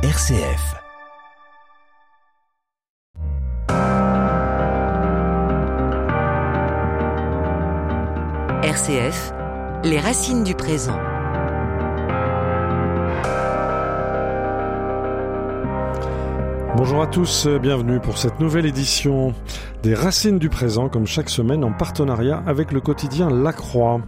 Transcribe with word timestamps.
RCF. 0.00 0.76
RCF, 8.62 9.32
les 9.82 9.98
racines 9.98 10.44
du 10.44 10.54
présent. 10.54 10.96
Bonjour 16.76 17.02
à 17.02 17.08
tous, 17.08 17.48
bienvenue 17.60 17.98
pour 17.98 18.18
cette 18.18 18.38
nouvelle 18.38 18.66
édition 18.66 19.34
des 19.82 19.94
Racines 19.94 20.38
du 20.38 20.48
présent, 20.48 20.88
comme 20.88 21.08
chaque 21.08 21.28
semaine 21.28 21.64
en 21.64 21.72
partenariat 21.72 22.40
avec 22.46 22.70
le 22.70 22.80
quotidien 22.80 23.30
La 23.30 23.52
Croix. 23.52 24.00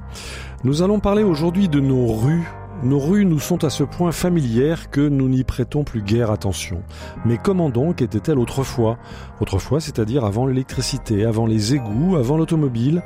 Nous 0.62 0.82
allons 0.82 1.00
parler 1.00 1.25
aujourd'hui 1.25 1.68
de 1.68 1.80
nos 1.80 2.12
rues. 2.12 2.48
Nos 2.82 2.98
rues 2.98 3.26
nous 3.26 3.40
sont 3.40 3.62
à 3.64 3.68
ce 3.68 3.84
point 3.84 4.10
familières 4.10 4.88
que 4.88 5.06
nous 5.06 5.28
n'y 5.28 5.44
prêtons 5.44 5.84
plus 5.84 6.00
guère 6.00 6.30
attention. 6.30 6.82
Mais 7.27 7.36
comment 7.36 7.68
donc 7.68 8.00
étaient-elles 8.00 8.38
autrefois? 8.38 8.96
Autrefois, 9.38 9.80
c'est-à-dire 9.80 10.24
avant 10.24 10.46
l'électricité, 10.46 11.27
avant 11.27 11.45
les 11.45 11.74
égouts, 11.74 12.16
avant 12.16 12.38
l'automobile? 12.38 13.02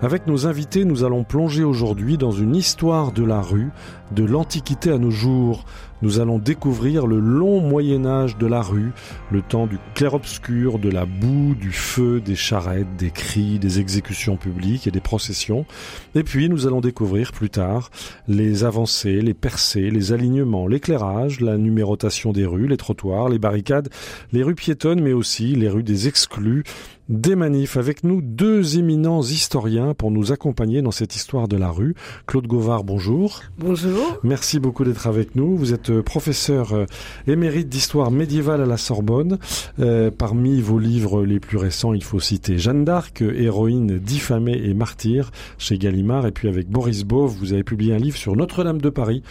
Avec 0.00 0.26
nos 0.26 0.46
invités, 0.46 0.86
nous 0.86 1.04
allons 1.04 1.24
plonger 1.24 1.64
aujourd'hui 1.64 2.16
dans 2.16 2.30
une 2.30 2.56
histoire 2.56 3.12
de 3.12 3.22
la 3.22 3.42
rue, 3.42 3.68
de 4.12 4.24
l'Antiquité 4.24 4.90
à 4.90 4.96
nos 4.96 5.10
jours. 5.10 5.66
Nous 6.02 6.18
allons 6.18 6.38
découvrir 6.38 7.06
le 7.06 7.18
long 7.18 7.60
Moyen 7.60 8.06
Âge 8.06 8.38
de 8.38 8.46
la 8.46 8.62
rue, 8.62 8.92
le 9.30 9.42
temps 9.42 9.66
du 9.66 9.78
clair-obscur, 9.94 10.78
de 10.78 10.88
la 10.88 11.04
boue, 11.04 11.54
du 11.54 11.72
feu, 11.72 12.20
des 12.20 12.36
charrettes, 12.36 12.96
des 12.96 13.10
cris, 13.10 13.58
des 13.58 13.80
exécutions 13.80 14.36
publiques 14.36 14.86
et 14.86 14.90
des 14.90 15.00
processions. 15.00 15.66
Et 16.14 16.22
puis 16.22 16.48
nous 16.48 16.66
allons 16.66 16.80
découvrir 16.80 17.32
plus 17.32 17.50
tard 17.50 17.90
les 18.28 18.64
avancées, 18.64 19.20
les 19.20 19.34
percées, 19.34 19.90
les 19.90 20.12
alignements, 20.12 20.66
l'éclairage, 20.66 21.40
la 21.40 21.58
numérotation 21.58 22.32
des 22.32 22.46
rues, 22.46 22.66
les 22.66 22.78
trottoirs, 22.78 23.28
les 23.28 23.38
barricades, 23.38 23.90
les 24.32 24.42
rues 24.42 24.54
piétonnes, 24.54 25.00
mais 25.02 25.12
aussi 25.12 25.54
les 25.54 25.68
rues 25.68 25.82
des 25.82 26.08
exclus, 26.08 26.64
des 27.10 27.34
manifs. 27.34 27.76
Avec 27.76 28.04
nous, 28.04 28.22
deux 28.22 28.78
éminents 28.78 29.22
historiens 29.22 29.94
pour 29.94 30.10
nous 30.10 30.32
accompagner 30.32 30.80
dans 30.80 30.92
cette 30.92 31.16
histoire 31.16 31.48
de 31.48 31.56
la 31.56 31.70
rue. 31.70 31.94
Claude 32.26 32.46
Gauvard, 32.46 32.84
bonjour. 32.84 33.40
Bonjour. 33.58 34.18
Merci 34.22 34.60
beaucoup 34.60 34.84
d'être 34.84 35.06
avec 35.06 35.34
nous. 35.34 35.56
Vous 35.56 35.74
êtes 35.74 35.89
professeur 35.98 36.72
euh, 36.72 36.86
émérite 37.26 37.68
d'histoire 37.68 38.10
médiévale 38.10 38.62
à 38.62 38.66
la 38.66 38.76
Sorbonne. 38.76 39.38
Euh, 39.78 40.10
parmi 40.10 40.60
vos 40.60 40.78
livres 40.78 41.24
les 41.24 41.40
plus 41.40 41.56
récents, 41.56 41.92
il 41.92 42.04
faut 42.04 42.20
citer 42.20 42.58
Jeanne 42.58 42.84
d'Arc, 42.84 43.22
héroïne 43.22 43.98
diffamée 43.98 44.60
et 44.64 44.74
martyre 44.74 45.30
chez 45.58 45.78
Gallimard. 45.78 46.26
Et 46.26 46.32
puis 46.32 46.48
avec 46.48 46.68
Boris 46.68 47.04
Bove, 47.04 47.34
vous 47.38 47.52
avez 47.52 47.64
publié 47.64 47.94
un 47.94 47.98
livre 47.98 48.16
sur 48.16 48.36
Notre-Dame 48.36 48.80
de 48.80 48.90
Paris, 48.90 49.22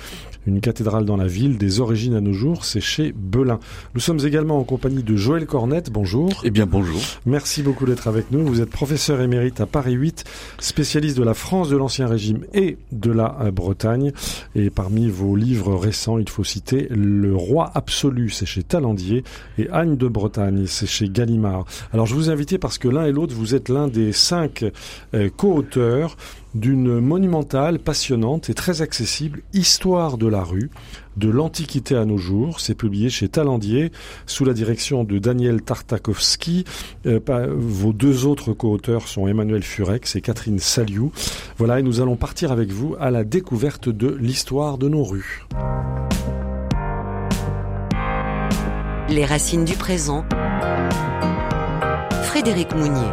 une 0.48 0.62
cathédrale 0.62 1.06
dans 1.06 1.18
la 1.18 1.28
ville, 1.28 1.58
des 1.58 1.80
origines 1.80 2.16
à 2.16 2.22
nos 2.22 2.34
jours, 2.34 2.66
c'est 2.66 2.82
chez 2.82 3.14
Belin. 3.16 3.60
Nous 3.94 4.02
sommes 4.02 4.20
également 4.26 4.58
en 4.58 4.64
compagnie 4.64 5.04
de 5.04 5.16
Joël 5.16 5.46
Cornette, 5.46 5.92
bonjour. 5.92 6.42
Eh 6.44 6.50
bien 6.50 6.66
bonjour. 6.66 7.00
Merci 7.26 7.62
beaucoup 7.62 7.86
d'être 7.86 8.08
avec 8.08 8.32
nous. 8.32 8.46
Vous 8.46 8.62
êtes 8.62 8.70
professeur 8.70 9.22
émérite 9.22 9.62
à 9.62 9.66
Paris 9.66 9.94
8, 9.94 10.24
spécialiste 10.60 11.18
de 11.18 11.24
la 11.24 11.34
France 11.34 11.70
de 11.70 11.78
l'Ancien 11.78 12.08
Régime 12.08 12.46
et 12.54 12.78
de 12.92 13.12
la 13.12 13.38
euh, 13.42 13.52
Bretagne. 13.52 14.12
Et 14.56 14.70
parmi 14.70 15.10
vos 15.10 15.36
livres 15.36 15.76
récents, 15.76 16.18
il 16.18 16.30
faut 16.30 16.44
citer 16.50 16.88
Le 16.89 17.36
Roi 17.36 17.72
Absolu, 17.75 18.30
c'est 18.30 18.45
chez 18.45 18.64
Talandier, 18.64 19.23
et 19.58 19.69
Anne 19.69 19.95
de 19.95 20.08
Bretagne, 20.08 20.66
c'est 20.67 20.88
chez 20.88 21.08
Gallimard. 21.09 21.66
Alors 21.94 22.06
je 22.06 22.16
vous 22.16 22.30
invite 22.30 22.58
parce 22.58 22.78
que 22.78 22.88
l'un 22.88 23.06
et 23.06 23.11
l'autre, 23.11 23.36
vous 23.36 23.53
êtes 23.53 23.69
l'un 23.69 23.88
des 23.88 24.11
cinq 24.11 24.66
euh, 25.14 25.30
co-auteurs 25.36 26.16
d'une 26.56 27.00
monumentale, 27.00 27.78
passionnante 27.78 28.50
et 28.50 28.53
très 28.53 28.81
accessible 28.81 29.41
histoire 29.53 30.17
de 30.17 30.28
la 30.28 30.44
rue, 30.44 30.72
de 31.17 31.30
l'Antiquité 31.30 31.95
à 31.95 32.06
nos 32.06 32.17
jours. 32.17 32.59
C'est 32.59 32.75
publié 32.75 33.09
chez 33.09 33.30
Talandier 33.30 33.91
sous 34.25 34.45
la 34.45 34.53
direction 34.53 35.03
de 35.03 35.19
Daniel 35.19 35.61
Tartakovsky. 35.61 36.63
Euh, 37.06 37.19
vos 37.56 37.94
deux 37.94 38.25
autres 38.25 38.53
co-auteurs 38.53 39.08
sont 39.08 39.28
Emmanuel 39.28 39.63
Furex 39.63 40.16
et 40.16 40.22
Catherine 40.22 40.59
Saliou. 40.59 41.12
Voilà, 41.57 41.79
et 41.79 41.84
nous 41.84 42.01
allons 42.01 42.16
partir 42.16 42.51
avec 42.51 42.72
vous 42.72 42.95
à 43.00 43.12
la 43.12 43.24
découverte 43.24 43.90
de 43.90 44.07
l'histoire 44.07 44.78
de 44.78 44.90
nos 44.90 45.03
rues. 45.03 45.45
Les 49.09 49.25
racines 49.25 49.66
du 49.66 49.75
présent. 49.75 50.24
Frédéric 52.24 52.75
Mounier. 52.75 53.08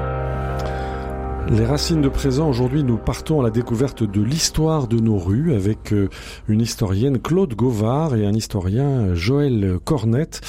Les 1.49 1.65
racines 1.65 2.03
de 2.03 2.11
présent, 2.11 2.51
aujourd'hui 2.51 2.85
nous 2.85 2.99
partons 2.99 3.41
à 3.41 3.45
la 3.45 3.51
découverte 3.51 4.03
de 4.03 4.21
l'histoire 4.21 4.89
de 4.89 4.99
nos 4.99 5.17
rues 5.17 5.55
avec 5.55 5.95
euh, 5.95 6.11
une 6.49 6.61
historienne 6.61 7.19
Claude 7.19 7.55
Gauvard 7.55 8.15
et 8.15 8.27
un 8.27 8.35
historien 8.35 9.15
Joël 9.15 9.79
Cornette. 9.85 10.43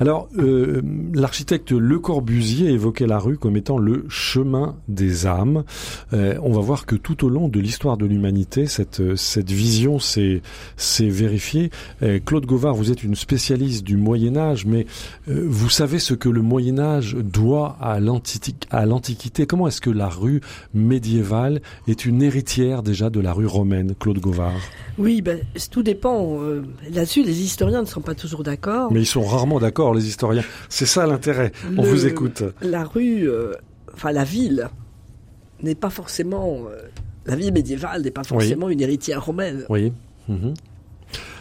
Alors, 0.00 0.28
euh, 0.38 0.80
l'architecte 1.12 1.72
Le 1.72 1.98
Corbusier 1.98 2.70
évoquait 2.70 3.06
la 3.06 3.18
rue 3.18 3.36
comme 3.36 3.56
étant 3.56 3.78
le 3.78 4.04
chemin 4.08 4.76
des 4.86 5.26
âmes. 5.26 5.64
Euh, 6.12 6.38
on 6.42 6.52
va 6.52 6.60
voir 6.60 6.86
que 6.86 6.94
tout 6.94 7.24
au 7.24 7.28
long 7.28 7.48
de 7.48 7.58
l'histoire 7.58 7.96
de 7.96 8.06
l'humanité, 8.06 8.66
cette, 8.66 9.16
cette 9.16 9.50
vision 9.50 9.98
s'est 9.98 10.40
vérifiée. 11.00 11.70
Euh, 12.02 12.20
Claude 12.24 12.46
Gauvard, 12.46 12.74
vous 12.74 12.92
êtes 12.92 13.02
une 13.02 13.16
spécialiste 13.16 13.84
du 13.84 13.96
Moyen 13.96 14.36
Âge, 14.36 14.66
mais 14.66 14.86
euh, 15.28 15.44
vous 15.48 15.68
savez 15.68 15.98
ce 15.98 16.14
que 16.14 16.28
le 16.28 16.42
Moyen 16.42 16.78
Âge 16.78 17.16
doit 17.16 17.76
à 17.80 17.98
l'Antiquité. 17.98 19.46
Comment 19.46 19.66
est-ce 19.66 19.80
que 19.80 19.90
la 19.90 20.08
rue 20.08 20.40
médiévale 20.74 21.60
est 21.88 22.04
une 22.04 22.22
héritière 22.22 22.84
déjà 22.84 23.10
de 23.10 23.18
la 23.18 23.32
rue 23.32 23.46
romaine, 23.46 23.94
Claude 23.98 24.20
Gauvard? 24.20 24.60
Oui, 24.96 25.22
ben, 25.22 25.40
tout 25.72 25.82
dépend. 25.82 26.38
Là-dessus, 26.92 27.24
les 27.24 27.42
historiens 27.42 27.82
ne 27.82 27.86
sont 27.86 28.00
pas 28.00 28.14
toujours 28.14 28.44
d'accord. 28.44 28.92
Mais 28.92 29.00
ils 29.00 29.06
sont 29.06 29.22
rarement 29.22 29.58
d'accord 29.58 29.87
les 29.92 30.06
historiens. 30.06 30.44
C'est 30.68 30.86
ça 30.86 31.06
l'intérêt. 31.06 31.52
On 31.76 31.82
vous 31.82 32.06
écoute. 32.06 32.42
La 32.60 32.84
rue, 32.84 33.28
euh, 33.28 33.52
enfin 33.94 34.12
la 34.12 34.24
ville, 34.24 34.68
n'est 35.62 35.74
pas 35.74 35.90
forcément. 35.90 36.64
Euh, 36.68 36.76
la 37.26 37.36
ville 37.36 37.52
médiévale 37.52 38.02
n'est 38.02 38.10
pas 38.10 38.24
forcément 38.24 38.68
une 38.68 38.80
héritière 38.80 39.24
romaine. 39.24 39.64
Oui. 39.68 39.92
Mhm. 40.28 40.54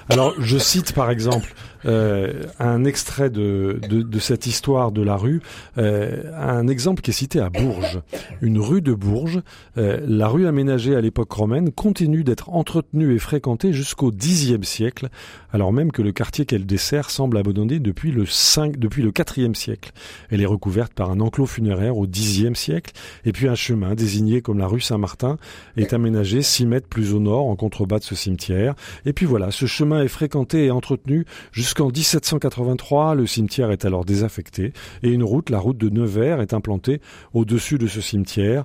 Alors, 0.10 0.34
je 0.40 0.58
cite 0.58 0.94
par 0.94 1.10
exemple 1.12 1.54
euh, 1.86 2.44
un 2.60 2.86
extrait 2.86 3.30
de, 3.30 3.80
de, 3.90 4.02
de, 4.02 4.20
cette 4.20 4.48
histoire 4.48 4.92
de 4.92 5.02
la 5.02 5.16
rue, 5.16 5.42
euh, 5.78 6.24
un 6.36 6.68
exemple 6.68 7.02
qui 7.02 7.12
est 7.12 7.14
cité 7.14 7.40
à 7.40 7.50
Bourges. 7.50 8.02
Une 8.42 8.60
rue 8.60 8.82
de 8.82 8.94
Bourges, 8.94 9.42
euh, 9.78 10.00
la 10.08 10.28
rue 10.28 10.48
aménagée 10.48 10.96
à 10.96 11.02
l'époque 11.02 11.32
romaine, 11.32 11.72
continue 11.72 12.24
d'être 12.24 12.50
entretenue 12.50 13.14
et 13.14 13.20
fréquentée 13.20 13.74
jusqu'au 13.74 14.12
Xe 14.12 14.62
siècle, 14.64 15.10
alors 15.52 15.72
même 15.72 15.92
que 15.92 16.02
le 16.02 16.12
quartier 16.12 16.46
qu'elle 16.46 16.66
dessert 16.66 17.10
semble 17.10 17.38
abandonné 17.38 17.80
depuis 17.80 18.12
le 18.12 18.26
5, 18.26 18.78
depuis 18.78 19.04
le 19.04 19.12
IVe 19.38 19.56
siècle. 19.56 19.92
Elle 20.30 20.42
est 20.42 20.48
recouverte 20.48 20.94
par 20.94 21.12
un 21.12 21.20
enclos 21.20 21.46
funéraire 21.46 21.98
au 21.98 22.08
Xe 22.08 22.54
siècle, 22.54 22.94
et 23.26 23.32
puis 23.32 23.48
un 23.48 23.56
chemin 23.56 23.96
désigné 23.96 24.42
comme 24.42 24.58
la 24.58 24.68
rue 24.68 24.82
Saint-Martin 24.82 25.38
est 25.76 25.94
aménagé 25.94 26.42
6 26.42 26.66
mètres 26.66 26.88
plus 26.88 27.14
au 27.14 27.20
nord 27.20 27.48
en 27.48 27.56
contrebas 27.56 28.00
de 28.00 28.04
ce 28.04 28.16
cimetière. 28.16 28.76
Et 29.06 29.14
puis 29.14 29.26
voilà, 29.26 29.52
ce 29.52 29.66
chemin 29.66 30.02
est 30.02 30.08
fréquenté 30.08 30.66
et 30.66 30.72
entretenu 30.72 31.26
jusqu'en 31.68 31.90
1783. 31.90 33.16
Le 33.16 33.28
cimetière 33.28 33.72
est 33.72 33.84
alors 33.84 34.06
désaffecté 34.06 34.72
et 35.04 35.10
une 35.10 35.24
route, 35.24 35.50
la 35.50 35.60
route 35.60 35.78
de 35.78 35.90
Nevers, 35.90 36.40
est 36.40 36.54
implantée 36.54 37.02
au-dessus 37.34 37.78
de 37.78 37.88
ce 37.88 38.00
cimetière. 38.00 38.64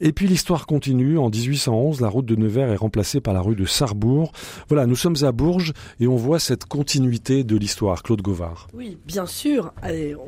Et 0.00 0.12
puis 0.12 0.28
l'histoire 0.28 0.66
continue. 0.66 1.18
En 1.18 1.30
1811, 1.30 2.00
la 2.00 2.08
route 2.08 2.26
de 2.26 2.36
Nevers 2.36 2.70
est 2.70 2.76
remplacée 2.76 3.20
par 3.20 3.34
la 3.34 3.40
rue 3.40 3.56
de 3.56 3.64
Sarrebourg. 3.64 4.30
Voilà, 4.68 4.86
nous 4.86 4.94
sommes 4.94 5.16
à 5.22 5.32
Bourges 5.32 5.72
et 5.98 6.06
on 6.06 6.14
voit 6.14 6.38
cette 6.38 6.64
continuité 6.66 7.42
de 7.42 7.56
l'histoire. 7.56 8.04
Claude 8.04 8.22
Gauvard. 8.22 8.68
Oui, 8.72 8.98
bien 9.04 9.26
sûr. 9.26 9.72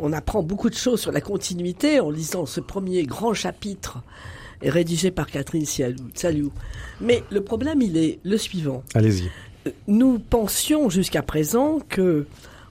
on 0.00 0.12
apprend 0.12 0.42
beaucoup 0.42 0.68
de 0.68 0.74
choses 0.74 1.00
sur 1.00 1.12
la 1.12 1.20
continuité 1.20 2.00
en 2.00 2.10
lisant 2.10 2.44
ce 2.44 2.60
premier 2.60 3.04
grand 3.04 3.34
chapitre 3.34 4.02
rédigé 4.62 5.12
par 5.12 5.26
Catherine 5.28 5.66
Saliou. 6.14 6.50
Mais 7.00 7.22
le 7.30 7.42
problème, 7.42 7.82
il 7.82 7.96
est 7.96 8.18
le 8.24 8.36
suivant. 8.36 8.82
Allez-y 8.94 9.30
nous 9.88 10.18
pensions 10.18 10.88
jusqu'à 10.90 11.22
présent 11.22 11.78
que 11.88 12.26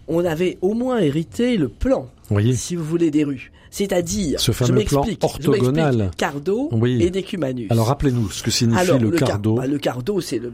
on 0.07 0.23
avait 0.23 0.57
au 0.61 0.73
moins 0.73 0.99
hérité 0.99 1.57
le 1.57 1.67
plan, 1.67 2.09
si 2.53 2.75
vous 2.75 2.83
voulez, 2.83 3.09
des 3.11 3.23
rues. 3.23 3.51
C'est-à-dire, 3.71 4.39
ce 4.39 4.51
fameux 4.53 4.83
plan 4.85 5.03
orthogonal, 5.21 6.11
cardo 6.15 6.69
et 6.85 7.09
décumanus. 7.09 7.69
Alors 7.71 7.87
rappelez-nous 7.87 8.29
ce 8.31 8.41
que 8.41 8.51
signifie 8.51 8.97
le, 8.97 9.11
cardo. 9.11 9.55
Bah, 9.55 9.67
le 9.67 9.77
cardo, 9.77 10.21
c'est 10.21 10.39
le, 10.39 10.53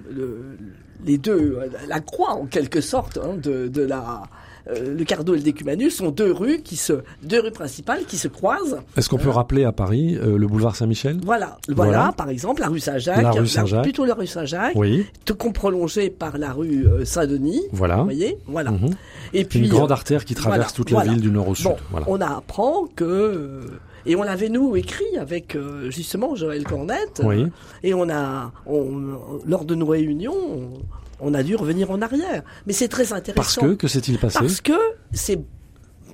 les 1.05 1.17
deux, 1.17 1.59
la 1.87 1.99
croix 1.99 2.31
en 2.31 2.45
quelque 2.45 2.81
sorte 2.81 3.19
hein, 3.23 3.35
de, 3.35 3.67
de 3.67 3.81
la 3.83 4.23
euh, 4.69 4.95
le 4.97 5.03
Cardo 5.05 5.33
et 5.33 5.37
le 5.37 5.43
Décumanus 5.43 5.95
sont 5.95 6.11
deux 6.11 6.31
rues 6.31 6.61
qui 6.61 6.75
se, 6.75 6.93
deux 7.23 7.41
rues 7.41 7.51
principales 7.51 8.03
qui 8.05 8.17
se 8.17 8.27
croisent. 8.27 8.77
Est-ce 8.97 9.09
qu'on 9.09 9.17
peut 9.17 9.29
euh, 9.29 9.31
rappeler 9.31 9.63
à 9.63 9.71
Paris 9.71 10.17
euh, 10.21 10.37
le 10.37 10.47
boulevard 10.47 10.75
Saint-Michel? 10.75 11.19
Voilà, 11.23 11.57
voilà, 11.69 12.13
par 12.15 12.29
exemple, 12.29 12.61
la 12.61 12.67
rue 12.67 12.79
Saint-Jacques. 12.79 13.21
La 13.21 13.31
rue 13.31 13.47
Saint-Jacques. 13.47 13.83
Plutôt 13.83 14.05
la 14.05 14.13
rue 14.13 14.27
Saint-Jacques. 14.27 14.75
Oui. 14.75 15.05
Tout 15.25 15.35
prolongé 15.35 16.09
par 16.09 16.37
la 16.37 16.53
rue 16.53 16.87
Saint-Denis. 17.03 17.61
Voilà. 17.71 17.97
Vous 17.97 18.03
voyez, 18.03 18.37
voilà. 18.47 18.71
Mhm. 18.71 18.91
Et 19.33 19.43
puis 19.43 19.59
une 19.59 19.69
grande 19.69 19.91
artère 19.91 20.23
qui 20.23 20.35
traverse 20.35 20.73
toute 20.73 20.91
la 20.91 21.03
ville 21.03 21.21
du 21.21 21.31
nord 21.31 21.49
au 21.49 21.55
sud. 21.55 21.71
voilà. 21.89 22.05
On 22.09 22.21
apprend 22.21 22.87
que 22.95 23.61
et 24.05 24.15
on 24.15 24.23
l'avait 24.23 24.49
nous 24.49 24.75
écrit 24.75 25.17
avec 25.19 25.57
justement 25.89 26.35
Joël 26.35 26.63
Cornette. 26.63 27.21
Oui. 27.23 27.47
Et 27.83 27.93
on 27.93 28.09
a, 28.09 28.51
on, 28.65 29.19
lors 29.45 29.65
de 29.65 29.75
nos 29.75 29.87
réunions, 29.87 30.73
on 31.21 31.33
a 31.33 31.43
dû 31.43 31.55
revenir 31.55 31.91
en 31.91 32.01
arrière. 32.01 32.43
Mais 32.67 32.73
c'est 32.73 32.87
très 32.87 33.13
intéressant. 33.13 33.35
Parce 33.35 33.55
que, 33.57 33.73
que 33.75 33.87
s'est-il 33.87 34.17
passé 34.19 34.39
Parce 34.39 34.59
que 34.61 34.73
c'est 35.13 35.39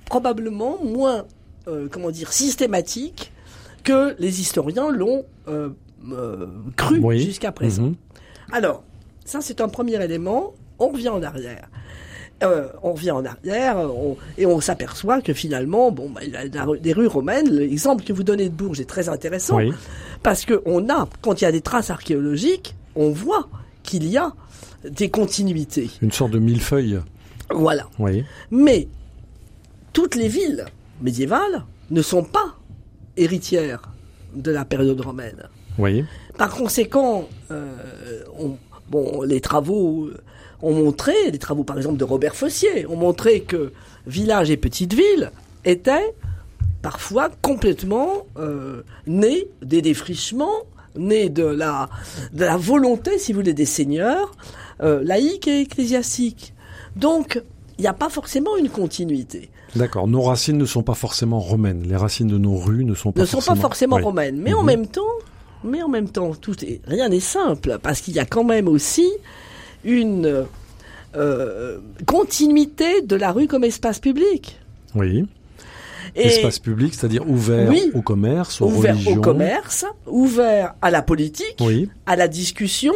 probablement 0.06 0.78
moins, 0.84 1.26
euh, 1.68 1.88
comment 1.92 2.12
dire, 2.12 2.32
systématique 2.34 3.32
que 3.84 4.16
les 4.20 4.42
historiens 4.42 4.92
l'ont 4.92 5.26
euh, 5.48 5.70
euh, 6.12 6.48
cru 6.76 7.00
Oui. 7.02 7.20
jusqu'à 7.22 7.52
présent. 7.52 7.84
Mhm. 7.84 7.96
Alors, 8.52 8.84
ça 9.26 9.42
c'est 9.42 9.62
un 9.62 9.70
premier 9.70 10.02
élément. 10.04 10.54
On 10.80 10.90
revient 10.90 11.10
en 11.10 11.24
arrière. 11.24 11.68
Euh, 12.44 12.68
on 12.84 12.94
revient 12.94 13.10
en 13.12 13.26
arrière 13.26 13.78
on- 13.78 14.16
et 14.38 14.46
on 14.46 14.62
s'aperçoit 14.62 15.22
que 15.22 15.34
finalement, 15.34 15.92
bon, 15.92 16.12
bah, 16.12 16.22
la- 16.32 16.46
la- 16.46 16.68
les 16.84 16.94
rues 16.94 17.08
romaines, 17.08 17.50
l'exemple 17.50 18.04
que 18.04 18.14
vous 18.14 18.24
donnez 18.24 18.48
de 18.50 18.54
Bourges 18.54 18.80
est 18.80 18.86
très 18.86 19.10
intéressant 19.10 19.58
Oui. 19.58 19.74
parce 20.22 20.46
que 20.46 20.62
on 20.68 20.88
a, 20.90 21.10
quand 21.24 21.42
il 21.42 21.46
y 21.46 21.48
a 21.48 21.52
des 21.52 21.62
traces 21.62 21.90
archéologiques, 21.90 22.76
on 22.96 23.10
voit 23.10 23.50
qu'il 23.82 24.06
y 24.08 24.18
a 24.18 24.34
des 24.84 25.10
continuités. 25.10 25.90
Une 26.02 26.12
sorte 26.12 26.32
de 26.32 26.40
millefeuille. 26.40 27.00
Voilà. 27.54 27.88
Oui. 28.00 28.24
Mais 28.52 28.88
toutes 29.94 30.16
les 30.16 30.28
villes 30.28 30.66
médiévales 31.02 31.64
ne 31.90 32.02
sont 32.02 32.24
pas 32.24 32.56
héritières 33.16 33.82
de 34.36 34.52
la 34.52 34.66
période 34.66 35.00
romaine. 35.02 35.44
Oui. 35.80 36.04
Par 36.38 36.50
conséquent, 36.56 37.28
euh, 37.52 38.24
on- 38.40 38.58
bon, 38.90 39.22
les 39.24 39.42
travaux 39.42 40.10
ont 40.62 40.74
montré, 40.74 41.14
les 41.32 41.38
travaux 41.40 41.64
par 41.64 41.78
exemple 41.78 41.98
de 41.98 42.04
Robert 42.04 42.36
Fossier, 42.36 42.86
ont 42.88 42.96
montré 42.96 43.42
que 43.42 43.72
villages 44.06 44.50
et 44.52 44.58
petites 44.58 44.94
villes 44.94 45.32
étaient 45.66 46.14
parfois 46.82 47.30
complètement 47.42 48.26
euh, 48.38 48.82
nés 49.08 49.48
des 49.62 49.82
défrichements, 49.82 50.64
nés 50.96 51.30
de 51.30 51.44
la, 51.44 51.90
de 52.34 52.44
la 52.46 52.58
volonté, 52.58 53.18
si 53.20 53.34
vous 53.34 53.40
voulez, 53.40 53.54
des 53.54 53.66
seigneurs, 53.66 54.32
euh, 54.82 55.02
laïcs 55.04 55.48
et 55.48 55.62
ecclésiastiques. 55.62 56.54
Donc, 56.96 57.42
il 57.78 57.82
n'y 57.82 57.88
a 57.88 57.94
pas 57.94 58.10
forcément 58.10 58.58
une 58.58 58.70
continuité. 58.70 59.50
D'accord. 59.76 60.08
Nos 60.08 60.22
racines 60.22 60.58
ne 60.58 60.66
sont 60.66 60.82
pas 60.84 60.96
forcément 60.96 61.40
romaines. 61.40 61.84
Les 61.88 61.96
racines 61.96 62.28
de 62.28 62.38
nos 62.38 62.56
rues 62.56 62.86
ne 62.86 62.96
sont 62.96 63.12
pas 63.12 63.22
ne 63.22 63.26
sont 63.26 63.38
forcément, 63.38 63.56
pas 63.56 63.62
forcément 63.62 63.96
Oui. 63.98 64.04
romaines. 64.04 64.38
Mais 64.42 64.54
en 64.54 64.62
Mhm. 64.62 64.66
même 64.66 64.88
temps, 64.88 65.02
mais 65.64 65.82
en 65.84 65.90
même 65.90 66.10
temps, 66.10 66.32
tout 66.34 66.56
est, 66.64 66.82
rien 66.88 67.10
n'est 67.10 67.20
simple 67.20 67.78
parce 67.82 68.02
qu'il 68.02 68.16
y 68.16 68.20
a 68.20 68.26
quand 68.26 68.44
même 68.44 68.68
aussi 68.68 69.08
une 69.84 70.46
euh, 71.16 71.80
continuité 72.06 73.02
de 73.02 73.16
la 73.16 73.32
rue 73.32 73.48
comme 73.48 73.64
espace 73.64 74.00
public. 74.00 74.60
Oui. 74.96 75.26
Et 76.16 76.28
Espace 76.28 76.60
public, 76.60 76.94
c'est-à-dire 76.94 77.28
ouvert 77.30 77.70
Oui. 77.70 77.92
au 77.94 78.02
commerce, 78.02 78.62
aux 78.62 78.68
ouvert 78.68 78.94
religions. 78.96 79.18
au 79.18 79.22
commerce, 79.22 79.86
ouvert 80.08 80.74
à 80.82 80.90
la 80.92 81.02
politique, 81.02 81.58
Oui. 81.60 81.90
à 82.06 82.16
la 82.16 82.28
discussion, 82.28 82.94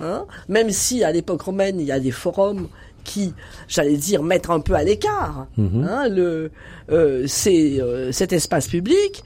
hein, 0.00 0.26
même 0.48 0.70
si 0.70 1.02
à 1.04 1.12
l'époque 1.12 1.42
romaine 1.42 1.80
il 1.80 1.86
y 1.86 1.92
a 1.92 2.00
des 2.00 2.10
forums 2.10 2.68
qui, 3.04 3.34
j'allais 3.68 3.96
dire, 3.96 4.22
mettre 4.22 4.50
un 4.50 4.60
peu 4.60 4.74
à 4.74 4.82
l'écart 4.82 5.46
Mhm. 5.58 5.84
hein, 5.88 6.08
le, 6.08 6.50
euh, 6.90 7.24
c'est, 7.26 7.80
euh, 7.80 8.12
cet 8.12 8.32
espace 8.32 8.66
public, 8.66 9.22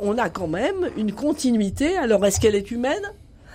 on 0.00 0.18
a 0.18 0.28
quand 0.30 0.48
même 0.48 0.90
une 0.96 1.12
continuité. 1.12 1.96
Alors, 1.96 2.24
est-ce 2.26 2.40
qu'elle 2.40 2.54
est 2.56 2.70
humaine? 2.70 3.02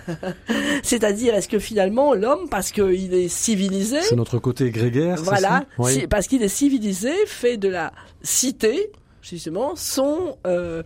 C'est-à-dire, 0.83 1.33
est-ce 1.35 1.47
que 1.47 1.59
finalement, 1.59 2.13
l'homme, 2.13 2.50
parce 2.50 2.71
qu'il 2.71 3.13
est 3.13 3.27
civilisé, 3.30 4.01
C'est 4.01 4.15
notre 4.15 4.39
côté 4.39 4.69
grégaire, 4.71 5.18
voilà, 5.24 5.65
Oui. 5.77 6.07
parce 6.07 6.27
qu'il 6.27 6.44
est 6.44 6.47
civilisé, 6.50 7.12
fait 7.25 7.57
de 7.57 7.69
la 7.69 7.91
cité, 8.21 8.91
justement, 9.23 9.75
son, 9.75 10.37
euh, 10.45 10.83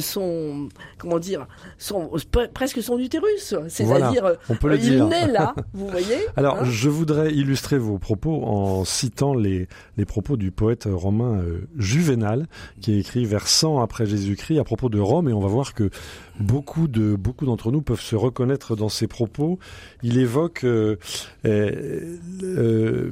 son, 0.00 0.68
comment 0.98 1.18
dire, 1.18 1.46
son, 1.78 2.06
pre- 2.32 2.48
presque 2.50 2.82
son 2.82 2.98
utérus. 2.98 3.54
C'est-à-dire, 3.68 4.24
euh, 4.24 4.34
on 4.48 4.56
peut 4.56 4.68
le 4.68 4.76
il 4.76 4.80
dire. 4.80 5.06
naît 5.06 5.28
là, 5.28 5.54
vous 5.74 5.86
voyez 5.88 6.16
Alors, 6.36 6.56
hein 6.60 6.64
je 6.64 6.88
voudrais 6.88 7.32
illustrer 7.32 7.78
vos 7.78 7.98
propos 7.98 8.42
en 8.44 8.84
citant 8.84 9.34
les, 9.34 9.68
les 9.96 10.04
propos 10.04 10.36
du 10.36 10.50
poète 10.50 10.88
romain 10.90 11.38
euh, 11.38 11.68
Juvénal, 11.76 12.46
qui 12.80 12.98
écrit 12.98 13.24
vers 13.26 13.46
100 13.46 13.80
après 13.82 14.06
Jésus-Christ 14.06 14.58
à 14.58 14.64
propos 14.64 14.88
de 14.88 14.98
Rome, 14.98 15.28
et 15.28 15.32
on 15.32 15.40
va 15.40 15.48
voir 15.48 15.74
que 15.74 15.90
beaucoup 16.40 16.88
de 16.88 17.14
beaucoup 17.16 17.46
d'entre 17.46 17.70
nous 17.70 17.82
peuvent 17.82 18.00
se 18.00 18.16
reconnaître 18.16 18.76
dans 18.76 18.88
ses 18.88 19.06
propos. 19.06 19.58
Il 20.02 20.18
évoque 20.18 20.64
euh, 20.64 20.96
euh, 21.44 22.16
euh, 22.42 23.10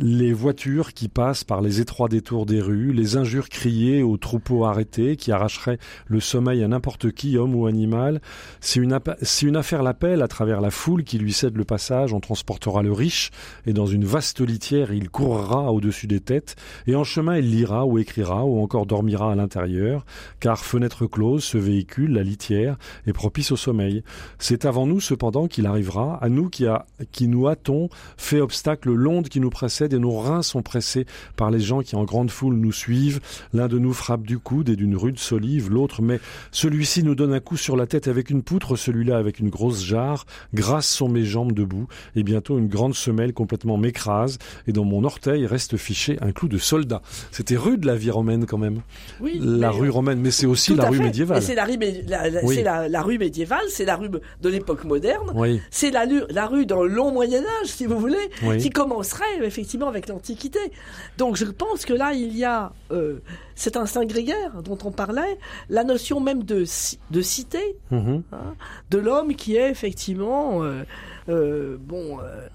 les 0.00 0.32
voitures 0.32 0.92
qui 0.92 1.08
passent 1.08 1.44
par 1.44 1.60
les 1.60 1.80
étroits 1.80 2.08
détours 2.08 2.46
des 2.46 2.60
rues, 2.60 2.92
les 2.92 3.16
injures 3.16 3.48
criées 3.48 4.02
aux 4.02 4.16
troupeaux 4.16 4.64
arrêtés 4.64 5.16
qui 5.16 5.32
arracheraient 5.32 5.78
le 6.06 6.20
sommeil 6.20 6.62
à 6.62 6.68
n'importe 6.68 7.10
qui, 7.12 7.38
homme 7.38 7.54
ou 7.54 7.66
animal. 7.66 8.20
Si 8.60 8.78
une, 8.78 8.98
si 9.22 9.46
une 9.46 9.56
affaire 9.56 9.82
l'appelle 9.82 10.22
à 10.22 10.28
travers 10.28 10.60
la 10.60 10.70
foule 10.70 11.04
qui 11.04 11.18
lui 11.18 11.32
cède 11.32 11.56
le 11.56 11.64
passage, 11.64 12.12
on 12.12 12.20
transportera 12.20 12.82
le 12.82 12.92
riche, 12.92 13.30
et 13.66 13.72
dans 13.72 13.86
une 13.86 14.04
vaste 14.04 14.40
litière, 14.40 14.92
il 14.92 15.10
courra 15.10 15.72
au-dessus 15.72 16.06
des 16.06 16.20
têtes, 16.20 16.56
et 16.86 16.94
en 16.94 17.04
chemin, 17.04 17.36
il 17.38 17.50
lira 17.50 17.86
ou 17.86 17.98
écrira, 17.98 18.44
ou 18.44 18.60
encore 18.62 18.86
dormira 18.86 19.32
à 19.32 19.34
l'intérieur, 19.34 20.04
car 20.40 20.64
fenêtre 20.64 21.06
close, 21.06 21.44
ce 21.44 21.58
véhicule, 21.58 22.12
la 22.12 22.22
litière, 22.22 22.57
est 22.64 23.12
propice 23.12 23.52
au 23.52 23.56
sommeil. 23.56 24.02
C'est 24.38 24.64
avant 24.64 24.86
nous, 24.86 25.00
cependant, 25.00 25.46
qu'il 25.48 25.66
arrivera, 25.66 26.18
à 26.22 26.28
nous 26.28 26.48
qui, 26.48 26.66
a, 26.66 26.86
qui 27.12 27.28
nous 27.28 27.48
hâtons, 27.48 27.88
fait 28.16 28.40
obstacle 28.40 28.90
l'onde 28.92 29.28
qui 29.28 29.40
nous 29.40 29.50
précède, 29.50 29.92
et 29.92 29.98
nos 29.98 30.18
reins 30.18 30.42
sont 30.42 30.62
pressés 30.62 31.06
par 31.36 31.50
les 31.50 31.60
gens 31.60 31.80
qui 31.82 31.96
en 31.96 32.04
grande 32.04 32.30
foule 32.30 32.54
nous 32.56 32.72
suivent. 32.72 33.20
L'un 33.52 33.68
de 33.68 33.78
nous 33.78 33.92
frappe 33.92 34.22
du 34.22 34.38
coude 34.38 34.68
et 34.68 34.76
d'une 34.76 34.96
rude 34.96 35.18
solive, 35.18 35.70
l'autre 35.70 36.02
met 36.02 36.20
celui-ci 36.50 37.02
nous 37.02 37.14
donne 37.14 37.32
un 37.32 37.40
coup 37.40 37.56
sur 37.56 37.76
la 37.76 37.86
tête 37.86 38.08
avec 38.08 38.30
une 38.30 38.42
poutre, 38.42 38.76
celui-là 38.76 39.16
avec 39.18 39.38
une 39.38 39.48
grosse 39.50 39.82
jarre. 39.84 40.26
Grâce 40.54 40.88
sont 40.88 41.08
mes 41.08 41.24
jambes 41.24 41.52
debout, 41.52 41.86
et 42.16 42.22
bientôt 42.22 42.58
une 42.58 42.68
grande 42.68 42.94
semelle 42.94 43.32
complètement 43.32 43.76
m'écrase, 43.76 44.38
et 44.66 44.72
dans 44.72 44.84
mon 44.84 45.04
orteil 45.04 45.46
reste 45.46 45.76
fiché 45.76 46.16
un 46.20 46.32
clou 46.32 46.48
de 46.48 46.58
soldat. 46.58 47.02
C'était 47.30 47.56
rude 47.56 47.84
la 47.84 47.94
vie 47.96 48.10
romaine 48.10 48.46
quand 48.46 48.58
même. 48.58 48.80
oui, 49.20 49.38
La 49.42 49.70
mais- 49.70 49.76
rue 49.78 49.90
romaine, 49.90 50.20
mais 50.20 50.30
c'est 50.30 50.46
aussi 50.46 50.74
la 50.74 50.88
rue 50.88 50.98
médiévale. 50.98 51.38
Mais 51.40 51.44
C'est 51.44 51.54
la, 51.54 51.64
rue 51.64 51.76
mé- 51.76 52.02
la- 52.08 52.28
la- 52.30 52.44
Oui. 52.48 52.56
c'est 52.56 52.62
la- 52.62 52.88
la 52.88 53.02
rue 53.02 53.18
médiévale, 53.18 53.64
c'est 53.68 53.84
la 53.84 53.96
rue 53.96 54.08
de 54.08 54.48
l'époque 54.48 54.84
moderne. 54.84 55.30
Oui, 55.34 55.60
C'est 55.70 55.90
la, 55.90 56.46
rue 56.46 56.66
dans 56.66 56.82
le 56.82 56.88
long 56.88 57.12
Moyen 57.12 57.42
Âge, 57.60 57.66
si 57.68 57.86
vous 57.86 57.98
voulez, 57.98 58.30
Oui. 58.42 58.58
qui 58.58 58.70
commencerait 58.70 59.38
effectivement 59.42 59.88
avec 59.88 60.08
l'Antiquité. 60.08 60.58
Donc 61.18 61.36
je 61.36 61.44
pense 61.44 61.84
que 61.84 61.92
là, 61.92 62.12
il 62.12 62.36
y 62.36 62.44
a 62.44 62.72
euh, 62.90 63.18
cet 63.54 63.76
instinct 63.76 64.04
grégaire 64.04 64.62
dont 64.62 64.78
on 64.84 64.90
parlait, 64.90 65.38
la 65.68 65.84
notion 65.84 66.20
même 66.20 66.42
de, 66.44 66.64
ci- 66.64 66.98
de 67.10 67.20
cité, 67.22 67.76
Mhm. 67.90 68.22
hein, 68.32 68.54
de 68.90 68.98
l'homme 68.98 69.34
qui 69.34 69.56
est 69.56 69.70
effectivement 69.70 70.62
euh, 70.64 70.82
euh, 71.28 71.76
bon 71.78 72.18
euh, 72.20 72.48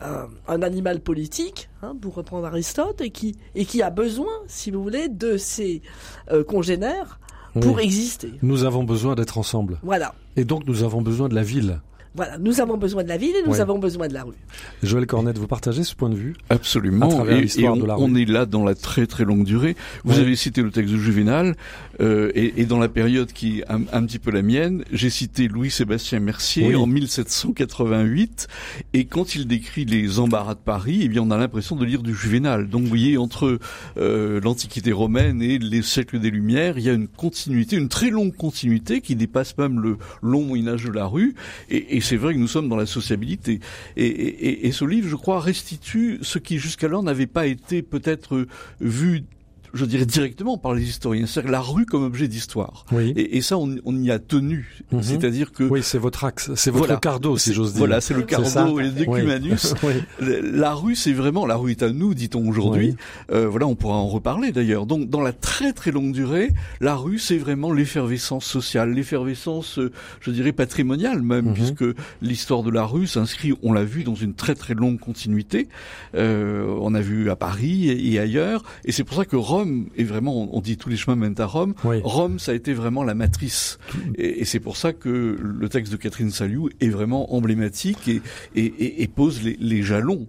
un, 0.00 0.28
un 0.46 0.62
animal 0.62 1.00
politique, 1.00 1.68
hein, 1.82 1.96
pour 2.00 2.14
reprendre 2.14 2.46
Aristote, 2.46 3.00
et 3.00 3.10
qui 3.10 3.36
et 3.54 3.64
qui 3.64 3.82
a 3.82 3.90
besoin, 3.90 4.32
si 4.46 4.70
vous 4.70 4.82
voulez, 4.82 5.08
de 5.08 5.36
ses 5.36 5.82
euh, 6.30 6.44
congénères 6.44 7.18
pour 7.58 7.80
exister. 7.80 8.32
Nous 8.42 8.64
avons 8.64 8.84
besoin 8.84 9.14
d'être 9.14 9.38
ensemble. 9.38 9.78
Voilà. 9.82 10.14
Et 10.36 10.44
donc 10.44 10.66
nous 10.66 10.82
avons 10.82 11.02
besoin 11.02 11.28
de 11.28 11.34
la 11.34 11.42
ville. 11.42 11.80
Voilà, 12.14 12.38
nous 12.38 12.60
avons 12.60 12.76
besoin 12.76 13.04
de 13.04 13.08
la 13.08 13.16
ville 13.16 13.34
et 13.36 13.42
nous 13.46 13.52
Ouais. 13.52 13.60
avons 13.60 13.78
besoin 13.78 14.08
de 14.08 14.14
la 14.14 14.24
rue. 14.24 14.34
Joël 14.82 15.06
Cornette, 15.06 15.38
vous 15.38 15.46
partagez 15.46 15.84
ce 15.84 15.94
point 15.94 16.08
de 16.08 16.16
vue 16.16 16.34
Absolument. 16.48 17.06
À 17.06 17.08
travers 17.14 17.36
et, 17.36 17.38
et 17.38 17.42
l'histoire 17.42 17.74
on, 17.74 17.76
de 17.76 17.86
la 17.86 17.94
rue. 17.94 18.02
on 18.04 18.14
est 18.16 18.24
là 18.24 18.46
dans 18.46 18.64
la 18.64 18.74
très 18.74 19.06
très 19.06 19.24
longue 19.24 19.44
durée. 19.44 19.76
Vous 20.04 20.14
Ouais. 20.14 20.20
avez 20.20 20.34
cité 20.34 20.62
le 20.62 20.70
texte 20.72 20.92
de 20.92 20.98
Juvénal, 20.98 21.54
euh, 22.00 22.32
et, 22.34 22.60
et 22.62 22.64
dans 22.66 22.78
la 22.80 22.88
période 22.88 23.32
qui 23.32 23.60
est 23.60 23.70
un, 23.70 23.82
un 23.92 24.04
petit 24.04 24.18
peu 24.18 24.30
la 24.32 24.42
mienne, 24.42 24.84
j'ai 24.92 25.08
cité 25.10 25.46
Louis-Sébastien 25.46 26.18
Mercier 26.20 26.68
Oui. 26.68 26.74
en 26.76 26.86
1788, 26.86 28.48
et 28.92 29.04
quand 29.04 29.34
il 29.34 29.46
décrit 29.46 29.84
les 29.84 30.18
embarras 30.18 30.54
de 30.54 30.60
Paris, 30.60 31.00
eh 31.04 31.08
bien 31.08 31.22
on 31.22 31.30
a 31.30 31.36
l'impression 31.38 31.76
de 31.76 31.84
lire 31.84 32.02
du 32.02 32.14
Juvénal. 32.14 32.68
Donc 32.68 32.82
vous 32.82 32.88
voyez, 32.88 33.18
entre 33.18 33.58
euh, 33.98 34.40
l'Antiquité 34.42 34.92
romaine 34.92 35.42
et 35.42 35.58
les 35.58 35.82
siècles 35.82 36.18
des 36.18 36.30
Lumières, 36.30 36.78
il 36.78 36.84
y 36.84 36.90
a 36.90 36.92
une 36.92 37.08
continuité, 37.08 37.76
une 37.76 37.88
très 37.88 38.10
longue 38.10 38.34
continuité 38.34 39.00
qui 39.00 39.14
dépasse 39.16 39.56
même 39.58 39.80
le 39.80 39.96
long 40.22 40.42
Moyen-Âge 40.44 40.84
de 40.84 40.90
la 40.92 41.06
rue, 41.06 41.34
et, 41.70 41.96
et 41.96 41.99
c'est 42.00 42.16
vrai 42.16 42.34
que 42.34 42.38
nous 42.38 42.48
sommes 42.48 42.68
dans 42.68 42.76
la 42.76 42.86
sociabilité. 42.86 43.60
Et, 43.96 44.06
et- 44.06 44.48
et- 44.48 44.66
et 44.66 44.72
ce 44.72 44.84
livre, 44.84 45.08
je 45.08 45.16
crois, 45.16 45.40
restitue 45.40 46.18
ce 46.22 46.38
qui 46.38 46.58
jusqu'alors 46.58 47.02
n'avait 47.02 47.26
pas 47.26 47.46
été 47.46 47.82
peut-être 47.82 48.46
vu 48.80 49.24
je 49.74 49.84
dirais 49.84 50.06
directement 50.06 50.58
par 50.58 50.74
les 50.74 50.82
historiens, 50.88 51.26
c'est-à-dire 51.26 51.50
la 51.52 51.60
rue 51.60 51.86
comme 51.86 52.02
objet 52.04 52.28
d'histoire. 52.28 52.84
Oui. 52.92 53.12
Et, 53.16 53.36
et 53.36 53.40
ça, 53.42 53.56
on, 53.58 53.76
on 53.84 53.96
y 54.02 54.10
a 54.10 54.18
tenu. 54.18 54.82
Mhm. 54.92 55.02
C'est-à-dire 55.02 55.52
que 55.52 55.64
Oui, 55.64 55.80
c'est 55.82 55.98
votre 55.98 56.24
axe, 56.24 56.50
c'est 56.54 56.70
votre 56.70 56.86
Voilà. 56.86 57.00
cardo, 57.00 57.36
si 57.36 57.52
j'ose 57.54 57.72
dire. 57.72 57.78
Voilà, 57.80 58.00
c'est 58.00 58.14
le 58.14 58.22
cardo 58.22 58.80
et 58.80 58.84
le 58.84 58.90
decumanus. 58.90 59.74
Oui. 59.82 59.92
La 60.42 60.74
rue, 60.74 60.94
c'est 60.96 61.12
vraiment 61.12 61.46
la 61.46 61.56
rue 61.56 61.70
est 61.72 61.82
à 61.82 61.90
nous, 61.90 62.14
dit-on 62.14 62.46
aujourd'hui. 62.48 62.96
Euh, 63.32 63.48
voilà, 63.48 63.66
on 63.66 63.74
pourra 63.74 63.94
en 63.96 64.08
reparler 64.08 64.52
d'ailleurs. 64.52 64.86
Donc, 64.86 65.08
dans 65.08 65.20
la 65.20 65.32
très 65.32 65.72
très 65.72 65.90
longue 65.90 66.12
durée, 66.12 66.50
la 66.80 66.94
rue, 66.96 67.18
c'est 67.18 67.38
vraiment 67.38 67.72
l'effervescence 67.72 68.44
sociale, 68.44 68.92
l'effervescence, 68.92 69.78
euh, 69.78 69.90
je 70.20 70.30
dirais 70.30 70.52
patrimoniale 70.52 71.22
même, 71.22 71.46
Mhm. 71.46 71.54
puisque 71.54 71.84
l'histoire 72.22 72.62
de 72.62 72.70
la 72.70 72.84
rue 72.84 73.06
s'inscrit, 73.06 73.52
on 73.62 73.72
l'a 73.72 73.84
vu, 73.84 74.04
dans 74.04 74.14
une 74.14 74.34
très 74.34 74.54
très 74.54 74.74
longue 74.74 74.98
continuité. 74.98 75.68
Euh, 76.14 76.76
on 76.80 76.94
a 76.94 77.00
vu 77.00 77.30
à 77.30 77.36
Paris 77.36 77.88
et, 77.88 78.12
et 78.12 78.18
ailleurs, 78.18 78.64
et 78.84 78.92
c'est 78.92 79.04
pour 79.04 79.16
ça 79.16 79.24
que 79.24 79.36
Rome 79.36 79.59
Rome 79.60 79.88
est 79.96 80.04
vraiment, 80.04 80.54
on 80.54 80.60
dit 80.60 80.76
tous 80.76 80.88
les 80.88 80.96
chemins 80.96 81.16
mènent 81.16 81.34
à 81.38 81.46
Rome. 81.46 81.74
Oui. 81.84 82.00
Rome, 82.02 82.38
ça 82.38 82.52
a 82.52 82.54
été 82.54 82.72
vraiment 82.72 83.04
la 83.04 83.14
matrice. 83.14 83.78
Et, 84.14 84.40
et 84.40 84.44
c'est 84.44 84.60
pour 84.60 84.76
ça 84.76 84.92
que 84.92 85.38
le 85.40 85.68
texte 85.68 85.92
de 85.92 85.96
Catherine 85.98 86.30
Saliou 86.30 86.70
est 86.80 86.88
vraiment 86.88 87.34
emblématique 87.34 88.08
et, 88.08 88.22
et, 88.54 88.64
et, 88.64 89.02
et 89.02 89.08
pose 89.08 89.42
les, 89.42 89.56
les, 89.60 89.82
jalons 89.82 90.26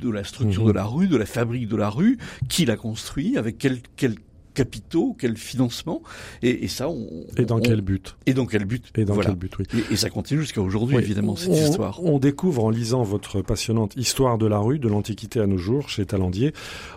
de 0.00 0.10
la 0.10 0.24
structure 0.24 0.62
Mhm. 0.62 0.68
de 0.68 0.72
la 0.72 0.84
rue, 0.84 1.08
de 1.08 1.16
la 1.16 1.26
fabrique 1.26 1.68
de 1.68 1.76
la 1.76 1.88
rue, 1.88 2.18
qui 2.48 2.64
l'a 2.64 2.76
construit, 2.76 3.36
avec 3.36 3.58
quel, 3.58 3.78
quel 3.96 4.14
capitaux, 4.54 5.16
quel 5.18 5.36
financement, 5.36 6.02
et, 6.42 6.64
et 6.64 6.68
ça, 6.68 6.88
on, 6.88 7.06
Et 7.36 7.44
dans 7.44 7.56
on- 7.56 7.60
quel 7.60 7.80
but? 7.80 8.16
Et 8.26 8.34
dans 8.34 8.46
quel 8.46 8.64
but? 8.64 8.84
Et 8.96 9.04
dans 9.04 9.14
Voilà. 9.14 9.30
quel 9.30 9.38
but, 9.38 9.52
oui. 9.58 9.64
Et, 9.90 9.94
et 9.94 9.96
ça 9.96 10.10
continue 10.10 10.40
jusqu'à 10.42 10.60
aujourd'hui, 10.60 10.96
Oui. 10.96 11.02
évidemment, 11.02 11.36
cette 11.36 11.50
on, 11.50 11.54
histoire. 11.54 12.02
On 12.04 12.18
découvre 12.18 12.64
en 12.64 12.70
lisant 12.70 13.02
votre 13.02 13.40
passionnante 13.42 13.94
Histoire 13.96 14.38
de 14.38 14.46
la 14.46 14.58
rue, 14.58 14.78
de 14.78 14.88
l'Antiquité 14.88 15.40
à 15.40 15.46
nos 15.46 15.58
jours, 15.58 15.88
chez 15.88 16.04
Talandier, 16.06 16.52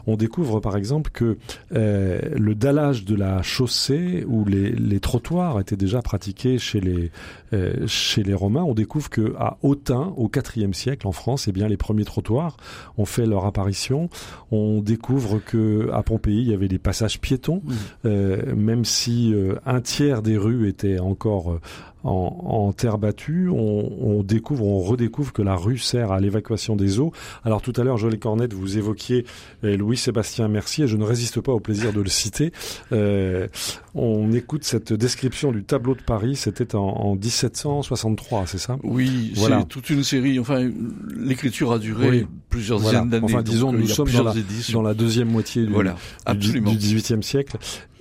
on 0.08 0.16
découvre 0.18 0.60
par 0.60 0.76
exemple 0.78 1.12
que 1.12 1.38
euh, 1.76 2.20
le 2.36 2.56
dallage 2.56 3.06
de 3.06 3.16
la 3.16 3.42
chaussée 3.42 4.24
ou 4.28 4.46
les, 4.46 4.72
les 4.72 5.00
trottoirs 5.00 5.60
étaient 5.60 5.76
déjà 5.76 6.02
pratiqués 6.02 6.58
chez 6.58 6.80
les, 6.82 7.12
euh, 7.56 7.88
chez 7.88 8.22
les 8.24 8.34
Romains. 8.34 8.64
On 8.64 8.74
découvre 8.74 9.10
que 9.10 9.34
à 9.40 9.58
Autun, 9.64 10.14
au 10.18 10.30
IVe 10.56 10.74
siècle, 10.74 11.08
en 11.08 11.12
France, 11.12 11.48
eh 11.48 11.52
bien, 11.52 11.68
les 11.68 11.78
premiers 11.78 12.06
trottoirs 12.06 12.58
ont 12.98 13.06
fait 13.06 13.26
leur 13.26 13.46
apparition. 13.46 14.10
On 14.52 14.82
découvre 14.82 15.40
que 15.40 15.90
à 15.94 16.04
Pompéi, 16.04 16.42
il 16.42 16.50
y 16.50 16.54
avait 16.54 16.68
des 16.68 16.80
passages 16.80 17.20
piétons, 17.20 17.62
Oui. 17.66 17.76
euh, 18.06 18.56
même 18.56 18.86
si 18.86 19.34
euh, 19.34 19.56
un 19.66 19.82
tiers 19.82 20.22
des 20.22 20.38
rues 20.38 20.68
étaient 20.68 21.00
encore 21.00 21.54
euh, 21.54 21.62
en, 22.04 22.68
en 22.68 22.72
terre 22.74 22.98
battue, 23.00 23.50
on, 23.50 23.92
on 24.20 24.22
découvre, 24.24 24.64
on 24.66 24.80
redécouvre 24.80 25.34
que 25.34 25.42
la 25.42 25.56
rue 25.56 25.80
sert 25.80 26.12
à 26.12 26.20
l'évacuation 26.20 26.76
des 26.76 27.00
eaux. 27.00 27.12
Alors 27.44 27.64
tout 27.64 27.74
à 27.78 27.84
l'heure, 27.84 27.98
Jolie 27.98 28.20
Cornette, 28.20 28.54
vous 28.54 28.78
évoquiez 28.78 29.26
Louis-Sébastien 29.64 30.48
Mercier, 30.48 30.86
et 30.86 30.88
je 30.88 30.98
ne 30.98 31.04
résiste 31.04 31.42
pas 31.42 31.52
au 31.52 31.60
plaisir 31.60 31.94
de 31.94 32.02
le 32.02 32.10
citer. 32.10 32.52
Euh, 32.92 33.48
on 33.96 34.32
écoute 34.34 34.64
cette 34.66 34.94
description 34.94 35.52
du 35.52 35.64
tableau 35.64 35.96
de 35.96 36.02
Paris, 36.02 36.36
c'était 36.36 36.76
en, 36.76 36.82
en 36.84 37.16
1763, 37.16 38.44
c'est 38.48 38.58
ça? 38.58 38.78
Oui, 38.84 39.32
Voilà. 39.36 39.60
c'est 39.62 39.68
toute 39.68 39.90
une 39.90 40.04
série. 40.04 40.38
Enfin, 40.40 40.70
l'écriture 41.16 41.72
a 41.72 41.80
duré 41.80 42.10
Oui. 42.10 42.28
plusieurs 42.50 42.80
Voilà. 42.80 43.00
dizaines 43.00 43.10
d'années. 43.10 43.26
Enfin, 43.26 43.42
disons, 43.44 43.74
euh, 43.74 43.78
nous 43.78 43.88
sommes 43.88 44.10
dans 44.12 44.24
la- 44.24 44.36
éditions. 44.36 44.82
Dans 44.82 44.88
la 44.88 44.94
deuxième 44.94 45.30
moitié 45.30 45.66
du, 45.66 45.72
Voilà, 45.72 45.94
du, 45.94 45.98
absolument. 46.26 46.72
du 46.72 46.78
XVIIIe 46.78 47.24
siècle. 47.24 47.58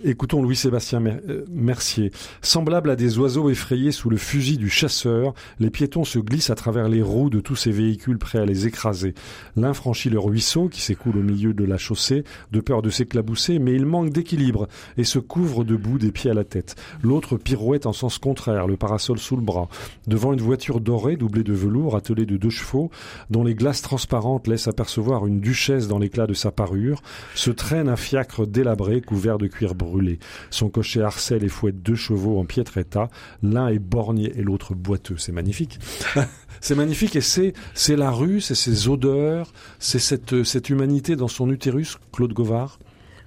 Écoutons 0.07 0.43
Louis-Sébastien 0.43 1.03
euh, 1.03 1.45
Mercier. 1.51 2.11
Semblable 2.43 2.91
à 2.91 2.97
des 2.97 3.17
oiseaux 3.19 3.49
effrayés 3.49 3.91
sous 3.91 4.11
le 4.11 4.19
fusil 4.19 4.59
du 4.59 4.69
chasseur, 4.69 5.33
les 5.61 5.71
piétons 5.71 6.05
se 6.05 6.19
glissent 6.19 6.51
à 6.51 6.55
travers 6.55 6.91
les 6.91 7.01
roues 7.01 7.31
de 7.31 7.41
tous 7.41 7.57
ces 7.57 7.71
véhicules 7.71 8.19
prêts 8.19 8.39
à 8.39 8.45
les 8.45 8.67
écraser. 8.67 9.15
L'un 9.57 9.73
franchit 9.73 10.11
le 10.11 10.19
ruisseau 10.19 10.69
qui 10.69 10.83
s'écoule 10.83 11.17
au 11.17 11.23
milieu 11.23 11.55
de 11.55 11.65
la 11.65 11.79
chaussée, 11.79 12.25
de 12.53 12.61
peur 12.61 12.83
de 12.83 12.91
s'éclabousser, 12.91 13.59
mais 13.59 13.73
il 13.75 13.87
manque 13.87 14.11
d'équilibre 14.11 14.69
et 14.99 15.05
se 15.05 15.19
couvre 15.19 15.65
des 15.99 16.11
pieds 16.11 16.31
à 16.31 16.35
la 16.35 16.45
tête. 16.45 16.77
L'autre 17.03 17.37
pirouette 17.37 17.87
en 17.87 17.93
sens 17.93 18.19
contraire, 18.19 18.67
le 18.67 18.77
parasol 18.77 19.19
sous 19.19 19.37
le 19.37 19.43
bras, 19.43 19.69
devant 20.07 20.33
une 20.33 20.41
voiture 20.41 20.81
dorée 20.81 21.17
doublée 21.17 21.43
de 21.43 21.53
velours 21.53 21.97
attelée 21.97 22.27
de 22.27 22.37
deux 22.37 22.51
chevaux, 22.51 22.91
dont 23.31 23.45
les 23.45 23.55
glaces 23.55 23.83
transparentes 23.83 24.47
laissent 24.47 24.69
apercevoir 24.69 25.27
une 25.27 25.41
duchesse 25.41 25.89
dans 25.89 25.99
l'éclat 25.99 26.27
de 26.27 26.35
sa 26.35 26.51
parure, 26.51 27.03
se 27.35 27.51
traîne 27.51 27.89
un 27.89 27.97
fiacre 27.97 28.47
délabré 28.47 29.01
couvert 29.01 29.39
de 29.39 29.47
cuir 29.47 29.75
brûlé. 29.75 30.19
Son 30.51 30.69
cocher 30.69 31.03
harcèle 31.03 31.45
et 31.45 31.49
fouette 31.49 31.83
deux 31.83 31.95
chevaux 31.95 32.39
en 32.39 32.45
piètre 32.45 32.79
état. 32.79 33.09
L'un 33.43 33.69
est 33.69 33.79
borgne 33.79 34.31
et 34.35 34.43
l'autre 34.43 34.75
boiteux. 34.75 35.17
C'est 35.19 35.33
magnifique. 35.33 35.79
c'est 36.61 36.75
magnifique 36.75 37.17
et 37.17 37.21
c'est, 37.21 37.53
c'est 37.75 37.97
la 37.97 38.11
rue, 38.11 38.41
c'est 38.41 38.55
ses 38.55 38.89
odeurs, 38.89 39.53
c'est 39.79 39.99
cette, 39.99 40.45
cette 40.45 40.71
humanité 40.71 41.17
dans 41.17 41.29
son 41.29 41.51
utérus, 41.51 41.99
Claude 42.13 42.33
Govard? 42.33 42.79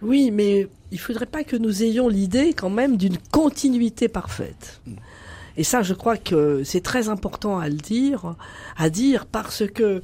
Oui, 0.01 0.29
mais 0.31 0.67
il 0.91 0.99
faudrait 0.99 1.25
pas 1.25 1.43
que 1.43 1.55
nous 1.55 1.83
ayons 1.83 2.07
l'idée 2.07 2.53
quand 2.53 2.69
même 2.69 2.97
d'une 2.97 3.17
continuité 3.31 4.07
parfaite. 4.07 4.81
Et 5.57 5.63
ça, 5.63 5.81
je 5.81 5.93
crois 5.93 6.17
que 6.17 6.63
c'est 6.63 6.81
très 6.81 7.09
important 7.09 7.59
à 7.59 7.67
le 7.67 7.75
dire, 7.75 8.35
à 8.77 8.89
dire 8.89 9.25
parce 9.25 9.63
que 9.67 10.03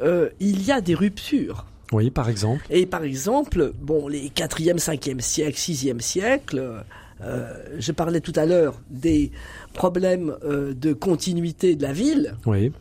euh, 0.00 0.28
il 0.40 0.62
y 0.62 0.72
a 0.72 0.80
des 0.80 0.94
ruptures. 0.94 1.66
Oui, 1.92 2.10
par 2.10 2.28
exemple. 2.28 2.64
Et 2.68 2.84
par 2.84 3.04
exemple, 3.04 3.72
bon, 3.80 4.08
les 4.08 4.28
4e, 4.28 4.78
5e 4.78 5.20
siècle, 5.20 5.58
6e 5.58 6.00
siècle, 6.00 6.84
euh, 7.22 7.52
je 7.78 7.92
parlais 7.92 8.20
tout 8.20 8.32
à 8.36 8.44
l'heure 8.44 8.80
des 8.90 9.30
problèmes 9.72 10.36
euh, 10.44 10.74
de 10.74 10.92
continuité 10.92 11.76
de 11.76 11.82
la 11.82 11.92
ville. 11.92 12.36
Oui, 12.44 12.72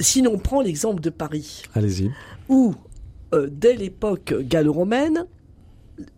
si 0.00 0.22
l'on 0.22 0.38
prend 0.38 0.62
l'exemple 0.62 1.00
de 1.00 1.10
Paris, 1.10 1.62
allez-y. 1.74 2.10
où, 2.48 2.74
euh, 3.34 3.48
dès 3.50 3.74
l'époque 3.76 4.34
gallo-romaine, 4.40 5.26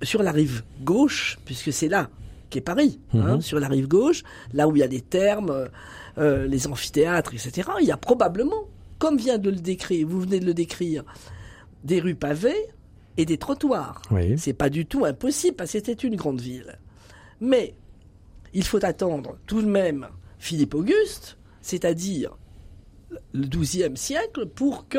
sur 0.02 0.22
la 0.22 0.32
rive 0.32 0.62
gauche, 0.82 1.38
puisque 1.44 1.72
c'est 1.72 1.88
là 1.88 2.08
qu'est 2.50 2.60
Paris, 2.60 3.00
hein, 3.14 3.36
Mhm. 3.36 3.40
sur 3.40 3.58
la 3.58 3.68
rive 3.68 3.88
gauche, 3.88 4.22
là 4.52 4.68
où 4.68 4.76
il 4.76 4.80
y 4.80 4.82
a 4.82 4.86
les 4.86 5.00
thermes, 5.00 5.68
euh, 6.18 6.46
les 6.46 6.66
amphithéâtres, 6.66 7.32
etc., 7.34 7.68
il 7.80 7.86
y 7.86 7.90
a 7.90 7.96
probablement, 7.96 8.64
comme 8.98 9.16
vient 9.16 9.38
de 9.38 9.50
le 9.50 9.56
décrire, 9.56 10.06
vous 10.06 10.20
venez 10.20 10.38
de 10.38 10.44
le 10.46 10.54
décrire, 10.54 11.02
des 11.84 11.98
rues 12.00 12.14
pavées 12.14 12.66
et 13.16 13.24
des 13.24 13.38
trottoirs. 13.38 14.02
Oui. 14.10 14.38
C'est 14.38 14.52
pas 14.52 14.68
du 14.70 14.86
tout 14.86 15.04
impossible 15.04 15.56
parce 15.56 15.72
que 15.72 15.78
c'était 15.78 15.92
une 16.06 16.16
grande 16.16 16.40
ville. 16.40 16.78
Mais 17.40 17.74
il 18.54 18.62
faut 18.64 18.84
attendre 18.84 19.36
tout 19.46 19.62
de 19.62 19.66
même 19.68 20.06
Philippe 20.38 20.74
Auguste, 20.74 21.36
c'est-à-dire 21.60 22.36
le 23.32 23.46
XIIe 23.46 23.96
siècle, 23.96 24.46
pour 24.46 24.86
que 24.88 24.98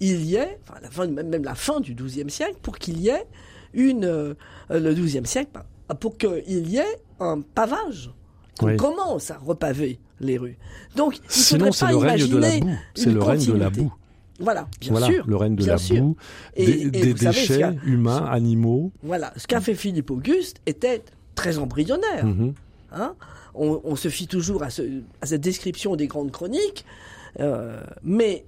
il 0.00 0.24
y 0.24 0.36
ait, 0.36 0.58
enfin 0.62 0.78
la 0.82 0.90
fin, 0.90 1.06
même, 1.06 1.44
la 1.44 1.54
fin 1.54 1.80
du 1.80 1.94
XIIe 1.94 2.30
siècle, 2.30 2.56
pour 2.62 2.78
qu'il 2.78 3.00
y 3.00 3.08
ait 3.08 3.26
une, 3.74 4.04
euh, 4.04 4.34
le 4.70 4.92
XIIe 4.94 5.26
siècle, 5.26 5.50
pas- 5.52 5.94
pour 5.94 6.16
qu'il 6.18 6.68
y 6.68 6.76
ait 6.78 6.98
un 7.20 7.40
pavage. 7.40 8.10
Qu'on 8.58 8.66
Oui. 8.66 8.76
commence 8.76 9.30
à 9.30 9.38
repaver 9.38 10.00
les 10.20 10.36
rues? 10.36 10.58
Donc, 10.96 11.16
il 11.18 11.22
Sinon, 11.28 11.70
c'est 11.72 11.84
pas 11.86 11.90
le 11.92 11.96
règne 11.98 12.26
de 12.28 12.36
la 12.38 12.58
boue. 12.58 12.70
C'est 12.94 13.10
le 13.10 13.22
règne 13.22 13.46
de 13.46 13.52
la 13.52 13.70
boue. 13.70 13.92
Voilà, 14.40 14.68
bien 14.80 14.90
voilà, 14.92 15.06
sûr. 15.06 15.24
le 15.26 15.36
règne 15.36 15.56
de 15.56 15.64
la 15.64 15.78
sûr. 15.78 16.00
boue, 16.00 16.16
Et- 16.54 16.64
des, 16.66 16.72
et 16.86 16.90
des 16.90 17.12
vous 17.12 17.18
savez, 17.18 17.36
ce 17.40 17.52
déchets 17.54 17.76
humains, 17.86 18.24
animaux. 18.26 18.92
Voilà, 19.02 19.32
ce 19.36 19.46
qu'a 19.48 19.60
fait 19.60 19.74
Philippe 19.74 20.10
Auguste 20.12 20.60
était 20.66 21.02
très 21.34 21.58
embryonnaire. 21.58 22.24
Mhm. 22.24 22.54
hein. 22.92 23.14
on, 23.54 23.80
on 23.82 23.96
se 23.96 24.08
fie 24.08 24.28
toujours 24.28 24.62
à, 24.62 24.70
ce- 24.70 25.02
à 25.20 25.26
cette 25.26 25.40
description 25.40 25.96
des 25.96 26.06
grandes 26.06 26.30
chroniques, 26.30 26.84
euh, 27.40 27.80
mais 28.04 28.44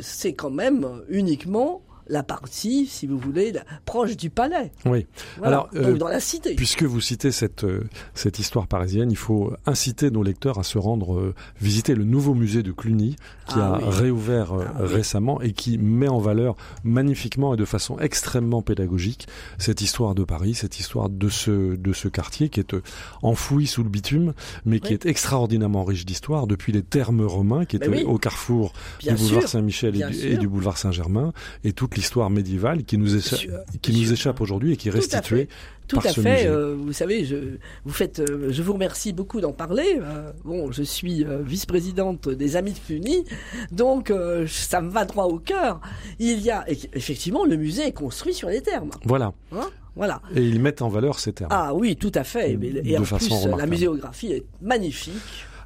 c'est 0.00 0.34
quand 0.34 0.50
même 0.50 1.02
uniquement 1.08 1.82
la 2.08 2.22
partie, 2.22 2.86
si 2.86 3.06
vous 3.06 3.18
voulez, 3.18 3.52
la- 3.52 3.64
proche 3.84 4.16
du 4.16 4.30
palais. 4.30 4.72
Oui. 4.84 5.06
Voilà, 5.38 5.56
Alors, 5.56 5.68
euh, 5.74 5.96
dans 5.96 6.08
la 6.08 6.20
cité. 6.20 6.54
Puisque 6.54 6.82
vous 6.84 7.00
citez 7.00 7.32
cette, 7.32 7.64
euh, 7.64 7.84
cette 8.14 8.38
histoire 8.38 8.66
parisienne, 8.66 9.10
il 9.10 9.16
faut 9.16 9.52
inciter 9.66 10.10
nos 10.10 10.22
lecteurs 10.22 10.58
à 10.58 10.62
se 10.62 10.78
rendre 10.78 11.14
euh, 11.16 11.34
visiter 11.60 11.94
le 11.94 12.04
nouveau 12.04 12.34
musée 12.34 12.62
de 12.62 12.72
Cluny 12.72 13.16
qui 13.48 13.54
Ah 13.58 13.74
a 13.74 13.78
oui. 13.78 13.84
réouvert 13.88 14.52
euh, 14.52 14.64
Ah 14.68 14.78
oui. 14.82 14.86
récemment 14.94 15.40
et 15.40 15.52
qui 15.52 15.78
met 15.78 16.08
en 16.08 16.18
valeur 16.18 16.56
magnifiquement 16.84 17.54
et 17.54 17.56
de 17.56 17.64
façon 17.64 17.98
extrêmement 17.98 18.62
pédagogique 18.62 19.26
cette 19.58 19.80
histoire 19.80 20.14
de 20.14 20.24
Paris, 20.24 20.54
cette 20.54 20.78
histoire 20.78 21.08
de 21.08 21.28
ce, 21.28 21.76
de 21.76 21.92
ce 21.92 22.08
quartier 22.08 22.48
qui 22.48 22.60
est 22.60 22.76
enfoui 23.22 23.66
sous 23.66 23.82
le 23.82 23.88
bitume, 23.88 24.32
mais 24.64 24.80
qui 24.80 24.88
Oui. 24.88 24.94
est 24.94 25.06
extraordinairement 25.06 25.84
riche 25.84 26.04
d'histoire 26.06 26.46
depuis 26.46 26.72
les 26.72 26.82
thermes 26.82 27.22
romains 27.22 27.64
qui 27.64 27.76
étaient 27.76 28.04
au 28.04 28.18
carrefour 28.18 28.72
Bien 29.00 29.14
du 29.14 29.22
boulevard. 29.22 29.48
Saint-Michel 29.48 29.96
et, 30.24 30.36
du 30.36 30.48
boulevard 30.48 30.78
Saint-Germain 30.78 31.32
et 31.64 31.72
toute 31.72 31.95
l'histoire 31.96 32.30
médiévale 32.30 32.84
qui 32.84 32.98
nous, 32.98 33.16
écha- 33.16 33.36
Sûr, 33.36 33.50
qui 33.82 33.92
sûr. 33.92 34.02
nous 34.02 34.12
échappe 34.12 34.40
aujourd'hui 34.40 34.72
et 34.72 34.76
qui 34.76 34.88
est 34.88 34.92
Tout 34.92 34.98
à 34.98 35.00
restituée 35.00 35.36
fait. 35.46 35.48
Tout 35.88 35.96
par 35.96 36.06
à 36.06 36.12
fait. 36.12 36.46
euh, 36.48 36.74
vous 36.76 36.92
savez, 36.92 37.24
je, 37.24 37.36
vous 37.84 37.92
faites, 37.92 38.18
euh, 38.18 38.48
je 38.50 38.60
vous 38.62 38.72
remercie 38.72 39.12
beaucoup 39.12 39.40
d'en 39.40 39.52
parler. 39.52 39.98
Euh, 40.00 40.32
bon, 40.44 40.72
je 40.72 40.82
suis 40.82 41.24
vice-présidente 41.44 42.28
des 42.28 42.56
Amis 42.56 42.72
de 42.72 42.78
Cluny, 42.78 43.24
donc 43.72 44.12
ça 44.48 44.80
me 44.80 44.90
va 44.90 45.04
droit 45.04 45.24
au 45.26 45.38
cœur. 45.38 45.80
Il 46.18 46.40
y 46.40 46.50
a 46.50 46.64
effectivement 46.92 47.44
le 47.44 47.56
musée 47.56 47.86
est 47.86 47.92
construit 47.92 48.34
sur 48.34 48.48
les 48.48 48.62
thermes. 48.62 48.90
Voilà. 49.04 49.32
hein, 49.52 49.68
voilà. 49.94 50.20
Et 50.34 50.42
ils 50.42 50.60
mettent 50.60 50.82
en 50.82 50.88
valeur 50.88 51.18
ces 51.20 51.32
termes. 51.32 51.50
Ah 51.52 51.72
oui, 51.74 51.94
tout 51.96 52.12
à 52.14 52.24
fait. 52.24 52.52
Et 52.52 52.56
De 52.56 52.96
en 52.98 53.04
façon 53.04 53.48
plus, 53.50 53.56
la 53.56 53.66
muséographie 53.66 54.32
est 54.32 54.44
magnifique. 54.60 55.12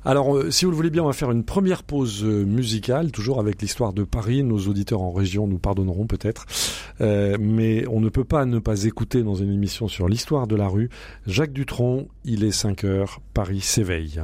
Alors, 0.04 0.34
euh, 0.34 0.50
si 0.50 0.64
vous 0.64 0.70
le 0.70 0.76
voulez 0.76 0.90
bien, 0.90 1.02
on 1.02 1.08
va 1.08 1.12
faire 1.12 1.30
une 1.30 1.44
première 1.44 1.82
pause 1.82 2.24
euh, 2.24 2.44
musicale, 2.44 3.12
toujours 3.12 3.38
avec 3.38 3.60
l'histoire 3.60 3.92
de 3.92 4.02
Paris. 4.02 4.42
Nos 4.42 4.66
auditeurs 4.66 5.02
en 5.02 5.12
région 5.12 5.46
nous 5.46 5.58
pardonneront 5.58 6.06
peut-être. 6.06 6.46
Euh, 7.00 7.36
mais 7.38 7.86
on 7.88 8.00
ne 8.00 8.08
peut 8.08 8.24
pas 8.24 8.46
ne 8.46 8.58
pas 8.58 8.84
écouter 8.84 9.22
dans 9.22 9.34
une 9.34 9.52
émission 9.52 9.88
sur 9.88 10.08
l'histoire 10.08 10.46
de 10.46 10.56
la 10.56 10.68
rue 10.68 10.88
Jacques 11.26 11.52
Dutronc, 11.52 12.08
il 12.24 12.44
est 12.44 12.52
5 12.52 12.84
heures, 12.84 13.20
Paris 13.34 13.60
s'éveille. 13.60 14.22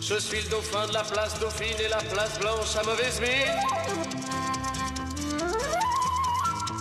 Je 0.00 0.18
suis 0.18 0.48
dauphin 0.50 0.86
de 0.88 0.94
la 0.94 1.02
place 1.02 1.38
Dauphine 1.40 1.78
et 1.84 1.88
la 1.88 1.98
place 1.98 2.38
Blanche 2.40 2.76
à 2.76 2.84
mauvaise 2.84 3.20
mine. 3.20 4.22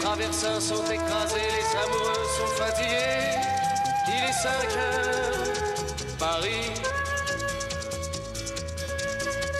Traversins 0.00 0.60
sont 0.60 0.84
écrasés, 0.84 1.50
les 1.58 1.68
amoureux 1.84 2.26
sont 2.38 2.62
fatigués. 2.62 3.38
Il 4.08 4.24
est 4.28 4.32
5 4.32 4.48
heures, 4.76 5.44
Paris 6.18 6.72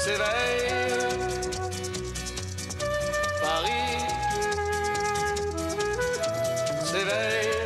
s'éveille. 0.04 0.78
Paris 3.42 3.98
s'éveille. 6.84 7.58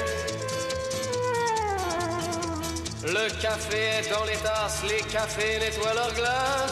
Le 3.05 3.27
café 3.41 3.81
est 3.99 4.11
dans 4.11 4.25
les 4.25 4.37
tasses, 4.37 4.83
les 4.89 5.03
cafés 5.13 5.59
nettoient 5.59 5.95
leurs 5.95 6.15
glaces. 6.15 6.72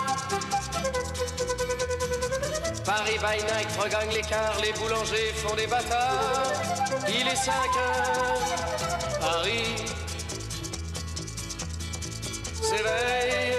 Paris 2.91 3.19
by 3.19 3.37
night 3.45 3.71
regagne 3.81 4.13
l'écart, 4.13 4.57
les 4.61 4.73
boulangers 4.73 5.31
font 5.41 5.55
des 5.55 5.65
bâtards. 5.65 6.51
Il 7.07 7.25
est 7.25 7.35
5 7.37 7.53
heures, 7.53 8.41
Paris 9.21 9.85
s'éveille. 12.61 13.55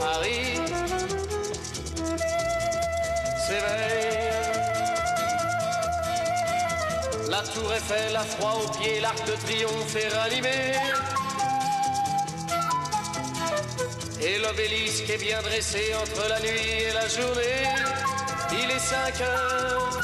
Paris 0.00 0.60
s'éveille. 3.46 4.42
La 7.30 7.42
tour 7.42 7.72
Eiffel 7.74 8.16
a 8.16 8.24
froid 8.24 8.60
aux 8.64 8.70
pieds, 8.76 8.98
l'arc 8.98 9.24
de 9.24 9.36
triomphe 9.46 9.94
est 9.94 10.08
ranimé. 10.16 10.72
L'obélisque 14.52 15.08
est 15.10 15.22
bien 15.22 15.40
dressé 15.42 15.78
entre 16.00 16.28
la 16.28 16.40
nuit 16.40 16.48
et 16.48 16.92
la 16.92 17.08
journée. 17.08 17.64
Il 18.52 18.70
est 18.70 18.78
5 18.78 19.20
heures, 19.22 20.00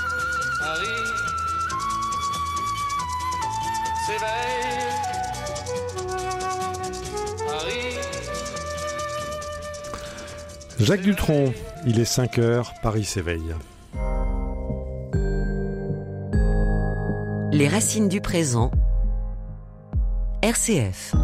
Paris 0.61 0.87
s'éveille. 4.07 4.89
Paris 7.47 7.97
Jacques 10.81 11.03
Dutronc, 11.03 11.53
il 11.87 12.01
est 12.01 12.05
5 12.05 12.39
heures, 12.39 12.73
Paris 12.83 13.05
s'éveille. 13.05 13.55
Les 17.53 17.69
racines 17.69 18.09
du 18.09 18.21
présent. 18.21 18.71
RCF. 20.43 21.18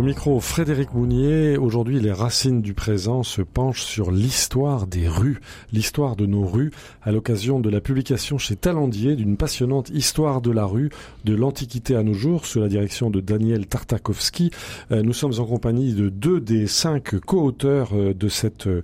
Au 0.00 0.02
micro, 0.02 0.40
Frédéric 0.40 0.94
Mounier. 0.94 1.58
Aujourd'hui, 1.58 2.00
les 2.00 2.10
racines 2.10 2.62
du 2.62 2.72
présent 2.72 3.22
se 3.22 3.42
penchent 3.42 3.82
sur 3.82 4.10
l'histoire 4.10 4.86
des 4.86 5.06
rues, 5.06 5.40
l'histoire 5.74 6.16
de 6.16 6.24
nos 6.24 6.46
rues, 6.46 6.70
à 7.02 7.12
l'occasion 7.12 7.60
de 7.60 7.68
la 7.68 7.82
publication 7.82 8.38
chez 8.38 8.56
Talendier 8.56 9.14
d'une 9.14 9.36
passionnante 9.36 9.90
histoire 9.90 10.40
de 10.40 10.52
la 10.52 10.64
rue, 10.64 10.88
de 11.26 11.34
l'Antiquité 11.34 11.96
à 11.96 12.02
nos 12.02 12.14
jours, 12.14 12.46
sous 12.46 12.60
la 12.60 12.68
direction 12.68 13.10
de 13.10 13.20
Daniel 13.20 13.66
Tartakovsky. 13.66 14.50
Euh, 14.90 15.02
nous 15.02 15.12
sommes 15.12 15.38
en 15.38 15.44
compagnie 15.44 15.92
de 15.92 16.08
deux 16.08 16.40
des 16.40 16.66
cinq 16.66 17.20
co-auteurs 17.20 17.90
euh, 17.92 18.14
de 18.14 18.28
cette, 18.28 18.68
euh, 18.68 18.82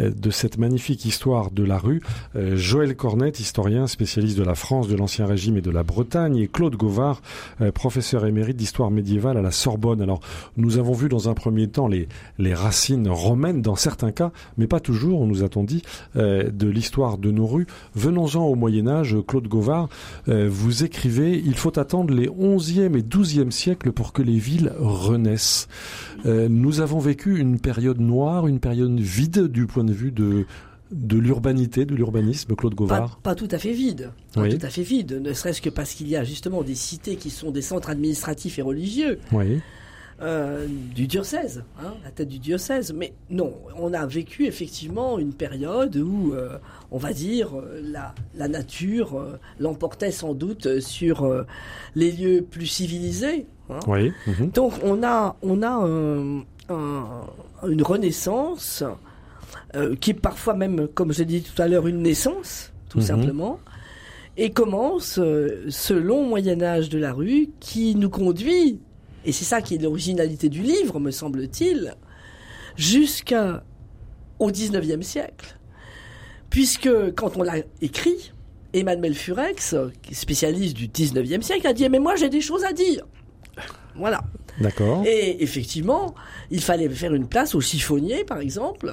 de 0.00 0.30
cette 0.32 0.58
magnifique 0.58 1.04
histoire 1.04 1.52
de 1.52 1.62
la 1.62 1.78
rue. 1.78 2.02
Joël 2.34 2.96
Cornette, 2.96 3.38
historien 3.38 3.86
spécialiste 3.86 4.36
de 4.36 4.42
la 4.42 4.56
France, 4.56 4.88
de 4.88 4.96
l'Ancien 4.96 5.26
Régime 5.26 5.58
et 5.58 5.62
de 5.62 5.70
la 5.70 5.84
Bretagne, 5.84 6.36
et 6.36 6.48
Claude 6.48 6.74
Gauvard, 6.74 7.22
professeur 7.72 8.26
émérite 8.26 8.56
d'histoire 8.56 8.90
médiévale 8.90 9.36
à 9.36 9.42
la 9.42 9.52
Sorbonne. 9.52 10.02
Alors, 10.02 10.20
nous 10.56 10.78
avons 10.78 10.92
vu 10.92 11.08
dans 11.08 11.28
un 11.28 11.34
premier 11.34 11.68
temps 11.68 11.88
les, 11.88 12.08
les 12.38 12.54
racines 12.54 13.08
romaines 13.08 13.62
dans 13.62 13.76
certains 13.76 14.12
cas, 14.12 14.32
mais 14.56 14.66
pas 14.66 14.80
toujours, 14.80 15.20
on 15.20 15.26
nous 15.26 15.42
a-t-on 15.42 15.64
dit, 15.64 15.82
euh, 16.16 16.50
de 16.50 16.68
l'histoire 16.68 17.18
de 17.18 17.30
nos 17.30 17.46
rues. 17.46 17.66
Venons-en 17.94 18.44
au 18.44 18.54
Moyen 18.54 18.86
Âge, 18.88 19.16
Claude 19.26 19.48
Gauvard, 19.48 19.88
euh, 20.28 20.48
vous 20.50 20.84
écrivez, 20.84 21.40
il 21.44 21.54
faut 21.54 21.78
attendre 21.78 22.14
les 22.14 22.28
11e 22.28 22.96
et 22.96 23.02
12e 23.02 23.50
siècles 23.50 23.92
pour 23.92 24.12
que 24.12 24.22
les 24.22 24.38
villes 24.38 24.72
renaissent. 24.78 25.68
Euh, 26.24 26.48
nous 26.48 26.80
avons 26.80 26.98
vécu 26.98 27.38
une 27.38 27.58
période 27.58 28.00
noire, 28.00 28.46
une 28.46 28.60
période 28.60 28.98
vide 28.98 29.44
du 29.48 29.66
point 29.66 29.84
de 29.84 29.92
vue 29.92 30.12
de 30.12 30.46
de 30.92 31.18
l'urbanité, 31.18 31.84
de 31.84 31.96
l'urbanisme, 31.96 32.54
Claude 32.54 32.74
Pas, 32.74 32.76
Gauvard. 32.76 33.18
pas 33.20 33.34
tout 33.34 33.48
à 33.50 33.58
fait 33.58 33.72
vide. 33.72 34.12
Pas 34.32 34.42
Oui. 34.42 34.56
tout 34.56 34.64
à 34.64 34.70
fait 34.70 34.84
vide. 34.84 35.20
Ne 35.20 35.32
serait-ce 35.32 35.60
que 35.60 35.68
parce 35.68 35.94
qu'il 35.94 36.06
y 36.06 36.14
a 36.14 36.22
justement 36.22 36.62
des 36.62 36.76
cités 36.76 37.16
qui 37.16 37.30
sont 37.30 37.50
des 37.50 37.60
centres 37.60 37.90
administratifs 37.90 38.60
et 38.60 38.62
religieux 38.62 39.18
Oui. 39.32 39.58
Euh, 40.22 40.66
du 40.94 41.06
diocèse, 41.06 41.62
hein, 41.78 41.92
la 42.04 42.10
tête 42.10 42.28
du 42.28 42.38
diocèse. 42.38 42.92
Mais 42.92 43.12
non, 43.30 43.52
on 43.78 43.92
a 43.92 44.06
vécu 44.06 44.46
effectivement 44.46 45.18
une 45.18 45.32
période 45.34 45.96
où, 45.96 46.32
euh, 46.32 46.58
on 46.90 46.98
va 46.98 47.12
dire, 47.12 47.50
euh, 47.58 47.80
la, 47.82 48.14
la 48.34 48.48
nature 48.48 49.18
euh, 49.18 49.38
l'emportait 49.60 50.10
sans 50.12 50.32
doute 50.34 50.80
sur 50.80 51.44
les 51.94 52.12
lieux 52.12 52.42
plus 52.42 52.66
civilisés. 52.66 53.46
hein. 53.70 53.80
Oui. 53.86 54.12
mhm. 54.26 54.50
Donc 54.50 54.72
on 54.82 55.02
a, 55.02 55.36
on 55.42 55.62
a 55.62 55.70
un- 55.70 56.40
un- 56.70 57.26
une 57.68 57.82
renaissance 57.82 58.82
qui 60.00 60.10
est 60.12 60.14
parfois 60.14 60.54
même, 60.54 60.88
comme 60.88 61.12
je 61.12 61.18
l'ai 61.18 61.24
dit 61.26 61.42
tout 61.42 61.60
à 61.60 61.68
l'heure, 61.68 61.86
une 61.86 62.00
naissance, 62.02 62.72
tout 62.88 62.98
Mhm. 62.98 63.04
simplement, 63.04 63.60
et 64.38 64.50
commence 64.50 65.18
euh, 65.18 65.66
ce 65.68 65.92
long 65.92 66.24
Moyen 66.26 66.62
Âge 66.62 66.88
de 66.88 66.98
la 66.98 67.12
rue 67.12 67.50
qui 67.60 67.94
nous 67.94 68.08
conduit, 68.10 68.80
et 69.26 69.32
c'est 69.32 69.44
ça 69.44 69.60
qui 69.60 69.74
est 69.74 69.78
l'originalité 69.78 70.48
du 70.48 70.62
livre, 70.62 71.00
me 71.00 71.10
semble-t-il, 71.10 71.94
jusqu'à 72.76 73.64
au 74.38 74.50
XIXe 74.50 75.04
siècle, 75.04 75.58
puisque 76.48 76.88
quand 77.16 77.36
on 77.36 77.42
l'a 77.42 77.56
écrit, 77.82 78.32
Emmanuel 78.72 79.14
Furex, 79.14 79.74
spécialiste 80.12 80.76
du 80.76 80.88
XIXe 80.88 81.44
siècle, 81.44 81.66
a 81.66 81.72
dit 81.72 81.88
mais 81.88 81.98
moi 81.98 82.14
j'ai 82.14 82.28
des 82.28 82.40
choses 82.40 82.64
à 82.64 82.72
dire. 82.72 83.04
Voilà. 83.96 84.22
D'accord. 84.60 85.02
Et 85.06 85.42
effectivement, 85.42 86.14
il 86.50 86.62
fallait 86.62 86.88
faire 86.88 87.14
une 87.14 87.28
place 87.28 87.54
aux 87.54 87.60
chiffonniers, 87.60 88.24
par 88.24 88.38
exemple, 88.38 88.92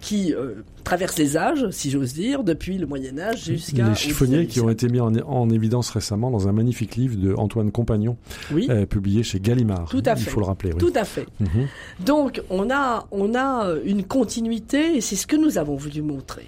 qui 0.00 0.32
euh, 0.34 0.62
traversent 0.84 1.18
les 1.18 1.36
âges, 1.36 1.68
si 1.70 1.90
j'ose 1.90 2.12
dire, 2.14 2.44
depuis 2.44 2.78
le 2.78 2.86
Moyen 2.86 3.18
Âge 3.18 3.44
jusqu'à... 3.44 3.88
Les 3.88 3.94
chiffonniers 3.94 4.46
qui 4.46 4.60
ont 4.60 4.68
été 4.70 4.88
mis 4.88 5.00
en, 5.00 5.12
en 5.26 5.50
évidence 5.50 5.90
récemment 5.90 6.30
dans 6.30 6.46
un 6.48 6.52
magnifique 6.52 6.96
livre 6.96 7.16
de 7.16 7.34
Antoine 7.34 7.72
Compagnon, 7.72 8.16
Oui, 8.52 8.66
euh, 8.70 8.86
publié 8.86 9.22
chez 9.22 9.40
Gallimard. 9.40 9.88
Tout 9.90 10.02
à 10.06 10.12
Il 10.12 10.18
fait. 10.22 10.30
faut 10.30 10.40
le 10.40 10.46
rappeler. 10.46 10.72
Oui. 10.72 10.78
tout 10.78 10.92
à 10.94 11.04
fait. 11.04 11.26
Mhm. 11.40 11.66
Donc, 12.04 12.42
on 12.50 12.70
a, 12.70 13.06
on 13.10 13.34
a 13.34 13.66
euh, 13.66 13.80
une 13.84 14.04
continuité, 14.04 14.96
et 14.96 15.00
c'est 15.00 15.16
ce 15.16 15.26
que 15.26 15.36
nous 15.36 15.58
avons 15.58 15.76
voulu 15.76 16.02
montrer. 16.02 16.46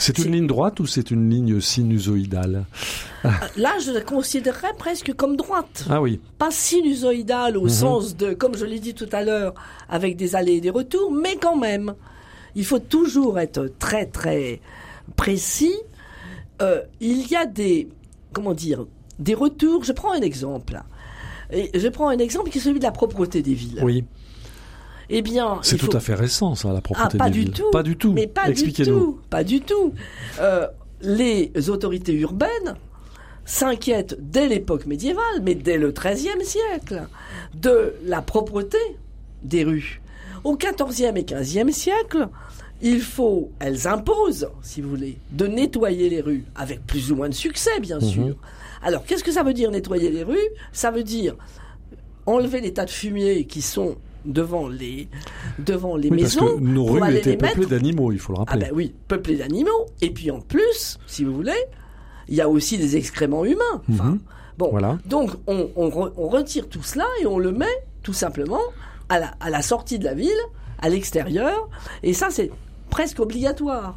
C'est 0.00 0.18
une 0.18 0.30
ligne 0.32 0.46
droite 0.46 0.78
ou 0.78 0.86
c'est 0.86 1.10
une 1.10 1.28
ligne 1.28 1.60
sinusoïdale? 1.60 2.66
Euh, 3.24 3.30
Là, 3.56 3.72
je 3.84 3.90
la 3.90 4.00
considérerais 4.00 4.72
presque 4.78 5.12
comme 5.14 5.36
droite. 5.36 5.86
Ah 5.90 6.00
oui. 6.00 6.20
Pas 6.38 6.50
sinusoïdale 6.52 7.56
au 7.56 7.64
Mhm. 7.64 7.68
sens 7.68 8.16
de, 8.16 8.32
comme 8.34 8.56
je 8.56 8.64
l'ai 8.64 8.78
dit 8.78 8.94
tout 8.94 9.08
à 9.10 9.24
l'heure, 9.24 9.54
avec 9.88 10.16
des 10.16 10.36
allées 10.36 10.54
et 10.54 10.60
des 10.60 10.70
retours, 10.70 11.10
mais 11.10 11.36
quand 11.40 11.56
même, 11.56 11.94
il 12.58 12.64
faut 12.64 12.80
toujours 12.80 13.38
être 13.38 13.70
très 13.78 14.06
très 14.06 14.60
précis. 15.16 15.74
Euh, 16.60 16.82
il 17.00 17.26
y 17.30 17.36
a 17.36 17.46
des, 17.46 17.88
comment 18.32 18.52
dire, 18.52 18.84
des 19.20 19.34
retours. 19.34 19.84
Je 19.84 19.92
prends 19.92 20.12
un 20.12 20.20
exemple. 20.20 20.82
Et 21.52 21.70
je 21.78 21.88
prends 21.88 22.08
un 22.08 22.18
exemple 22.18 22.50
qui 22.50 22.58
est 22.58 22.60
celui 22.60 22.80
de 22.80 22.84
la 22.84 22.90
propreté 22.90 23.42
des 23.42 23.54
villes. 23.54 23.80
Oui. 23.82 24.04
Eh 25.08 25.22
bien, 25.22 25.60
C'est 25.62 25.78
tout 25.78 25.86
faut- 25.86 25.96
à 25.96 26.00
fait 26.00 26.14
récent, 26.14 26.54
ça, 26.54 26.68
la 26.68 26.78
ah, 26.78 26.80
propreté 26.82 27.16
pas 27.16 27.26
des 27.26 27.30
du 27.30 27.40
villes. 27.40 27.52
tout. 27.52 27.70
Pas 27.70 27.82
du 27.82 27.96
tout. 27.96 28.12
Mais 28.12 28.26
pas 28.26 28.44
du 28.46 28.50
Expliquez-nous. 28.50 28.98
tout. 28.98 29.20
Pas 29.30 29.44
du 29.44 29.60
tout. 29.60 29.94
Euh, 30.40 30.66
les 31.00 31.52
autorités 31.70 32.12
urbaines 32.12 32.74
s'inquiètent 33.46 34.16
dès 34.20 34.48
l'époque 34.48 34.84
médiévale, 34.86 35.40
mais 35.42 35.54
dès 35.54 35.78
le 35.78 35.92
XIIIe 35.92 36.44
siècle, 36.44 37.06
de 37.54 37.94
la 38.04 38.20
propreté 38.20 38.76
des 39.42 39.64
rues. 39.64 40.02
Au 40.44 40.56
XIVe 40.56 41.16
et 41.16 41.24
XVe 41.24 41.70
siècle, 41.70 42.28
il 42.80 43.00
faut, 43.00 43.50
elles 43.58 43.86
imposent, 43.88 44.48
si 44.62 44.80
vous 44.80 44.88
voulez, 44.90 45.18
de 45.32 45.46
nettoyer 45.46 46.08
les 46.08 46.20
rues, 46.20 46.44
avec 46.54 46.86
plus 46.86 47.10
ou 47.12 47.16
moins 47.16 47.28
de 47.28 47.34
succès, 47.34 47.80
bien 47.80 47.98
Mhm. 47.98 48.08
sûr. 48.08 48.36
Alors, 48.82 49.04
qu'est-ce 49.04 49.24
que 49.24 49.32
ça 49.32 49.42
veut 49.42 49.54
dire 49.54 49.70
nettoyer 49.70 50.10
les 50.10 50.22
rues? 50.22 50.36
Ça 50.72 50.90
veut 50.90 51.02
dire 51.02 51.34
enlever 52.26 52.60
les 52.60 52.72
tas 52.72 52.84
de 52.84 52.90
fumier 52.90 53.44
qui 53.46 53.62
sont 53.62 53.96
devant 54.24 54.68
les, 54.68 55.08
devant 55.58 55.96
les 55.96 56.10
Oui, 56.10 56.20
parce 56.22 56.34
maisons 56.36 56.56
que 56.56 56.60
nos 56.60 56.84
rues 56.84 57.16
étaient 57.16 57.36
peuplées 57.36 57.66
d'animaux, 57.66 58.12
il 58.12 58.18
faut 58.18 58.32
le 58.34 58.38
ah 58.40 58.44
rappeler. 58.50 58.66
ben 58.66 58.72
oui, 58.74 58.94
peuplé 59.08 59.36
d'animaux. 59.36 59.86
Et 60.02 60.10
puis 60.10 60.30
en 60.30 60.40
plus, 60.40 60.98
si 61.06 61.24
vous 61.24 61.34
voulez, 61.34 61.56
il 62.28 62.34
y 62.34 62.40
a 62.40 62.48
aussi 62.48 62.76
des 62.78 62.96
excréments 62.96 63.44
humains. 63.44 63.82
Enfin, 63.90 64.04
Mhm. 64.10 64.18
bon, 64.58 64.68
Voilà. 64.70 64.98
donc 65.06 65.30
on, 65.46 65.70
on 65.76 65.88
re- 65.88 66.12
on 66.16 66.28
retire 66.28 66.68
tout 66.68 66.82
cela 66.82 67.06
et 67.22 67.26
on 67.26 67.38
le 67.38 67.52
met 67.52 67.66
tout 68.02 68.12
simplement 68.12 68.60
à 69.08 69.18
la, 69.18 69.30
à 69.40 69.50
la 69.50 69.62
sortie 69.62 69.98
de 69.98 70.04
la 70.04 70.14
ville, 70.14 70.30
à 70.80 70.88
l'extérieur. 70.88 71.68
Et 72.02 72.12
ça, 72.12 72.28
c'est 72.30 72.50
presque 72.90 73.20
obligatoire. 73.20 73.96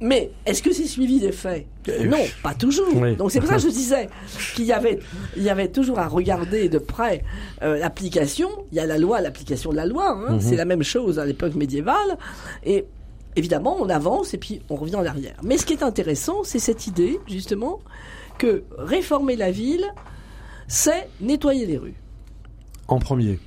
Mais 0.00 0.30
est-ce 0.44 0.62
que 0.62 0.72
c'est 0.72 0.86
suivi 0.86 1.18
des 1.18 1.32
faits? 1.32 1.66
Non, 2.04 2.18
pas 2.42 2.54
toujours. 2.54 2.88
Oui. 2.94 3.16
Donc 3.16 3.30
c'est 3.30 3.40
pour 3.40 3.48
ça 3.48 3.56
que 3.56 3.62
je 3.62 3.68
disais 3.84 4.08
qu'il 4.54 4.64
y 4.64 4.72
avait, 4.72 4.98
il 5.36 5.42
y 5.42 5.48
avait 5.50 5.68
toujours 5.68 5.98
à 5.98 6.06
regarder 6.08 6.68
de 6.68 6.78
près 6.78 7.24
euh, 7.62 7.78
l'application. 7.78 8.48
Il 8.70 8.76
y 8.76 8.80
a 8.80 8.86
la 8.86 8.98
loi, 8.98 9.20
l'application 9.20 9.70
de 9.70 9.76
la 9.76 9.86
loi. 9.86 10.10
hein. 10.10 10.32
Mhm. 10.34 10.40
C'est 10.40 10.56
la 10.56 10.66
même 10.66 10.82
chose 10.82 11.18
à 11.18 11.24
l'époque 11.24 11.54
médiévale. 11.54 12.18
Et 12.64 12.84
évidemment, 13.34 13.76
on 13.80 13.88
avance 13.88 14.34
et 14.34 14.38
puis 14.38 14.60
on 14.70 14.76
revient 14.76 14.96
en 14.96 15.06
arrière. 15.06 15.36
Mais 15.42 15.56
ce 15.56 15.64
qui 15.66 15.72
est 15.72 15.82
intéressant, 15.82 16.44
c'est 16.44 16.58
cette 16.58 16.86
idée, 16.86 17.18
justement, 17.26 17.80
que 18.38 18.62
réformer 18.76 19.36
la 19.36 19.50
ville, 19.50 19.86
c'est 20.68 21.08
nettoyer 21.20 21.64
les 21.66 21.78
rues. 21.78 21.94
En 22.88 22.98
premier. 22.98 23.38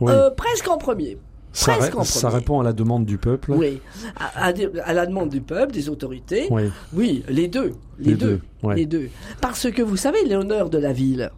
Oui. 0.00 0.12
Euh, 0.12 0.30
presque 0.30 0.68
en 0.68 0.78
premier. 0.78 1.18
ça, 1.52 1.72
presque 1.74 1.92
ré- 1.94 1.98
en 1.98 2.04
ça 2.04 2.20
premier. 2.28 2.38
répond 2.40 2.60
à 2.60 2.64
la 2.64 2.72
demande 2.72 3.04
du 3.04 3.18
peuple. 3.18 3.52
Oui. 3.52 3.80
À, 4.16 4.46
à 4.46 4.52
des- 4.52 4.70
à 4.84 4.92
la 4.92 5.06
demande 5.06 5.28
du 5.28 5.40
peuple, 5.40 5.72
des 5.72 5.88
autorités. 5.88 6.46
Oui. 6.50 6.64
Oui, 6.94 7.24
les 7.28 7.48
deux. 7.48 7.72
Les, 7.98 8.10
Les 8.10 8.14
deux. 8.16 8.26
deux, 8.62 8.68
ouais. 8.68 8.76
Les 8.76 8.86
deux. 8.86 9.08
Parce 9.40 9.70
que 9.70 9.82
vous 9.82 9.96
savez, 9.96 10.24
l'honneur 10.26 10.70
de 10.70 10.78
la 10.78 10.92
ville, 10.92 11.30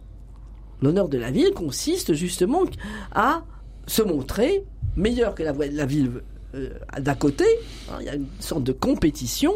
l'honneur 0.81 1.09
de 1.09 1.17
la 1.17 1.31
ville 1.31 1.51
consiste 1.53 2.13
justement 2.13 2.63
à 3.13 3.43
se 3.87 4.01
montrer 4.01 4.63
meilleur 4.95 5.35
que 5.35 5.43
la 5.43 5.85
ville 5.85 6.11
euh, 6.55 6.69
d'à 6.99 7.15
côté. 7.15 7.43
hein, 7.91 7.97
Il 7.99 8.05
y 8.05 8.09
a 8.09 8.15
une 8.15 8.27
sorte 8.39 8.63
de 8.63 8.71
compétition. 8.71 9.53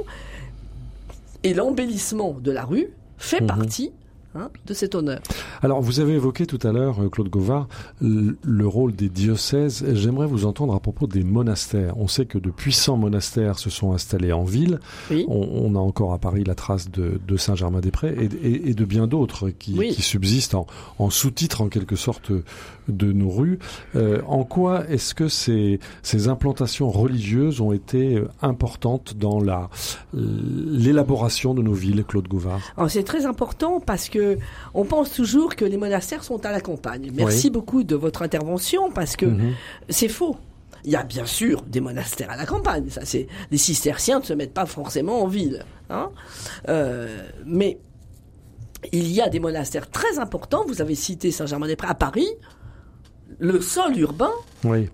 Et 1.43 1.53
l'embellissement 1.53 2.35
de 2.41 2.51
la 2.51 2.65
rue 2.65 2.87
fait 3.17 3.39
Mhm. 3.41 3.47
partie 3.47 3.91
hein, 4.35 4.49
de 4.65 4.73
cet 4.73 4.95
honneur. 4.95 5.19
Alors, 5.61 5.81
vous 5.81 5.99
avez 5.99 6.13
évoqué 6.13 6.45
tout 6.45 6.59
à 6.67 6.71
l'heure, 6.71 7.01
euh, 7.03 7.09
Claude 7.09 7.29
Gauvard, 7.29 7.67
le 8.01 8.67
rôle 8.67 8.93
des 8.95 9.09
diocèses. 9.09 9.85
J'aimerais 9.93 10.27
vous 10.27 10.45
entendre 10.45 10.73
à 10.75 10.79
propos 10.79 11.07
des 11.07 11.23
monastères. 11.23 11.97
On 11.97 12.07
sait 12.07 12.25
que 12.25 12.37
de 12.37 12.49
puissants 12.49 12.97
monastères 12.97 13.59
se 13.59 13.69
sont 13.69 13.93
installés 13.93 14.31
en 14.31 14.43
ville. 14.43 14.79
Oui. 15.11 15.25
On, 15.27 15.47
on 15.65 15.75
a 15.75 15.79
encore 15.79 16.13
à 16.13 16.17
Paris 16.17 16.43
la 16.45 16.55
trace 16.55 16.89
de, 16.91 17.19
de 17.27 17.37
Saint-Germain-des-Prés 17.37 18.15
et, 18.19 18.47
et- 18.47 18.69
et 18.69 18.73
de 18.73 18.85
bien 18.85 19.07
d'autres 19.07 19.49
qui, 19.49 19.75
Oui. 19.77 19.89
qui 19.89 20.01
subsistent 20.01 20.55
en, 20.55 20.67
en 20.99 21.09
sous-titre, 21.09 21.61
en 21.61 21.69
quelque 21.69 21.95
sorte, 21.95 22.31
de 22.87 23.11
nos 23.13 23.29
rues. 23.29 23.59
Euh, 23.95 24.21
en 24.27 24.43
quoi 24.43 24.87
est-ce 24.89 25.13
que 25.13 25.27
ces, 25.27 25.79
ces 26.01 26.27
implantations 26.27 26.89
religieuses 26.89 27.61
ont 27.61 27.71
été 27.71 28.15
euh, 28.15 28.27
importantes 28.41 29.13
dans 29.17 29.39
la 29.39 29.69
l'élaboration 30.13 31.53
de 31.53 31.61
nos 31.61 31.73
villes, 31.73 32.03
Claude 32.07 32.27
Gauvard? 32.27 32.59
C'est 32.87 33.03
très 33.03 33.25
important 33.25 33.79
parce 33.79 34.09
que 34.09 34.18
on 34.73 34.86
pense 34.86 35.12
toujours 35.13 35.55
que 35.55 35.65
les 35.65 35.77
monastères 35.77 36.23
sont 36.23 36.45
à 36.45 36.51
la 36.51 36.62
campagne. 36.62 37.12
Merci 37.13 37.49
beaucoup 37.49 37.84
de 37.84 37.95
votre 37.95 38.21
intervention 38.21 38.91
parce 38.91 39.15
que 39.15 39.25
Mhm. 39.25 39.53
c'est 39.89 40.08
faux. 40.10 40.38
Il 40.86 40.91
y 40.91 40.95
a 40.95 41.03
bien 41.03 41.25
sûr 41.25 41.62
des 41.63 41.82
monastères 41.82 42.32
à 42.32 42.38
la 42.38 42.45
campagne. 42.45 42.89
Ça, 42.89 43.01
c'est 43.03 43.27
les 43.51 43.58
cisterciens 43.58 44.19
ne 44.19 44.23
se 44.23 44.34
mettent 44.34 44.53
pas 44.53 44.65
forcément 44.65 45.21
en 45.23 45.27
ville, 45.27 45.65
hein. 45.89 46.10
Euh, 46.69 47.27
mais 47.45 47.79
il 48.93 49.12
y 49.12 49.19
a 49.21 49.27
des 49.27 49.41
monastères 49.41 49.89
très 49.89 50.19
importants. 50.19 50.63
Vous 50.67 50.82
avez 50.82 50.95
cité 50.95 51.32
Saint-Germain-des-Prés 51.32 51.89
à 51.89 51.95
Paris. 51.95 52.29
Le 53.39 53.60
sol 53.62 53.97
urbain 53.99 54.32
Oui, 54.63 54.89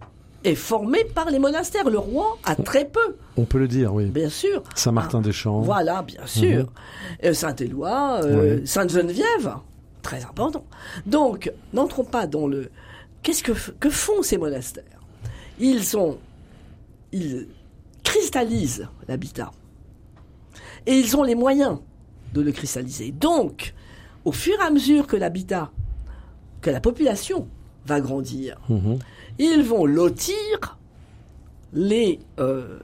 est 0.46 0.56
formé 0.56 1.04
par 1.04 1.30
les 1.32 1.40
monastères. 1.40 1.90
Le 1.90 1.98
roi 2.00 2.38
a 2.46 2.56
très 2.56 2.86
peu, 2.86 3.18
on 3.38 3.46
peut 3.46 3.58
le 3.60 3.68
dire, 3.68 3.94
oui. 3.94 4.06
bien 4.06 4.30
sûr. 4.30 4.64
Saint-Martin-des-Champs. 4.76 5.62
Voilà, 5.62 6.02
bien 6.04 6.26
sûr. 6.26 6.64
Mhm. 6.64 6.68
Euh, 7.26 7.34
Saint-Éloi, 7.34 8.20
euh, 8.24 8.58
Oui. 8.60 8.68
Sainte-Geneviève, 8.68 9.56
très 10.02 10.24
important. 10.24 10.66
Donc, 11.06 11.52
n'entrons 11.74 12.04
pas 12.06 12.28
dans 12.28 12.48
le... 12.48 12.70
Qu'est-ce 13.24 13.44
que 13.44 13.90
font 13.90 14.22
ces 14.22 14.38
monastères? 14.38 14.84
Ils 15.60 15.84
sont... 15.84 16.18
Ils 17.12 17.48
cristallisent 18.04 18.88
l'habitat. 19.08 19.52
Et 20.86 20.94
ils 21.00 21.18
ont 21.18 21.24
les 21.24 21.36
moyens 21.36 21.80
de 22.34 22.42
le 22.42 22.52
cristalliser. 22.52 23.12
Donc, 23.12 23.74
au 24.26 24.32
fur 24.32 24.54
et 24.62 24.66
à 24.66 24.70
mesure 24.70 25.08
que 25.08 25.16
l'habitat, 25.16 25.72
que 26.62 26.70
la 26.70 26.80
population 26.82 27.48
va 27.86 28.00
grandir, 28.02 28.58
Mhm. 28.70 29.00
Ils 29.40 29.64
vont 29.64 29.86
lotir 29.86 30.78
les 31.74 32.20
euh, 32.40 32.80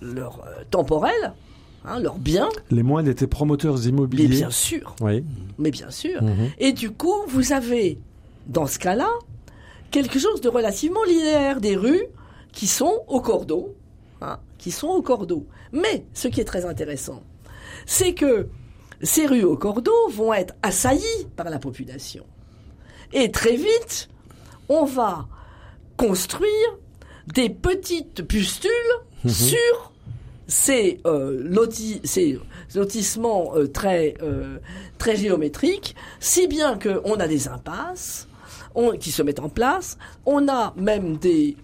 leurs 0.00 0.40
euh, 0.46 0.62
temporels, 0.70 1.34
hein, 1.84 2.00
leurs 2.00 2.18
biens, 2.18 2.48
Les 2.70 2.82
moines 2.82 3.06
étaient 3.08 3.26
promoteurs 3.26 3.76
mais 3.78 3.84
immobiliers. 3.86 4.28
bien 4.28 4.50
sûr, 4.50 4.94
Oui. 5.00 5.24
mais 5.58 5.70
bien 5.70 5.90
sûr. 5.90 6.22
Mhm. 6.22 6.50
Et 6.58 6.72
du 6.72 6.90
coup, 6.90 7.14
vous 7.28 7.52
avez, 7.52 7.98
dans 8.46 8.66
ce 8.66 8.78
cas-là, 8.78 9.08
quelque 9.90 10.18
chose 10.18 10.40
de 10.40 10.48
relativement 10.48 11.04
linéaire, 11.04 11.60
des 11.60 11.76
rues 11.76 12.06
qui 12.52 12.66
sont 12.66 13.02
au 13.08 13.20
cordeau, 13.20 13.74
hein, 14.22 14.38
qui 14.58 14.70
sont 14.70 14.88
au 14.88 15.02
cordeau. 15.02 15.46
Mais 15.72 16.04
ce 16.14 16.28
qui 16.28 16.40
est 16.40 16.44
très 16.44 16.64
intéressant, 16.64 17.22
c'est 17.86 18.14
que 18.14 18.48
ces 19.02 19.26
rues 19.26 19.44
au 19.44 19.56
cordeau 19.56 19.92
vont 20.10 20.32
être 20.32 20.54
assaillies 20.62 21.26
par 21.36 21.50
la 21.50 21.58
population. 21.58 22.24
Et 23.12 23.30
très 23.30 23.56
vite, 23.56 24.08
on 24.68 24.84
va 24.84 25.26
construire 26.06 26.70
des 27.34 27.50
petites 27.50 28.22
pustules 28.26 28.70
sur 29.28 29.92
ces, 30.46 30.98
euh, 31.06 31.40
loti- 31.44 32.00
ces 32.04 32.38
lotissements 32.74 33.52
euh, 33.54 33.66
très, 33.68 34.14
euh, 34.22 34.56
très 34.98 35.14
géométriques, 35.16 35.94
si 36.18 36.46
bien 36.48 36.78
qu'on 36.78 37.14
a 37.20 37.28
des 37.28 37.48
impasses 37.48 38.26
on- 38.74 38.92
qui 38.92 39.10
se 39.12 39.22
mettent 39.22 39.40
en 39.40 39.48
place, 39.50 39.98
on 40.26 40.48
a 40.48 40.72
même 40.76 41.18
des, 41.18 41.56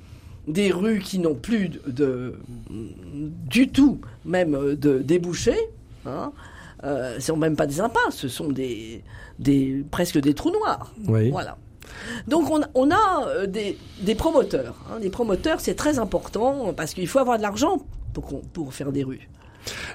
des 0.47 0.71
rues 0.71 1.01
qui 1.01 1.19
n'ont 1.19 1.35
plus 1.35 1.69
de, 1.71 1.81
de- 1.87 2.35
du 3.49 3.69
tout 3.69 4.01
même 4.25 4.75
de 4.75 4.99
débouchés. 4.99 5.59
Hein. 6.05 6.31
Ce 6.85 7.21
sont 7.21 7.37
même 7.37 7.57
pas 7.57 7.67
des 7.67 7.81
impasses, 7.81 8.17
ce 8.17 8.29
sont 8.29 8.51
des, 8.51 9.03
des 9.41 9.83
presque 9.91 10.19
des 10.21 10.35
trous 10.35 10.53
noirs. 10.53 10.93
Oui. 11.09 11.31
Voilà. 11.31 11.57
Donc 12.29 12.51
on, 12.51 12.91
a 12.91 13.27
euh, 13.29 13.47
des, 13.47 14.15
promoteurs. 14.15 14.75
hein. 14.91 15.01
Des 15.01 15.11
promoteurs, 15.11 15.61
c'est 15.61 15.75
très 15.75 15.99
important 15.99 16.73
parce 16.75 16.95
qu'il 16.95 17.09
faut 17.09 17.19
avoir 17.19 17.39
de 17.39 17.43
l'argent 17.43 17.79
pour, 18.13 18.43
pour 18.43 18.75
faire 18.75 18.93
des 18.93 19.05
rues. 19.05 19.29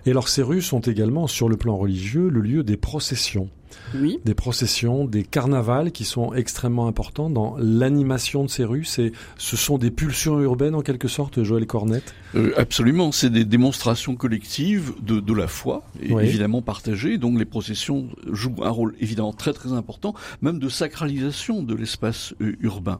Et 0.05 0.11
alors 0.11 0.27
ces 0.27 0.43
rues 0.43 0.61
sont 0.61 0.81
également, 0.81 1.27
sur 1.27 1.49
le 1.49 1.57
plan 1.57 1.77
religieux, 1.77 2.29
le 2.29 2.41
lieu 2.41 2.63
des 2.63 2.77
processions. 2.77 3.49
Oui. 3.95 4.19
Des 4.25 4.33
processions, 4.33 5.05
des 5.05 5.23
carnavals 5.23 5.91
qui 5.91 6.05
sont 6.05 6.33
extrêmement 6.33 6.87
importants 6.87 7.29
dans 7.29 7.55
l'animation 7.59 8.43
de 8.43 8.49
ces 8.49 8.63
rues. 8.63 8.85
C'est, 8.85 9.11
ce 9.37 9.57
sont 9.57 9.77
des 9.77 9.91
pulsions 9.91 10.39
urbaines 10.39 10.75
en 10.75 10.81
quelque 10.81 11.07
sorte, 11.07 11.43
Joël 11.43 11.65
Cornette? 11.67 12.13
Euh, 12.35 12.53
absolument, 12.57 13.11
c'est 13.11 13.29
des 13.29 13.43
démonstrations 13.45 14.15
collectives 14.15 14.93
de, 15.01 15.19
de 15.19 15.33
la 15.33 15.47
foi, 15.47 15.83
et 16.01 16.13
Oui. 16.13 16.23
évidemment 16.23 16.61
partagées. 16.61 17.17
Donc 17.17 17.37
les 17.37 17.45
processions 17.45 18.07
jouent 18.31 18.63
un 18.63 18.69
rôle 18.69 18.95
évidemment 18.99 19.33
très 19.33 19.53
très 19.53 19.73
important, 19.73 20.13
même 20.41 20.59
de 20.59 20.69
sacralisation 20.69 21.61
de 21.63 21.75
l'espace 21.75 22.33
euh, 22.41 22.55
urbain. 22.61 22.99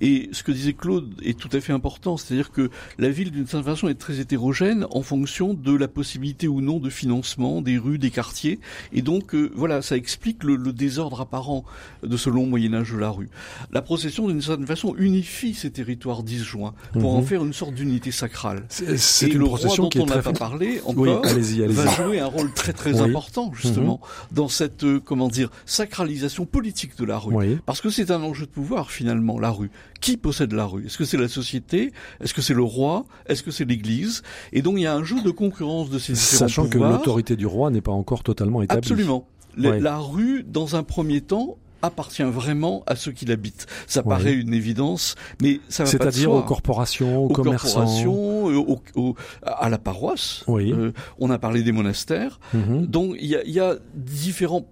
Et 0.00 0.28
ce 0.32 0.42
que 0.42 0.52
disait 0.52 0.72
Claude 0.72 1.14
est 1.22 1.38
tout 1.38 1.50
à 1.52 1.60
fait 1.60 1.72
important, 1.72 2.16
c'est-à-dire 2.16 2.50
que 2.50 2.70
la 2.98 3.10
ville 3.10 3.30
d'une 3.30 3.46
certaine 3.46 3.72
façon 3.72 3.88
est 3.88 3.94
très 3.94 4.18
hétérogène 4.20 4.86
en 4.90 5.02
fonction 5.02 5.54
de 5.54 5.72
la 5.72 5.88
possibilité 5.88 6.48
ou 6.48 6.60
non 6.60 6.80
de 6.80 6.90
financement 6.90 7.62
des 7.62 7.78
rues, 7.78 7.98
des 7.98 8.10
quartiers. 8.10 8.58
Et 8.92 9.02
donc 9.02 9.34
euh, 9.34 9.50
voilà, 9.54 9.82
ça 9.82 9.96
explique 10.06 10.44
le, 10.44 10.54
le 10.54 10.72
désordre 10.72 11.20
apparent 11.20 11.64
de 12.04 12.16
ce 12.16 12.30
long 12.30 12.46
Moyen 12.46 12.74
Âge 12.74 12.92
de 12.92 12.96
la 12.98 13.10
rue. 13.10 13.28
La 13.72 13.82
procession 13.82 14.28
d'une 14.28 14.40
certaine 14.40 14.64
façon 14.68 14.94
unifie 14.98 15.52
ces 15.52 15.72
territoires 15.72 16.22
disjoints 16.22 16.74
pour 16.92 17.12
en 17.16 17.22
Mhm. 17.22 17.26
faire 17.26 17.44
une 17.44 17.52
sorte 17.52 17.74
d'unité 17.74 18.12
sacrale. 18.12 18.62
C'est, 18.68 19.26
une 19.26 19.38
le 19.38 19.44
procession 19.46 19.84
roi 19.84 19.90
dont 19.96 20.02
on 20.04 20.06
n'a 20.06 20.22
pas 20.22 20.32
parlé 20.32 20.80
Oui, 20.86 21.10
encore 21.10 21.26
allez-y, 21.26 21.64
allez-y. 21.64 21.76
va 21.76 21.90
jouer 21.90 22.20
un 22.20 22.26
rôle 22.26 22.52
très 22.52 22.72
très 22.72 22.92
Oui. 22.92 23.00
Mhm. 23.00 23.08
important 23.10 23.52
justement 23.52 24.00
dans 24.30 24.46
cette 24.46 24.84
euh, 24.84 25.00
comment 25.04 25.26
dire 25.26 25.50
sacralisation 25.64 26.46
politique 26.46 26.96
de 26.96 27.04
la 27.04 27.18
rue. 27.18 27.34
Oui. 27.34 27.58
Parce 27.66 27.80
que 27.80 27.90
c'est 27.90 28.12
un 28.12 28.22
enjeu 28.22 28.46
de 28.46 28.50
pouvoir 28.50 28.92
finalement 28.92 29.40
la 29.40 29.50
rue. 29.50 29.72
Qui 30.00 30.16
possède 30.16 30.52
la 30.52 30.66
rue? 30.66 30.86
Est-ce 30.86 30.98
que 30.98 31.04
c'est 31.04 31.16
la 31.16 31.26
société? 31.28 31.92
Est-ce 32.20 32.32
que 32.32 32.42
c'est 32.42 32.54
le 32.54 32.62
roi? 32.62 33.06
Est-ce 33.26 33.42
que 33.42 33.50
c'est 33.50 33.64
l'Église? 33.64 34.22
Et 34.52 34.62
donc 34.62 34.74
il 34.76 34.82
y 34.82 34.86
a 34.86 34.94
un 34.94 35.02
jeu 35.02 35.20
de 35.22 35.30
concurrence 35.32 35.90
de 35.90 35.98
ces 35.98 36.12
différents 36.12 36.38
Sachant 36.48 36.68
que 36.68 36.78
l'autorité 36.78 37.34
du 37.34 37.46
roi 37.46 37.70
n'est 37.70 37.80
pas 37.80 37.92
encore 37.92 38.22
totalement 38.22 38.62
établie. 38.62 38.78
Absolument. 38.78 39.26
La, 39.56 39.70
Ouais. 39.70 39.80
la 39.80 39.98
rue, 39.98 40.44
dans 40.46 40.76
un 40.76 40.82
premier 40.82 41.20
temps, 41.20 41.56
appartient 41.82 42.22
vraiment 42.22 42.82
à 42.86 42.96
ceux 42.96 43.12
qui 43.12 43.26
l'habitent. 43.26 43.66
Ça 43.86 44.02
paraît 44.02 44.32
une 44.32 44.52
évidence, 44.54 45.14
mais 45.40 45.60
ça 45.68 45.84
va 45.84 45.90
C'est-à-dire 45.90 46.32
aux 46.32 46.42
corporations, 46.42 47.18
aux, 47.22 47.26
aux 47.26 47.28
commerçants. 47.32 47.84
corporations, 47.84 48.76
à 49.44 49.68
la 49.68 49.78
paroisse. 49.78 50.42
Oui. 50.48 50.72
Euh, 50.72 50.92
on 51.18 51.30
a 51.30 51.38
parlé 51.38 51.62
des 51.62 51.72
monastères. 51.72 52.40
Mhm. 52.54 52.86
Donc 52.86 53.16
il 53.20 53.26
y 53.26 53.36
a, 53.36 53.44
il 53.44 53.52
y 53.52 53.60
a 53.60 53.76
différents 53.94 54.66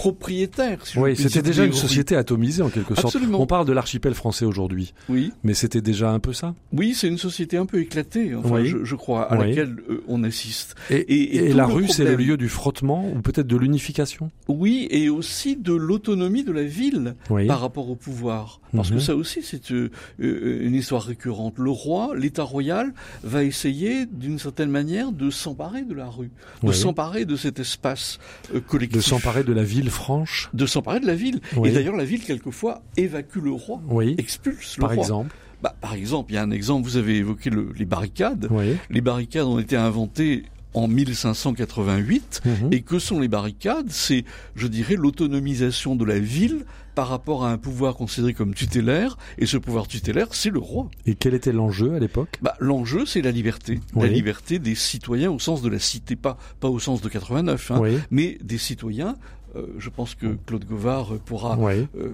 si 0.00 0.94
je 0.94 1.00
Oui, 1.00 1.16
c'était 1.16 1.42
déjà 1.42 1.64
une 1.64 1.72
société 1.72 2.16
atomisée 2.16 2.62
en 2.62 2.68
quelque 2.68 2.94
sorte. 2.94 3.06
Absolument. 3.14 3.40
On 3.40 3.46
parle 3.46 3.66
de 3.66 3.72
l'archipel 3.72 4.14
français 4.14 4.44
aujourd'hui, 4.44 4.94
Oui, 5.08 5.32
mais 5.44 5.54
c'était 5.54 5.80
déjà 5.80 6.10
un 6.10 6.18
peu 6.18 6.32
ça. 6.32 6.54
oui, 6.72 6.94
c'est 6.94 7.08
une 7.08 7.18
société 7.18 7.56
un 7.56 7.66
peu 7.66 7.80
éclatée, 7.80 8.34
enfin, 8.34 8.60
Oui. 8.60 8.66
je, 8.66 8.84
je 8.84 8.94
crois, 8.96 9.30
à 9.32 9.38
Oui. 9.38 9.48
laquelle 9.48 9.76
euh, 9.90 10.02
on 10.08 10.22
assiste. 10.24 10.74
Et, 10.90 10.96
Et- 10.96 11.36
et 11.36 11.46
et 11.46 11.50
tout 11.50 11.56
la 11.56 11.66
rue, 11.66 11.88
c'est 11.88 12.04
le 12.04 12.16
lieu 12.16 12.36
du 12.36 12.48
frottement 12.48 13.10
ou 13.14 13.20
peut-être 13.20 13.46
de 13.46 13.56
l'unification? 13.56 14.30
Oui, 14.48 14.86
et 14.90 15.08
aussi 15.08 15.56
de 15.56 15.72
l'autonomie 15.74 16.44
de 16.44 16.52
la 16.52 16.64
ville 16.64 17.14
Oui. 17.28 17.46
par 17.46 17.60
rapport 17.60 17.90
au 17.90 17.96
pouvoir. 17.96 18.59
Parce 18.74 18.90
Mhm. 18.90 18.96
que 18.96 19.02
ça 19.02 19.16
aussi, 19.16 19.42
c'est 19.42 19.70
euh, 19.72 19.90
euh, 20.20 20.60
une 20.66 20.74
histoire 20.74 21.02
récurrente. 21.02 21.54
Le 21.58 21.70
roi, 21.70 22.12
l'État 22.16 22.42
royal, 22.44 22.92
va 23.22 23.42
essayer, 23.44 24.06
d'une 24.06 24.38
certaine 24.38 24.70
manière, 24.70 25.12
de 25.12 25.30
s'emparer 25.30 25.82
de 25.82 25.94
la 25.94 26.06
rue, 26.06 26.30
de 26.62 26.68
Oui. 26.68 26.74
s'emparer 26.74 27.24
de 27.24 27.36
cet 27.36 27.58
espace 27.58 28.18
euh, 28.54 28.60
collectif. 28.60 28.98
De 28.98 29.02
s'emparer 29.02 29.44
de 29.44 29.52
la 29.52 29.64
ville 29.64 29.90
franche. 29.90 30.48
de 30.54 30.66
s'emparer 30.66 31.00
de 31.00 31.06
la 31.06 31.14
ville. 31.14 31.40
Oui. 31.56 31.68
Et 31.68 31.72
d'ailleurs, 31.72 31.96
la 31.96 32.04
ville, 32.04 32.22
quelquefois, 32.24 32.82
évacue 32.96 33.38
le 33.42 33.52
roi, 33.52 33.80
Oui. 33.88 34.14
expulse 34.18 34.76
le 34.76 34.80
Par 34.82 34.90
roi. 34.94 34.98
exemple. 35.02 35.34
Bah, 35.62 35.74
par 35.80 35.92
exemple, 35.94 36.32
il 36.32 36.36
y 36.36 36.38
a 36.38 36.42
un 36.42 36.50
exemple, 36.50 36.86
vous 36.88 36.96
avez 36.96 37.16
évoqué 37.18 37.50
le- 37.50 37.72
les 37.76 37.84
barricades. 37.84 38.46
Oui. 38.50 38.76
Les 38.88 39.00
barricades 39.02 39.44
ont 39.46 39.58
été 39.58 39.76
inventées 39.76 40.44
en 40.74 40.88
1588. 40.88 42.42
Mhm. 42.44 42.68
Et 42.72 42.82
que 42.82 42.98
sont 42.98 43.20
les 43.20 43.28
barricades 43.28 43.90
C'est, 43.90 44.24
je 44.56 44.66
dirais, 44.66 44.96
l'autonomisation 44.96 45.96
de 45.96 46.04
la 46.04 46.18
ville 46.18 46.64
par 46.94 47.08
rapport 47.08 47.44
à 47.44 47.52
un 47.52 47.58
pouvoir 47.58 47.94
considéré 47.94 48.34
comme 48.34 48.54
tutélaire. 48.54 49.16
Et 49.38 49.46
ce 49.46 49.56
pouvoir 49.56 49.86
tutélaire, 49.86 50.28
c'est 50.32 50.50
le 50.50 50.58
roi. 50.58 50.90
Et 51.06 51.14
quel 51.14 51.34
était 51.34 51.52
l'enjeu 51.52 51.94
à 51.94 51.98
l'époque? 51.98 52.38
Bah, 52.42 52.54
l'enjeu, 52.58 53.06
c'est 53.06 53.22
la 53.22 53.30
liberté. 53.30 53.80
Oui. 53.94 54.06
La 54.06 54.12
liberté 54.12 54.58
des 54.58 54.74
citoyens 54.74 55.30
au 55.30 55.38
sens 55.38 55.62
de 55.62 55.68
la 55.68 55.78
cité, 55.78 56.16
pas, 56.16 56.36
pas 56.58 56.68
au 56.68 56.78
sens 56.78 57.00
de 57.00 57.08
89, 57.08 57.70
hein, 57.70 57.78
Oui. 57.80 57.98
mais 58.10 58.38
des 58.42 58.58
citoyens. 58.58 59.16
Euh, 59.56 59.66
je 59.78 59.88
pense 59.90 60.14
que 60.14 60.36
Claude 60.46 60.64
Govard 60.64 61.14
pourra 61.24 61.56
Oui. 61.58 61.86
euh, 61.98 62.10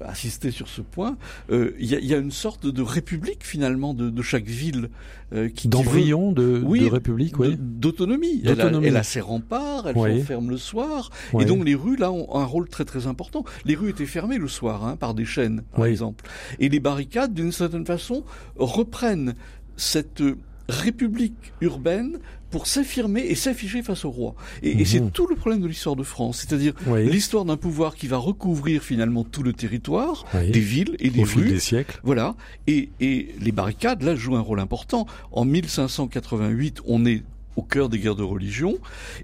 assister 0.00 0.50
sur 0.50 0.68
ce 0.68 0.80
point. 0.82 1.16
Euh, 1.50 1.72
Il 1.78 1.86
y, 1.86 1.94
a, 1.94 2.00
y 2.00 2.14
a 2.14 2.18
une 2.18 2.30
sorte 2.30 2.66
de 2.66 2.82
république 2.82 3.44
finalement 3.44 3.94
de, 3.94 4.10
de 4.10 4.22
chaque 4.22 4.44
ville 4.46 4.90
euh, 5.32 5.48
qui, 5.48 5.68
D'embryon 5.68 6.32
de, 6.32 6.62
Oui, 6.64 6.80
de 6.80 6.86
république, 6.86 7.38
oui. 7.38 7.56
d'autonomie. 7.58 8.42
Elle, 8.44 8.80
elle 8.84 8.96
a 8.96 9.02
ses 9.02 9.20
remparts, 9.20 9.88
elle 9.88 9.96
Oui. 9.96 10.20
s'enferme 10.20 10.50
le 10.50 10.56
soir. 10.56 11.10
Et 11.38 11.44
donc 11.44 11.64
les 11.64 11.74
rues, 11.74 11.96
là, 11.96 12.10
ont 12.12 12.34
un 12.36 12.44
rôle 12.44 12.68
très 12.68 12.84
très 12.84 13.06
important. 13.06 13.44
Les 13.64 13.74
rues 13.74 13.90
étaient 13.90 14.06
fermées 14.06 14.38
le 14.38 14.48
soir 14.48 14.84
hein, 14.84 14.96
par 14.96 15.14
des 15.14 15.24
chaînes, 15.24 15.62
par 15.74 15.86
exemple. 15.86 16.24
Et 16.58 16.68
les 16.68 16.80
barricades, 16.80 17.34
d'une 17.34 17.52
certaine 17.52 17.86
façon, 17.86 18.24
reprennent 18.56 19.34
cette 19.76 20.20
euh, 20.20 20.36
république 20.68 21.52
urbaine 21.60 22.18
pour 22.50 22.66
s'affirmer 22.66 23.20
et 23.22 23.34
s'afficher 23.34 23.82
face 23.82 24.04
au 24.04 24.10
roi. 24.10 24.34
Et, 24.62 24.70
et 24.72 24.74
Mhm. 24.76 24.84
c'est 24.84 25.12
tout 25.12 25.26
le 25.26 25.36
problème 25.36 25.60
de 25.60 25.66
l'histoire 25.66 25.96
de 25.96 26.02
France. 26.02 26.38
C'est-à-dire 26.46 26.72
Oui. 26.86 27.08
l'histoire 27.10 27.44
d'un 27.44 27.56
pouvoir 27.56 27.94
qui 27.94 28.06
va 28.06 28.16
recouvrir 28.16 28.82
finalement 28.82 29.24
tout 29.24 29.42
le 29.42 29.52
territoire, 29.52 30.24
Oui. 30.34 30.50
des 30.50 30.60
villes 30.60 30.96
et 30.98 31.10
des 31.10 31.22
Au 31.22 31.26
fil 31.26 31.42
rues. 31.42 31.48
des 31.48 31.60
siècles. 31.60 32.00
Voilà. 32.02 32.34
Et, 32.66 32.88
et 33.00 33.34
les 33.40 33.52
barricades, 33.52 34.02
là, 34.02 34.14
jouent 34.16 34.36
un 34.36 34.40
rôle 34.40 34.60
important. 34.60 35.06
En 35.32 35.44
1588, 35.44 36.80
on 36.86 37.04
est 37.06 37.22
au 37.56 37.62
cœur 37.62 37.88
des 37.88 37.98
guerres 37.98 38.14
de 38.14 38.22
religion, 38.22 38.78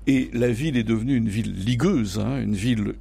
et 0.08 0.28
la 0.32 0.48
ville 0.50 0.76
est 0.76 0.82
devenue 0.82 1.14
une 1.16 1.28
ville 1.28 1.54
ligueuse, 1.54 2.18
hein, 2.18 2.40
une 2.42 2.56
ville 2.56 2.94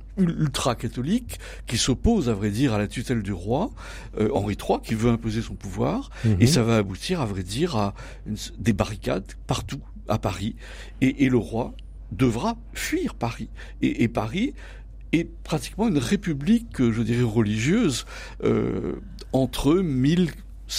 ultra-catholique, 0.47 1.39
qui 1.65 1.77
s'oppose, 1.77 2.29
à 2.29 2.33
vrai 2.33 2.51
dire, 2.51 2.73
à 2.73 2.77
la 2.77 2.87
tutelle 2.87 3.23
du 3.23 3.33
roi, 3.33 3.71
euh, 4.19 4.29
Henri 4.33 4.55
III, 4.59 4.77
qui 4.83 4.93
veut 4.93 5.09
imposer 5.09 5.41
son 5.41 5.55
pouvoir, 5.55 6.11
Mhm. 6.25 6.37
et 6.39 6.45
ça 6.47 6.61
va 6.63 6.77
aboutir, 6.77 7.19
à 7.21 7.25
vrai 7.25 7.41
dire, 7.41 7.75
à 7.75 7.95
une- 8.27 8.35
des 8.59 8.73
barricades 8.73 9.25
partout 9.47 9.79
à 10.07 10.17
Paris, 10.17 10.55
et, 11.01 11.29
le 11.29 11.37
roi 11.37 11.73
devra 12.11 12.57
fuir 12.73 13.15
Paris. 13.15 13.49
Et, 13.81 14.07
Paris 14.07 14.53
est 15.11 15.29
pratiquement 15.43 15.87
une 15.87 15.97
république, 15.97 16.77
je 16.79 17.01
dirais, 17.01 17.23
religieuse, 17.23 18.05
euh, 18.43 18.95
entre 19.31 19.75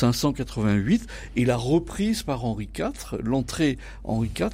1588 0.03 1.07
et 1.37 1.45
la 1.45 1.57
reprise 1.57 2.23
par 2.23 2.45
Henri 2.45 2.69
IV, 2.77 3.19
l'entrée 3.23 3.79
Henri 4.05 4.31
IV 4.39 4.49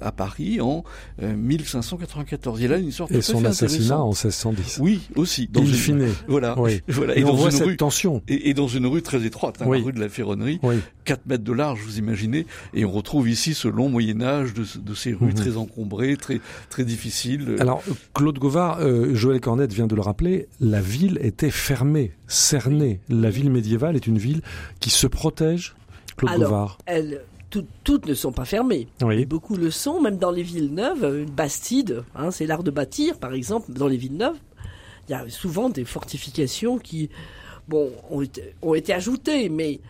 à 0.00 0.12
Paris 0.12 0.60
en 0.60 0.84
euh, 1.22 1.34
1594. 1.36 2.60
Il 2.60 2.66
a 2.66 2.68
là 2.76 2.78
une 2.78 2.88
histoire 2.88 3.10
Et 3.12 3.20
son 3.20 3.44
assassinat 3.44 3.98
en 4.00 4.10
intéressante. 4.12 4.56
1610. 4.58 4.78
Oui, 4.80 5.00
aussi. 5.16 5.48
In 5.54 5.60
une- 5.60 5.66
fine. 5.72 6.08
Voilà. 6.28 6.58
Oui. 6.58 6.80
voilà. 6.88 7.16
Et, 7.16 7.20
Et, 7.20 7.24
on 7.24 7.28
dans 7.28 7.34
voit 7.36 7.50
une 7.50 7.56
cette 7.56 7.66
rue. 7.66 7.76
tension. 7.76 8.22
Et, 8.28 8.48
et 8.50 8.54
dans 8.54 8.68
une 8.68 8.86
rue 8.86 9.02
très 9.02 9.24
étroite, 9.24 9.56
hein, 9.60 9.66
Oui. 9.68 9.78
la 9.80 9.84
rue 9.86 9.92
de 9.92 10.00
la 10.00 10.08
Ferronnerie, 10.08 10.58
Oui. 10.62 10.76
4 11.04 11.26
mètres 11.26 11.44
de 11.44 11.52
large, 11.52 11.80
vous 11.84 11.98
imaginez, 11.98 12.46
et 12.74 12.84
on 12.84 12.90
retrouve 12.90 13.28
ici 13.28 13.54
ce 13.54 13.68
long 13.68 13.88
Moyen 13.88 14.20
Âge 14.22 14.54
de, 14.54 14.64
de 14.80 14.94
ces 14.94 15.12
rues 15.12 15.26
Mhm. 15.28 15.34
très 15.34 15.56
encombrées, 15.56 16.16
très 16.16 16.40
très 16.70 16.84
difficiles. 16.84 17.56
Alors, 17.60 17.82
Claude 18.14 18.38
Gauvard, 18.38 18.78
euh, 18.80 19.14
Joël 19.14 19.40
Cornette 19.40 19.72
vient 19.72 19.86
de 19.86 19.94
le 19.94 20.00
rappeler, 20.00 20.48
la 20.60 20.80
ville 20.80 21.18
était 21.22 21.50
fermée, 21.50 22.12
cernée. 22.26 23.00
La 23.08 23.30
ville 23.30 23.50
médiévale 23.50 23.94
est 23.96 24.06
une 24.06 24.18
ville 24.18 24.40
qui 24.80 24.85
se 24.90 25.06
protège. 25.06 25.74
Claude 26.16 26.32
Alors, 26.32 26.50
Gauvard. 26.50 26.78
elles, 26.86 27.22
tout- 27.50 27.66
toutes 27.84 28.06
ne 28.06 28.14
sont 28.14 28.32
pas 28.32 28.44
fermées. 28.44 28.88
Oui. 29.02 29.24
Beaucoup 29.26 29.56
le 29.56 29.70
sont, 29.70 30.00
même 30.00 30.16
dans 30.18 30.30
les 30.30 30.42
villes 30.42 30.72
neuves. 30.72 31.04
Une 31.26 31.30
bastide, 31.30 32.02
hein, 32.14 32.30
c'est 32.30 32.46
l'art 32.46 32.62
de 32.62 32.70
bâtir, 32.70 33.18
par 33.18 33.34
exemple, 33.34 33.72
dans 33.72 33.86
les 33.88 33.96
villes 33.96 34.16
neuves. 34.16 34.36
Il 35.08 35.12
y 35.12 35.14
a 35.14 35.28
souvent 35.28 35.68
des 35.68 35.84
fortifications 35.84 36.78
qui, 36.78 37.10
bon, 37.68 37.90
ont 38.10 38.22
été, 38.22 38.54
ont 38.62 38.74
été 38.74 38.92
ajoutées, 38.92 39.48
mais 39.48 39.80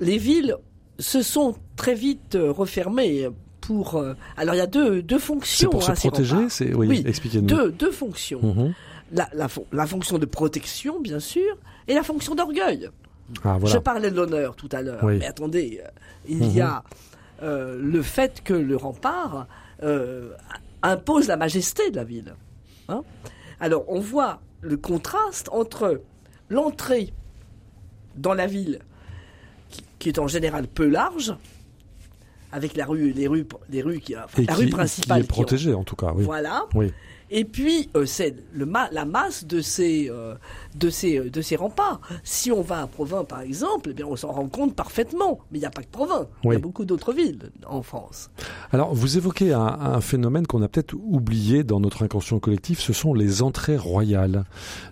les 0.00 0.18
villes 0.18 0.56
se 0.98 1.22
sont 1.22 1.56
très 1.76 1.94
vite 1.94 2.34
euh, 2.36 2.52
refermées 2.52 3.28
pour. 3.60 3.96
euh, 3.96 4.14
alors 4.36 4.54
il 4.54 4.58
y 4.58 4.60
a 4.60 4.66
deux, 4.66 5.02
deux 5.02 5.18
C'est 5.18 5.24
fonctions. 5.24 5.70
pour 5.70 5.82
se 5.82 5.90
hein, 5.90 5.94
protéger 5.94 6.36
c'est 6.48 6.72
oui, 6.74 6.86
Oui, 6.86 7.02
expliquez-nous. 7.06 7.46
Deux, 7.46 7.72
deux 7.72 7.90
fonctions. 7.90 8.40
Mhm. 8.42 8.74
La, 9.12 9.28
la 9.72 9.86
fonction 9.86 10.18
de 10.18 10.26
protection, 10.26 11.00
bien 11.00 11.20
sûr, 11.20 11.56
et 11.88 11.94
la 11.94 12.02
fonction 12.02 12.34
d'orgueil. 12.34 12.88
Ah 13.44 13.58
Je 13.64 13.78
parlais 13.78 14.10
de 14.10 14.16
l'honneur 14.16 14.54
tout 14.56 14.68
à 14.72 14.82
l'heure, 14.82 15.02
Oui. 15.02 15.18
mais 15.18 15.26
attendez, 15.26 15.80
euh, 15.84 15.88
il 16.28 16.38
Mhm. 16.38 16.50
y 16.50 16.60
a 16.60 16.82
euh, 17.42 17.78
le 17.80 18.02
fait 18.02 18.42
que 18.42 18.54
le 18.54 18.76
rempart 18.76 19.46
euh, 19.82 20.30
impose 20.82 21.28
la 21.28 21.36
majesté 21.36 21.90
de 21.90 21.96
la 21.96 22.04
ville. 22.04 22.34
hein. 22.88 23.02
Alors 23.60 23.84
on 23.88 24.00
voit 24.00 24.40
le 24.62 24.76
contraste 24.76 25.48
entre 25.52 26.00
l'entrée 26.48 27.12
dans 28.16 28.32
la 28.34 28.46
ville, 28.46 28.78
qui, 29.70 29.82
qui 29.98 30.08
est 30.08 30.18
en 30.18 30.28
général 30.28 30.66
peu 30.68 30.86
large, 30.88 31.34
avec 32.52 32.76
la 32.76 32.86
rue, 32.86 33.10
les 33.12 33.26
rues, 33.26 33.46
les 33.68 33.82
rues 33.82 33.98
qui, 34.00 34.16
enfin, 34.16 34.42
la 34.46 34.54
qui, 34.54 34.60
rue 34.64 34.70
principale. 34.70 35.20
est 35.20 35.24
qui 35.24 35.30
en- 35.30 35.34
protégée 35.34 35.74
en 35.74 35.84
tout 35.84 35.96
cas. 35.96 36.12
Oui. 36.14 36.24
Voilà. 36.24 36.64
Oui. 36.74 36.92
Et 37.30 37.44
puis, 37.44 37.88
euh, 37.96 38.06
c'est 38.06 38.34
le 38.52 38.66
ma- 38.66 38.88
la 38.92 39.04
masse 39.04 39.44
de 39.46 39.60
ces, 39.60 40.08
euh, 40.10 40.34
de, 40.76 40.90
ces, 40.90 41.18
euh, 41.18 41.30
de 41.30 41.40
ces 41.42 41.56
remparts. 41.56 42.00
Si 42.22 42.52
on 42.52 42.62
va 42.62 42.82
à 42.82 42.86
Provins, 42.86 43.24
par 43.24 43.40
exemple, 43.40 43.90
eh 43.90 43.94
bien, 43.94 44.06
on 44.06 44.16
s'en 44.16 44.30
rend 44.32 44.46
compte 44.48 44.74
parfaitement. 44.74 45.40
Mais 45.50 45.58
il 45.58 45.60
n'y 45.60 45.66
a 45.66 45.70
pas 45.70 45.82
que 45.82 45.88
Provins. 45.90 46.26
Il 46.44 46.52
y 46.52 46.54
a 46.54 46.58
beaucoup 46.58 46.84
d'autres 46.84 47.12
villes 47.12 47.50
en 47.66 47.82
France. 47.82 48.30
Alors, 48.72 48.94
vous 48.94 49.16
évoquez 49.16 49.52
un, 49.52 49.60
un 49.60 50.00
phénomène 50.00 50.46
qu'on 50.46 50.62
a 50.62 50.68
peut-être 50.68 50.94
oublié 50.94 51.64
dans 51.64 51.80
notre 51.80 52.04
inconscient 52.04 52.38
collectif, 52.38 52.80
ce 52.80 52.92
sont 52.92 53.12
les 53.14 53.42
entrées 53.42 53.76
royales 53.76 54.44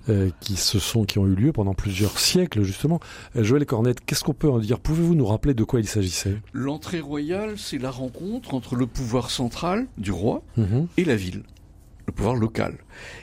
euh, 0.09 0.31
qui 0.41 0.57
se 0.57 0.79
sont, 0.79 1.05
qui 1.05 1.19
ont 1.19 1.27
eu 1.27 1.35
lieu 1.35 1.53
pendant 1.53 1.75
plusieurs 1.75 2.19
siècles 2.19 2.63
justement. 2.63 2.99
Joël 3.37 3.65
Cornette, 3.67 4.01
qu'est-ce 4.05 4.25
qu'on 4.25 4.35
peut 4.35 4.51
en 4.51 4.59
dire? 4.59 4.81
Pouvez-vous 4.81 5.15
nous 5.15 5.27
rappeler 5.27 5.55
de 5.55 5.65
quoi 5.65 5.81
il 5.81 5.87
s'agissait? 5.89 6.37
L'entrée 6.53 7.01
royale, 7.01 7.55
c'est 7.59 7.79
la 7.79 7.91
rencontre 7.91 8.55
entre 8.55 8.75
le 8.77 8.87
pouvoir 8.87 9.31
central 9.31 9.87
du 9.99 10.11
roi 10.11 10.43
Mhm. 10.57 10.87
et 10.97 11.05
la 11.05 11.17
ville, 11.17 11.43
le 12.07 12.13
pouvoir 12.13 12.35
local. 12.35 12.77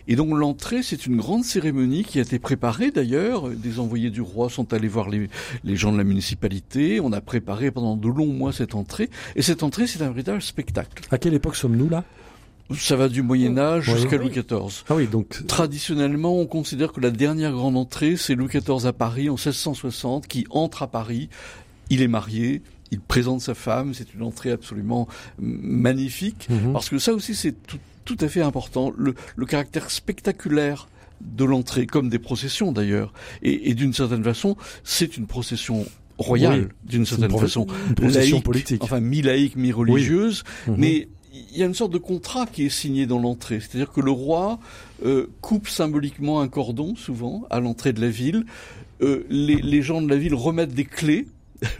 Et 0.07 0.15
donc 0.15 0.35
l'entrée, 0.35 0.81
c'est 0.83 1.05
une 1.05 1.17
grande 1.17 1.43
cérémonie 1.43 2.03
qui 2.03 2.19
a 2.19 2.23
été 2.23 2.39
préparée 2.39 2.91
d'ailleurs. 2.91 3.49
Des 3.49 3.79
envoyés 3.79 4.09
du 4.09 4.21
roi 4.21 4.49
sont 4.49 4.73
allés 4.73 4.87
voir 4.87 5.09
les, 5.09 5.29
les 5.63 5.75
gens 5.75 5.91
de 5.91 5.97
la 5.97 6.03
municipalité. 6.03 6.99
On 6.99 7.11
a 7.13 7.21
préparé 7.21 7.71
pendant 7.71 7.95
de 7.95 8.07
longs 8.07 8.33
mois 8.33 8.51
cette 8.53 8.75
entrée. 8.75 9.09
Et 9.35 9.41
cette 9.41 9.63
entrée, 9.63 9.87
c'est 9.87 10.01
un 10.01 10.09
véritable 10.09 10.41
spectacle. 10.41 11.03
À 11.11 11.17
quelle 11.17 11.33
époque 11.33 11.55
sommes-nous 11.55 11.89
là? 11.89 12.03
Ça 12.73 12.95
va 12.95 13.09
du 13.09 13.21
Moyen 13.21 13.57
Âge 13.57 13.89
Oui. 13.89 13.95
jusqu'à 13.99 14.15
Oui. 14.17 14.29
Louis 14.29 14.43
XIV. 14.43 14.83
Ah 14.89 14.95
oui, 14.95 15.05
donc 15.07 15.45
Traditionnellement, 15.45 16.39
on 16.39 16.45
considère 16.47 16.93
que 16.93 17.01
la 17.01 17.11
dernière 17.11 17.51
grande 17.51 17.75
entrée, 17.75 18.15
c'est 18.15 18.33
Louis 18.33 18.47
XIV 18.47 18.85
à 18.85 18.93
Paris 18.93 19.29
en 19.29 19.33
1660, 19.33 20.25
qui 20.27 20.45
entre 20.49 20.81
à 20.83 20.87
Paris. 20.87 21.27
Il 21.89 22.01
est 22.01 22.07
marié, 22.07 22.61
il 22.91 23.01
présente 23.01 23.41
sa 23.41 23.55
femme, 23.55 23.93
c'est 23.93 24.13
une 24.13 24.23
entrée 24.23 24.51
absolument 24.51 25.09
magnifique. 25.37 26.47
Mhm. 26.49 26.71
Parce 26.71 26.87
que 26.89 26.97
ça 26.97 27.13
aussi, 27.13 27.35
c'est 27.35 27.51
tout, 27.51 27.77
tout 28.15 28.25
à 28.25 28.27
fait 28.27 28.41
important. 28.41 28.91
Le, 28.97 29.13
le 29.35 29.45
caractère 29.45 29.89
spectaculaire 29.91 30.87
de 31.21 31.45
l'entrée, 31.45 31.85
comme 31.85 32.09
des 32.09 32.19
processions 32.19 32.71
d'ailleurs. 32.71 33.13
Et, 33.43 33.69
et 33.69 33.73
d'une 33.73 33.93
certaine 33.93 34.23
façon, 34.23 34.57
c'est 34.83 35.17
une 35.17 35.27
procession 35.27 35.85
royale, 36.17 36.61
Oui, 36.61 36.67
d'une 36.83 36.99
une 37.01 37.05
certaine 37.05 37.31
façon. 37.37 37.67
une 37.89 37.95
procession 37.95 38.35
Laïque, 38.37 38.45
politique. 38.45 38.83
Enfin, 38.83 38.99
mi-laïque, 38.99 39.55
mi-religieuse. 39.55 40.43
Mhm. 40.67 40.75
Mais 40.77 41.07
il 41.53 41.57
y 41.57 41.63
a 41.63 41.65
une 41.65 41.73
sorte 41.73 41.93
de 41.93 41.97
contrat 41.97 42.45
qui 42.45 42.65
est 42.65 42.69
signé 42.69 43.05
dans 43.05 43.19
l'entrée. 43.19 43.59
C'est-à-dire 43.59 43.91
que 43.91 44.01
le 44.01 44.11
roi 44.11 44.59
euh, 45.05 45.27
coupe 45.41 45.67
symboliquement 45.67 46.41
un 46.41 46.47
cordon, 46.47 46.95
souvent, 46.95 47.43
à 47.49 47.59
l'entrée 47.59 47.93
de 47.93 48.01
la 48.01 48.09
ville. 48.09 48.45
Euh, 49.01 49.25
les, 49.29 49.55
les 49.55 49.81
gens 49.81 50.01
de 50.01 50.09
la 50.09 50.17
ville 50.17 50.35
remettent 50.35 50.73
des 50.75 50.85
clés 50.85 51.27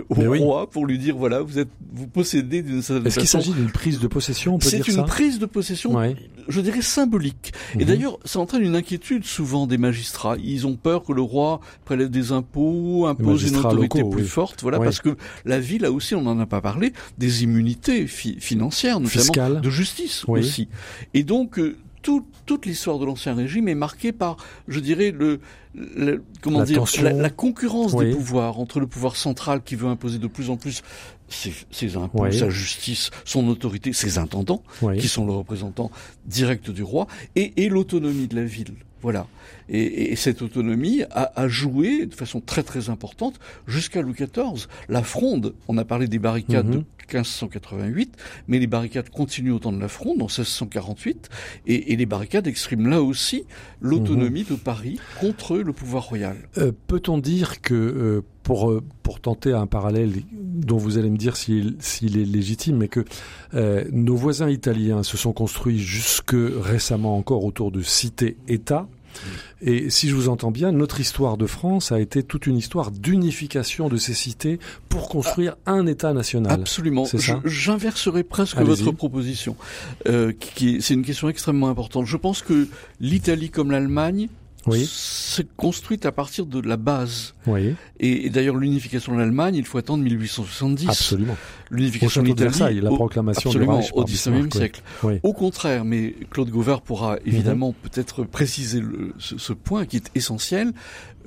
au 0.10 0.16
Mais 0.16 0.28
oui. 0.28 0.40
roi 0.40 0.70
pour 0.70 0.86
lui 0.86 0.98
dire 1.00 1.16
voilà 1.18 1.42
vous 1.42 1.58
êtes 1.60 1.70
vous 1.94 2.08
possédez 2.08 2.62
d'une 2.62 2.82
certaine 2.82 3.08
Est-ce 3.08 3.20
qu'il 3.20 3.28
s'agit 3.28 3.52
d'une 3.52 3.72
prise 3.72 4.00
de 4.00 4.08
possession, 4.08 4.60
C'est 4.62 4.88
une 4.88 5.06
prise 5.06 5.40
de 5.40 5.46
possession, 5.46 5.96
Ouais. 5.96 6.16
je 6.48 6.62
dirais 6.62 6.82
symbolique. 6.82 7.52
Et 7.76 7.80
Mhm. 7.80 7.86
d'ailleurs, 7.86 8.20
ça 8.26 8.40
entraîne 8.40 8.62
une 8.62 8.76
inquiétude 8.76 9.26
souvent 9.26 9.68
des 9.68 9.78
magistrats. 9.78 10.38
Ils 10.44 10.68
ont 10.68 10.76
peur 10.76 11.04
que 11.04 11.14
le 11.14 11.22
roi 11.22 11.60
prélève 11.86 12.10
des 12.10 12.32
impôts, 12.32 13.08
impose 13.08 13.44
une 13.50 13.58
autorité 13.58 14.00
locaux, 14.00 14.10
plus 14.12 14.24
oui. 14.24 14.28
forte. 14.28 14.62
Voilà, 14.62 14.80
Oui. 14.80 14.86
parce 14.86 15.00
que 15.02 15.18
la 15.46 15.60
ville 15.60 15.84
a 15.86 15.92
aussi, 15.92 16.16
on 16.16 16.22
n'en 16.22 16.40
a 16.40 16.46
pas 16.46 16.62
parlé, 16.62 16.94
des 17.18 17.44
immunités 17.44 18.08
fi- 18.08 18.38
financières, 18.40 19.00
notamment 19.00 19.24
Fiscales. 19.24 19.62
de 19.62 19.70
justice 19.70 20.24
aussi. 20.28 20.68
Et 21.14 21.24
donc, 21.24 21.60
euh, 21.60 21.76
tout- 22.02 22.26
toute 22.46 22.66
l'histoire 22.66 23.00
de 23.00 23.06
l'ancien 23.06 23.34
régime 23.34 23.68
est 23.68 23.76
marquée 23.76 24.12
par, 24.12 24.38
je 24.68 24.80
dirais, 24.80 25.12
le, 25.12 25.40
le- 25.76 26.24
comment 26.42 26.60
La 26.60 26.66
dire, 26.66 26.84
la, 27.02 27.14
la 27.14 27.30
concurrence 27.30 27.94
Oui. 27.94 28.06
des 28.06 28.12
pouvoirs 28.16 28.60
entre 28.60 28.80
le 28.80 28.88
pouvoir 28.88 29.16
central 29.16 29.62
qui 29.64 29.76
veut 29.76 29.88
imposer 29.88 30.20
de 30.20 30.28
plus 30.28 30.50
en 30.50 30.58
plus 30.58 30.82
ses, 31.30 31.54
ses 31.72 31.96
impôts, 31.96 32.24
Oui. 32.24 32.38
sa 32.38 32.50
justice, 32.50 33.10
son 33.26 33.48
autorité, 33.48 33.94
ses 33.94 34.18
intendants 34.18 34.64
Oui. 34.82 34.98
qui 34.98 35.08
sont 35.08 35.26
le 35.26 35.32
représentant 35.34 35.92
direct 36.26 36.70
du 36.72 36.84
roi, 36.84 37.08
et, 37.36 37.54
et 37.64 37.70
l'autonomie 37.70 38.28
de 38.28 38.36
la 38.36 38.44
ville. 38.44 38.74
Voilà. 39.02 39.26
Et, 39.70 40.12
et 40.12 40.16
cette 40.16 40.42
autonomie 40.44 41.04
a, 41.10 41.32
a 41.36 41.48
joué 41.48 42.06
de 42.06 42.14
façon 42.14 42.40
très 42.40 42.62
très 42.62 42.90
importante 42.92 43.40
jusqu'à 43.66 44.02
Louis 44.04 44.14
XIV. 44.14 44.68
La 44.90 45.02
fronde, 45.02 45.56
on 45.68 45.78
a 45.80 45.86
parlé 45.86 46.08
des 46.08 46.20
barricades 46.20 46.68
Mhm. 46.68 46.76
de 46.76 46.84
1588, 47.14 48.16
mais 48.48 48.60
les 48.60 48.68
barricades 48.68 49.10
continuent 49.10 49.54
au 49.54 49.60
temps 49.60 49.72
de 49.72 49.80
la 49.80 49.88
fronde 49.88 50.22
en 50.22 50.26
1648, 50.26 51.30
et, 51.68 51.96
les 51.96 52.06
barricades 52.06 52.48
expriment 52.48 52.88
là 52.88 53.02
aussi 53.02 53.44
l'autonomie 53.82 54.44
de 54.44 54.56
Paris 54.56 55.00
contre 55.20 55.58
le 55.58 55.74
pouvoir 55.74 56.06
royal. 56.06 56.38
Euh, 56.58 56.72
Peut-on 56.88 57.18
dire 57.18 57.62
que, 57.62 57.74
euh, 57.74 58.22
pour, 58.44 58.72
euh, 58.72 58.82
pour 59.04 59.20
tenter 59.20 59.54
un 59.54 59.68
parallèle 59.68 60.14
dont 60.32 60.78
vous 60.78 60.98
allez 60.98 61.10
me 61.10 61.18
dire 61.18 61.36
s'il 61.36 61.78
est 62.02 62.26
légitime, 62.26 62.78
mais 62.78 62.88
que 62.88 63.06
nos 63.92 64.16
voisins 64.16 64.50
italiens 64.50 65.04
se 65.04 65.18
sont 65.18 65.34
construits 65.34 65.80
jusque 65.80 66.36
récemment 66.36 67.18
encore 67.18 67.44
autour 67.46 67.72
de 67.72 67.82
cités-États, 67.82 68.88
et 69.62 69.90
si 69.90 70.10
je 70.10 70.16
vous 70.16 70.30
entends 70.30 70.52
bien, 70.52 70.72
notre 70.72 71.00
histoire 71.00 71.38
de 71.38 71.46
France 71.46 71.92
a 71.92 72.00
été 72.00 72.24
toute 72.24 72.48
une 72.48 72.58
histoire 72.58 72.92
d'unification 72.92 73.90
de 73.90 73.98
ces 73.98 74.14
cités 74.14 74.60
pour 74.90 75.10
construire 75.10 75.56
un 75.66 75.86
État 75.88 76.14
national. 76.14 76.52
Absolument. 76.54 77.06
C'est 77.06 77.20
Je- 77.20 77.28
ça 77.34 77.42
J'inverserai 77.46 78.24
presque 78.24 78.58
votre 78.58 78.92
proposition. 78.92 79.56
Euh, 80.08 80.32
qui, 80.32 80.52
qui- 80.56 80.82
c'est 80.82 80.94
une 80.94 81.04
question 81.06 81.30
extrêmement 81.30 81.70
importante. 81.70 82.06
Je 82.08 82.18
pense 82.18 82.42
que 82.42 82.68
l'Italie 83.00 83.50
comme 83.50 83.72
l'Allemagne 83.72 84.30
Oui, 84.68 84.86
s'est 84.92 85.48
construite 85.58 86.06
à 86.06 86.12
partir 86.12 86.46
de 86.46 86.60
la 86.62 86.78
base. 86.78 87.34
oui, 87.48 87.74
Et, 88.00 88.28
et 88.28 88.30
d'ailleurs, 88.30 88.56
l'unification 88.56 89.14
de 89.14 89.18
l'Allemagne, 89.20 89.56
il 89.56 89.66
faut 89.66 89.78
attendre 89.80 90.04
1870. 90.04 90.88
absolument. 90.90 91.34
Au 91.34 91.74
L'unification 91.76 92.22
de 92.22 92.28
l'Italie, 92.28 92.50
Versailles, 92.50 92.80
la 92.82 92.92
au- 92.92 92.96
proclamation 92.96 93.50
absolument, 93.50 93.80
du 93.80 93.90
au 93.94 93.96
par 93.96 94.06
Bismarck, 94.06 94.40
XIXe 94.44 94.56
siècle. 94.58 94.82
Oui. 95.04 95.20
Au 95.24 95.34
contraire, 95.34 95.84
mais 95.86 96.14
Claude 96.30 96.50
Gauvard 96.52 96.82
pourra 96.82 97.14
Mhm. 97.14 97.20
évidemment 97.26 97.74
peut-être 97.74 98.24
préciser 98.24 98.82
le- 98.82 99.14
ce, 99.18 99.38
ce 99.38 99.54
point 99.54 99.86
qui 99.86 99.98
est 99.98 100.12
essentiel. 100.16 100.74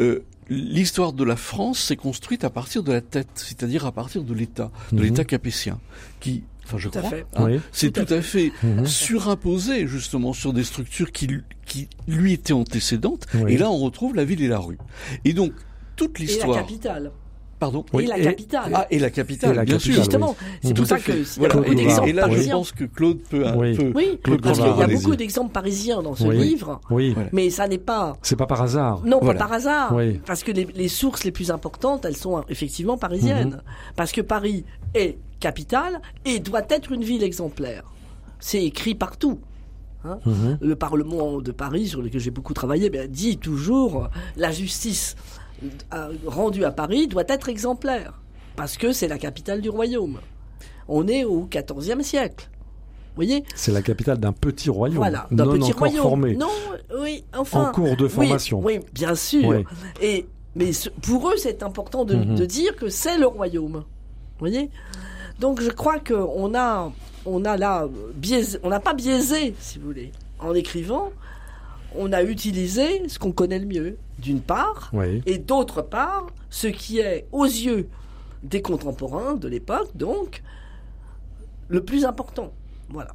Euh, 0.01 0.21
L'histoire 0.51 1.15
de 1.15 1.25
la 1.25 1.37
France 1.37 1.79
s'est 1.79 1.97
construite 1.97 2.45
à 2.45 2.51
partir 2.51 2.83
de 2.83 2.93
la 2.93 3.01
tête, 3.01 3.29
c'est-à-dire 3.35 3.87
à 3.87 3.93
partir 3.93 4.23
de 4.23 4.35
l'État, 4.35 4.71
de 4.93 4.99
Mhm. 4.99 5.03
l'État 5.05 5.25
capétien, 5.25 5.81
qui, 6.21 6.43
enfin 6.67 6.79
je 6.79 6.89
Tout 6.89 6.99
à 6.99 7.01
crois, 7.03 7.11
fait. 7.11 7.27
hein, 7.37 7.45
Oui. 7.47 7.61
c'est 7.73 7.91
Tout 7.93 8.01
à 8.01 8.05
tout 8.05 8.15
à 8.15 8.23
fait 8.23 8.53
Mhm. 8.63 8.87
surimposé 8.87 9.87
justement 9.87 10.33
sur 10.33 10.53
des 10.53 10.65
structures 10.65 11.13
qui, 11.13 11.27
lui- 11.27 11.43
qui 11.67 11.89
lui 12.09 12.33
étaient 12.33 12.53
antécédentes. 12.53 13.27
Oui. 13.35 13.53
Et 13.55 13.59
là, 13.59 13.71
on 13.71 13.79
retrouve 13.79 14.15
la 14.15 14.25
ville 14.25 14.43
et 14.43 14.49
la 14.49 14.59
rue. 14.59 14.79
Et 15.25 15.33
donc 15.33 15.53
toute 15.97 16.19
Et 16.21 16.25
la 16.25 16.27
l'histoire. 16.33 16.57
capitale. 16.59 17.13
Pardon. 17.61 17.87
Oui, 17.95 18.05
et 18.05 18.07
la 18.09 18.19
capitale. 18.19 18.73
Ah, 18.75 18.87
et 18.91 18.99
la 18.99 19.11
capitale, 19.11 19.53
Et 19.53 19.55
la 19.55 19.65
bien 19.65 19.77
capitale, 19.77 19.95
sûr. 19.95 20.03
Justement, 20.03 20.37
c'est 20.61 20.75
pour 20.75 20.85
Tout 20.85 20.85
ça 20.87 20.97
a 20.97 20.99
Voilà. 21.39 21.55
Et 22.07 22.13
là, 22.13 22.25
je 22.25 22.29
parisiens. 22.29 22.55
pense 22.57 22.73
que 22.73 22.85
Claude 22.85 23.21
peut, 23.31 23.47
un 23.47 23.57
Oui. 23.57 23.77
peu 23.77 23.93
Oui, 23.95 24.19
Claude 24.23 24.43
parce 24.43 24.59
qu'il 24.59 24.67
y 24.67 24.71
a 24.71 24.85
allez-y. 24.85 25.03
beaucoup 25.03 25.17
d'exemples 25.17 25.53
parisiens 25.53 26.03
dans 26.03 26.15
ce 26.17 26.25
Oui. 26.25 26.37
livre, 26.37 26.81
Oui, 26.91 27.15
mais 27.33 27.49
ça 27.51 27.69
n'est 27.69 27.79
pas... 27.79 28.17
c'est 28.23 28.37
pas 28.37 28.47
par 28.49 28.61
hasard. 28.61 29.03
Non, 29.07 29.19
Voilà. 29.23 29.39
pas 29.39 29.45
par 29.47 29.53
hasard. 29.55 29.95
Oui. 29.95 30.21
Parce 30.27 30.43
que 30.43 30.51
les, 30.53 30.67
les 30.75 30.89
sources 30.89 31.23
les 31.25 31.31
plus 31.31 31.51
importantes, 31.53 32.05
elles 32.05 32.17
sont 32.17 32.39
euh, 32.39 32.43
effectivement 32.49 32.99
parisiennes. 32.99 33.51
Mhm. 33.51 33.63
Parce 33.97 34.11
que 34.13 34.21
Paris 34.21 34.65
est 34.95 35.17
capitale 35.49 36.01
et 36.25 36.39
doit 36.41 36.67
être 36.71 36.91
une 36.93 37.05
ville 37.05 37.23
exemplaire. 37.23 37.85
C'est 38.41 38.65
écrit 38.65 38.95
partout. 38.95 39.39
hein. 40.05 40.19
Mhm. 40.25 40.59
Le 40.61 40.75
Parlement 40.77 41.41
de 41.41 41.53
Paris, 41.53 41.87
sur 41.89 42.01
lequel 42.03 42.21
j'ai 42.21 42.31
beaucoup 42.31 42.55
travaillé, 42.55 42.89
ben, 42.91 43.07
dit 43.11 43.37
toujours 43.39 44.09
la 44.37 44.51
justice 44.53 45.17
euh, 45.93 46.13
rendue 46.27 46.65
à 46.65 46.71
Paris 46.71 47.07
doit 47.09 47.25
être 47.29 47.49
exemplaire. 47.49 48.13
Parce 48.57 48.77
que 48.77 48.93
c'est 48.93 49.09
la 49.09 49.19
capitale 49.19 49.61
du 49.61 49.69
royaume. 49.71 50.19
On 50.89 51.09
est 51.09 51.25
au 51.25 51.49
XIVe 51.51 52.03
siècle. 52.03 52.49
Vous 52.53 53.17
voyez? 53.23 53.45
C'est 53.55 53.73
la 53.73 53.83
capitale 53.83 54.19
d'un 54.19 54.33
petit 54.33 54.71
royaume, 54.71 54.99
Voilà, 54.99 55.27
d'un 55.31 55.45
non 55.47 55.53
petit 55.53 55.73
encore 55.73 55.79
royaume. 55.89 56.03
formé, 56.03 56.37
Non, 56.37 56.49
oui, 57.01 57.25
enfin. 57.37 57.69
en 57.69 57.73
cours 57.73 57.97
de 57.97 58.09
formation. 58.09 58.61
Oui, 58.63 58.81
bien 58.93 59.15
sûr. 59.15 59.47
Oui. 59.49 59.65
Et 60.01 60.27
mais 60.57 60.73
ce- 60.73 60.91
pour 60.91 61.29
eux, 61.31 61.37
c'est 61.37 61.63
important 61.63 62.05
de, 62.05 62.15
Mhm. 62.17 62.35
de 62.37 62.45
dire 62.45 62.77
que 62.77 62.89
c'est 62.89 63.19
le 63.19 63.27
royaume. 63.27 63.79
Vous 64.39 64.41
voyez? 64.47 64.69
Donc 65.41 65.61
je 65.61 65.71
crois 65.71 65.99
que 65.99 66.15
on 66.15 66.55
a, 66.55 66.93
on 67.27 67.45
a 67.45 67.57
là 67.57 67.89
biaisé, 68.15 68.59
on 68.63 68.69
n'a 68.71 68.81
pas 68.81 68.95
biaisé, 68.95 69.55
si 69.59 69.79
vous 69.79 69.87
voulez, 69.87 70.13
en 70.39 70.55
écrivant. 70.55 71.11
On 71.97 72.13
a 72.13 72.23
utilisé 72.25 73.09
ce 73.09 73.19
qu'on 73.21 73.31
connaît 73.33 73.59
le 73.61 73.67
mieux, 73.67 73.97
d'une 74.19 74.41
part, 74.41 74.91
Oui. 74.93 75.23
et 75.27 75.39
d'autre 75.39 75.81
part, 75.81 76.27
ce 76.51 76.67
qui 76.67 76.99
est 76.99 77.27
aux 77.31 77.45
yeux 77.45 77.89
des 78.43 78.63
contemporains 78.63 79.35
de 79.35 79.47
l'époque, 79.47 79.89
donc 79.95 80.43
le 81.69 81.85
plus 81.85 82.05
important. 82.05 82.53
Voilà. 82.91 83.11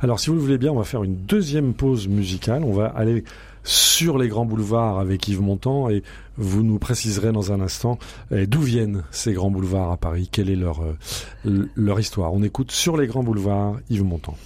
Alors, 0.00 0.18
si 0.20 0.30
vous 0.30 0.36
le 0.36 0.40
voulez 0.42 0.58
bien, 0.58 0.70
on 0.72 0.76
va 0.78 0.84
faire 0.84 1.02
une 1.02 1.16
deuxième 1.16 1.74
pause 1.74 2.08
musicale. 2.08 2.64
On 2.64 2.72
va 2.72 2.86
aller 2.86 3.24
sur 3.64 4.16
les 4.16 4.28
grands 4.28 4.46
boulevards 4.46 4.98
avec 4.98 5.28
Yves 5.28 5.42
Montand 5.42 5.90
et 5.90 6.02
vous 6.40 6.62
nous 6.62 6.78
préciserez 6.78 7.32
dans 7.32 7.52
un 7.52 7.60
instant 7.60 7.98
eh, 8.32 8.46
d'où 8.46 8.60
viennent 8.60 9.04
ces 9.10 9.32
grands 9.32 9.50
boulevards 9.50 9.92
à 9.92 9.96
Paris, 9.96 10.28
quelle 10.32 10.50
est 10.50 10.56
leur, 10.56 10.80
euh, 10.82 11.68
leur 11.76 12.00
histoire? 12.00 12.32
On 12.32 12.42
écoute 12.42 12.72
sur 12.72 12.96
les 12.96 13.06
grands 13.06 13.22
boulevards 13.22 13.76
Yves 13.90 14.04
Montand. 14.04 14.36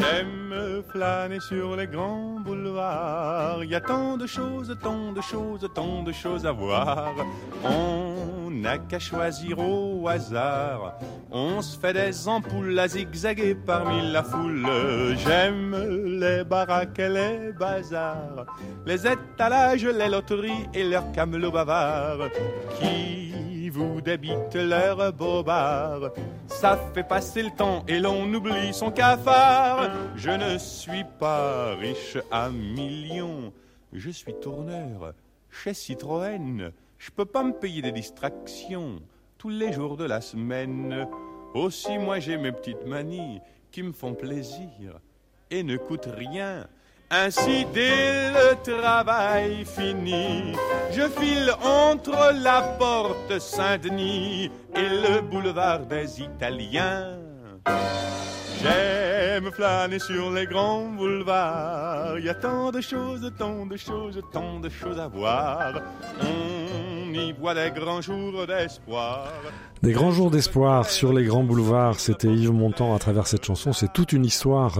J'aime 0.00 1.40
sur 1.40 1.76
les 1.76 1.86
grands 1.86 2.40
boulevards. 2.40 3.64
Y 3.64 3.74
a 3.74 3.80
tant 3.80 4.16
de 4.16 4.26
choses, 4.26 4.76
tant 4.82 5.12
de 5.12 5.20
choses, 5.20 5.68
tant 5.74 6.02
de 6.02 6.12
choses 6.12 6.46
à 6.46 6.52
voir. 6.52 7.14
N'a 8.66 8.78
qu'à 8.78 8.98
choisir 8.98 9.60
au 9.60 10.08
hasard. 10.08 10.98
On 11.30 11.62
se 11.62 11.78
fait 11.78 11.92
des 11.92 12.26
ampoules 12.26 12.76
à 12.76 12.88
zigzaguer 12.88 13.54
parmi 13.54 14.10
la 14.10 14.24
foule. 14.24 14.66
J'aime 15.24 15.76
les 16.18 16.42
baraques 16.42 16.98
et 16.98 17.08
les 17.08 17.52
bazars. 17.52 18.44
Les 18.84 19.06
étalages, 19.06 19.86
les 19.86 20.08
loteries 20.08 20.66
et 20.74 20.82
leurs 20.82 21.12
camelots 21.12 21.52
bavards. 21.52 22.28
Qui 22.80 23.70
vous 23.70 24.00
débitent 24.00 24.56
leurs 24.56 25.12
bobards. 25.12 26.10
Ça 26.48 26.76
fait 26.92 27.06
passer 27.06 27.44
le 27.44 27.50
temps 27.50 27.84
et 27.86 28.00
l'on 28.00 28.24
oublie 28.34 28.74
son 28.74 28.90
cafard. 28.90 29.90
Je 30.16 30.30
ne 30.30 30.58
suis 30.58 31.04
pas 31.20 31.76
riche 31.76 32.18
à 32.32 32.48
millions. 32.50 33.52
Je 33.92 34.10
suis 34.10 34.34
tourneur 34.34 35.14
chez 35.50 35.72
Citroën. 35.72 36.72
Je 36.98 37.10
peux 37.10 37.24
pas 37.24 37.42
me 37.42 37.52
payer 37.52 37.82
des 37.82 37.92
distractions 37.92 39.00
tous 39.38 39.50
les 39.50 39.72
jours 39.72 39.96
de 39.96 40.04
la 40.04 40.20
semaine. 40.20 41.06
Aussi, 41.54 41.98
moi 41.98 42.18
j'ai 42.18 42.36
mes 42.36 42.52
petites 42.52 42.86
manies 42.86 43.40
qui 43.70 43.82
me 43.82 43.92
font 43.92 44.14
plaisir 44.14 45.00
et 45.50 45.62
ne 45.62 45.76
coûtent 45.76 46.08
rien. 46.16 46.66
Ainsi, 47.10 47.64
dès 47.72 48.30
le 48.32 48.56
travail 48.64 49.64
fini, 49.64 50.54
je 50.90 51.08
file 51.08 51.52
entre 51.62 52.32
la 52.34 52.62
porte 52.78 53.38
Saint-Denis 53.38 54.50
et 54.74 54.88
le 54.88 55.20
boulevard 55.20 55.86
des 55.86 56.20
Italiens. 56.20 57.16
J'aime 58.62 59.50
flâner 59.52 59.98
sur 59.98 60.30
les 60.30 60.46
grands 60.46 60.88
boulevards. 60.88 62.18
Il 62.18 62.24
y 62.24 62.28
a 62.28 62.34
tant 62.34 62.70
de 62.70 62.80
choses, 62.80 63.30
tant 63.38 63.66
de 63.66 63.76
choses, 63.76 64.20
tant 64.32 64.60
de 64.60 64.68
choses 64.68 64.98
à 64.98 65.08
voir. 65.08 65.80
On 66.20 67.12
y 67.12 67.32
voit 67.32 67.54
des 67.54 67.70
grands 67.70 68.00
jours 68.00 68.46
d'espoir. 68.46 69.28
Des 69.82 69.92
grands 69.92 70.10
jours 70.10 70.30
d'espoir 70.30 70.88
sur 70.88 71.12
les 71.12 71.24
grands 71.24 71.44
boulevards, 71.44 72.00
c'était 72.00 72.28
Yves 72.28 72.52
Montand 72.52 72.94
à 72.94 72.98
travers 72.98 73.26
cette 73.26 73.44
chanson. 73.44 73.72
C'est 73.72 73.92
toute 73.92 74.12
une 74.12 74.24
histoire 74.24 74.78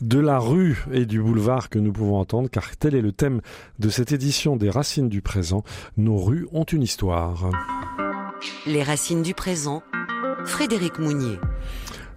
de 0.00 0.18
la 0.20 0.38
rue 0.38 0.84
et 0.92 1.04
du 1.04 1.20
boulevard 1.20 1.68
que 1.68 1.78
nous 1.78 1.92
pouvons 1.92 2.18
entendre, 2.18 2.48
car 2.48 2.76
tel 2.76 2.94
est 2.94 3.02
le 3.02 3.12
thème 3.12 3.40
de 3.80 3.88
cette 3.88 4.12
édition 4.12 4.56
des 4.56 4.70
Racines 4.70 5.08
du 5.08 5.20
présent. 5.20 5.64
Nos 5.96 6.16
rues 6.16 6.46
ont 6.52 6.64
une 6.64 6.82
histoire. 6.82 7.50
Les 8.66 8.82
racines 8.82 9.22
du 9.22 9.34
présent. 9.34 9.82
Frédéric 10.44 11.00
Mounier. 11.00 11.38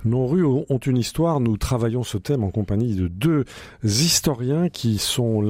Nos 0.06 0.28
rues 0.28 0.46
ont 0.46 0.78
une 0.78 0.98
histoire. 0.98 1.42
Nous 1.42 1.58
travaillons 1.58 2.04
ce 2.04 2.18
thème 2.18 2.44
en 2.46 2.52
compagnie 2.52 2.96
de 2.96 3.08
deux 3.08 3.44
historiens 3.84 4.70
qui 4.70 4.98
sont 4.98 5.46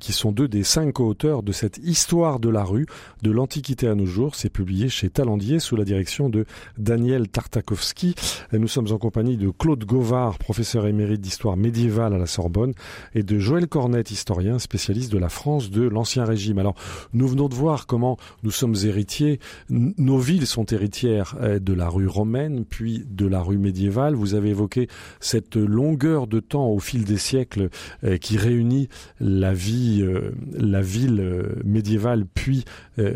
qui 0.00 0.12
sont 0.12 0.32
deux 0.32 0.48
des 0.48 0.64
cinq 0.64 0.92
co-auteurs 0.94 1.42
de 1.42 1.52
cette 1.52 1.78
histoire 1.78 2.40
de 2.40 2.48
la 2.48 2.64
rue 2.64 2.86
de 3.22 3.30
l'Antiquité 3.30 3.88
à 3.88 3.94
nos 3.94 4.06
jours. 4.06 4.36
C'est 4.36 4.48
publié 4.48 4.88
chez 4.88 5.10
Talandier 5.10 5.58
sous 5.58 5.76
la 5.76 5.84
direction 5.84 6.30
de 6.30 6.46
Daniel 6.78 7.28
Tartakovsky. 7.28 8.14
Nous 8.52 8.68
sommes 8.68 8.90
en 8.90 8.96
compagnie 8.96 9.36
de 9.36 9.50
Claude 9.50 9.84
Govard, 9.84 10.38
professeur 10.38 10.86
émérite 10.86 11.20
d'histoire 11.20 11.58
médiévale 11.58 12.14
à 12.14 12.18
la 12.18 12.26
Sorbonne, 12.26 12.72
et 13.14 13.22
de 13.22 13.38
Joël 13.38 13.68
Cornette, 13.68 14.10
historien 14.10 14.58
spécialiste 14.58 15.12
de 15.12 15.18
la 15.18 15.28
France 15.28 15.70
de 15.70 15.82
l'Ancien 15.82 16.24
Régime. 16.24 16.58
Alors, 16.58 16.74
nous 17.12 17.28
venons 17.28 17.48
de 17.48 17.54
voir 17.54 17.86
comment 17.86 18.16
nous 18.42 18.50
sommes 18.50 18.76
héritiers. 18.84 19.40
Nos 19.68 20.18
villes 20.18 20.46
sont 20.46 20.64
héritières 20.66 21.36
euh, 21.40 21.58
de 21.58 21.74
la 21.74 21.88
rue 21.88 22.08
romaine, 22.08 22.64
puis 22.64 23.04
de 23.06 23.26
la 23.26 23.42
rue 23.42 23.58
médiévale 23.58 23.89
vous 23.90 24.34
avez 24.34 24.50
évoqué 24.50 24.88
cette 25.20 25.56
longueur 25.56 26.26
de 26.26 26.40
temps 26.40 26.68
au 26.68 26.78
fil 26.78 27.04
des 27.04 27.18
siècles 27.18 27.68
euh, 28.04 28.16
qui 28.16 28.36
réunit 28.36 28.88
la 29.20 29.52
vie, 29.52 30.02
euh, 30.02 30.32
la 30.52 30.80
ville 30.80 31.20
euh, 31.20 31.60
médiévale 31.64 32.24
puis 32.32 32.64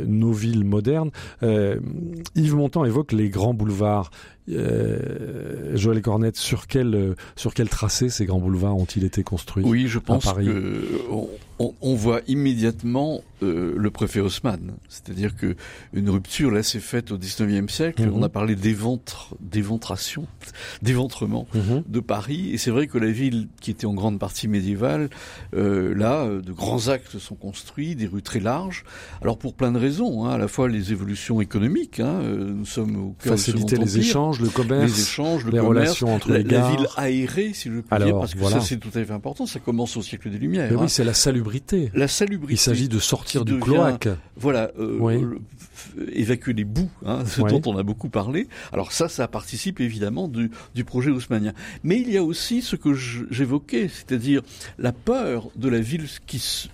nos 0.07 0.33
villes 0.33 0.65
modernes. 0.65 1.11
Yves 1.43 2.55
Montand 2.55 2.87
évoque 2.87 3.13
les 3.13 3.29
grands 3.29 3.53
boulevards. 3.53 4.11
Joël 4.49 6.01
Cornette, 6.01 6.37
sur 6.37 6.67
quel 6.67 7.15
sur 7.37 7.53
quel 7.53 7.69
tracé 7.69 8.09
ces 8.09 8.25
grands 8.25 8.41
boulevards 8.41 8.77
ont-ils 8.77 9.05
été 9.05 9.23
construits 9.23 9.63
Oui, 9.65 9.87
je 9.87 9.99
pense 9.99 10.33
que 10.33 10.73
on, 11.59 11.75
on, 11.83 11.95
voit 11.95 12.21
immédiatement 12.27 13.21
euh, 13.43 13.75
le 13.77 13.91
préfet 13.91 14.21
Haussmann. 14.21 14.73
C'est-à-dire 14.89 15.37
que 15.37 15.55
une 15.93 16.11
rupture 16.11 16.51
là 16.51 16.63
s'est 16.63 16.81
faite 16.81 17.13
au 17.13 17.19
XIXe 17.19 17.73
siècle. 17.73 18.03
Mhm. 18.03 18.13
On 18.15 18.23
a 18.23 18.29
parlé 18.29 18.57
d'éventre, 18.57 19.35
d'éventration, 19.41 20.27
d'éventrement 20.83 21.47
Mhm. 21.55 21.85
de 21.87 22.01
Paris. 22.01 22.51
Et 22.53 22.59
c'est 22.59 22.71
vrai 22.71 22.87
que 22.89 22.99
la 22.99 23.11
ville, 23.11 23.49
qui 23.61 23.71
était 23.71 23.87
en 23.87 23.95
grande 23.95 24.19
partie 24.19 24.49
médiévale, 24.49 25.11
euh, 25.55 25.95
là, 25.95 26.23
euh, 26.25 26.43
de 26.43 26.53
grands 26.53 26.89
actes 26.89 27.19
sont 27.19 27.35
construits, 27.37 27.95
des 27.95 28.07
rues 28.07 28.23
très 28.23 28.41
larges. 28.41 28.85
Alors 29.23 29.39
pour 29.39 29.55
plein 29.55 29.71
de 29.73 29.79
raisons, 29.79 30.25
hein, 30.27 30.31
à 30.31 30.39
la 30.39 30.49
fois 30.49 30.69
les 30.69 30.91
évolutions 30.93 31.41
économiques. 31.41 32.01
Hein, 32.01 32.21
euh, 32.23 32.53
nous 32.53 32.67
sommes 32.67 32.97
au 32.97 33.15
cœur 33.23 33.35
Faciliter 33.35 33.77
les 33.77 33.99
échanges, 33.99 34.41
le 34.41 34.49
commerce, 34.49 34.91
les 34.93 35.01
échanges, 35.03 35.45
le 35.45 35.53
les 35.53 35.59
commerce, 35.59 35.69
relations 36.01 36.15
entre 36.15 36.31
la, 36.31 36.39
les 36.39 36.45
la 36.45 36.51
gares. 36.51 36.77
ville 36.77 36.87
aérée, 36.97 37.53
si 37.55 37.69
je 37.71 37.81
Alors, 37.91 38.07
dire, 38.09 38.19
parce 38.19 38.35
que 38.35 38.39
voilà. 38.41 38.61
ça 38.61 38.67
c'est 38.67 38.79
tout 38.79 38.91
à 38.95 39.05
fait 39.05 39.13
important. 39.13 39.47
Ça 39.47 39.61
commence 39.61 39.97
au 39.97 40.03
siècle 40.03 40.31
des 40.31 40.39
Lumières. 40.39 40.69
Mais 40.71 40.77
hein. 40.77 40.81
oui, 40.83 40.89
c'est 40.89 41.05
la 41.05 41.15
salubrité. 41.15 41.44
La 41.95 42.09
salubrité. 42.09 42.55
Il 42.55 42.59
s'agit 42.59 42.89
de 42.89 42.99
sortir 42.99 43.45
du 43.45 43.53
devient- 43.53 43.63
cloaque. 43.65 44.09
Voilà, 44.37 44.71
euh, 44.79 44.97
Oui. 45.01 45.23
évacuer 46.13 46.53
les 46.53 46.65
boues, 46.65 46.91
hein, 47.05 47.25
ce 47.27 47.41
Oui. 47.43 47.51
dont 47.51 47.63
on 47.71 47.77
a 47.77 47.83
beaucoup 47.83 48.09
parlé. 48.09 48.49
Alors 48.73 48.93
ça, 48.93 49.09
ça 49.09 49.29
participe 49.29 49.81
évidemment 49.81 50.29
du, 50.29 50.51
du 50.75 50.85
projet 50.85 51.11
haussmannien. 51.11 51.53
Mais 51.83 52.01
il 52.01 52.11
y 52.11 52.17
a 52.17 52.25
aussi 52.25 52.63
ce 52.63 52.77
que 52.77 52.95
j'évoquais, 52.95 53.89
c'est-à-dire 53.89 54.43
la 54.79 54.93
peur 54.93 55.49
de 55.57 55.69
la 55.69 55.81
ville 55.81 56.07
qui 56.27 56.39
se, 56.39 56.69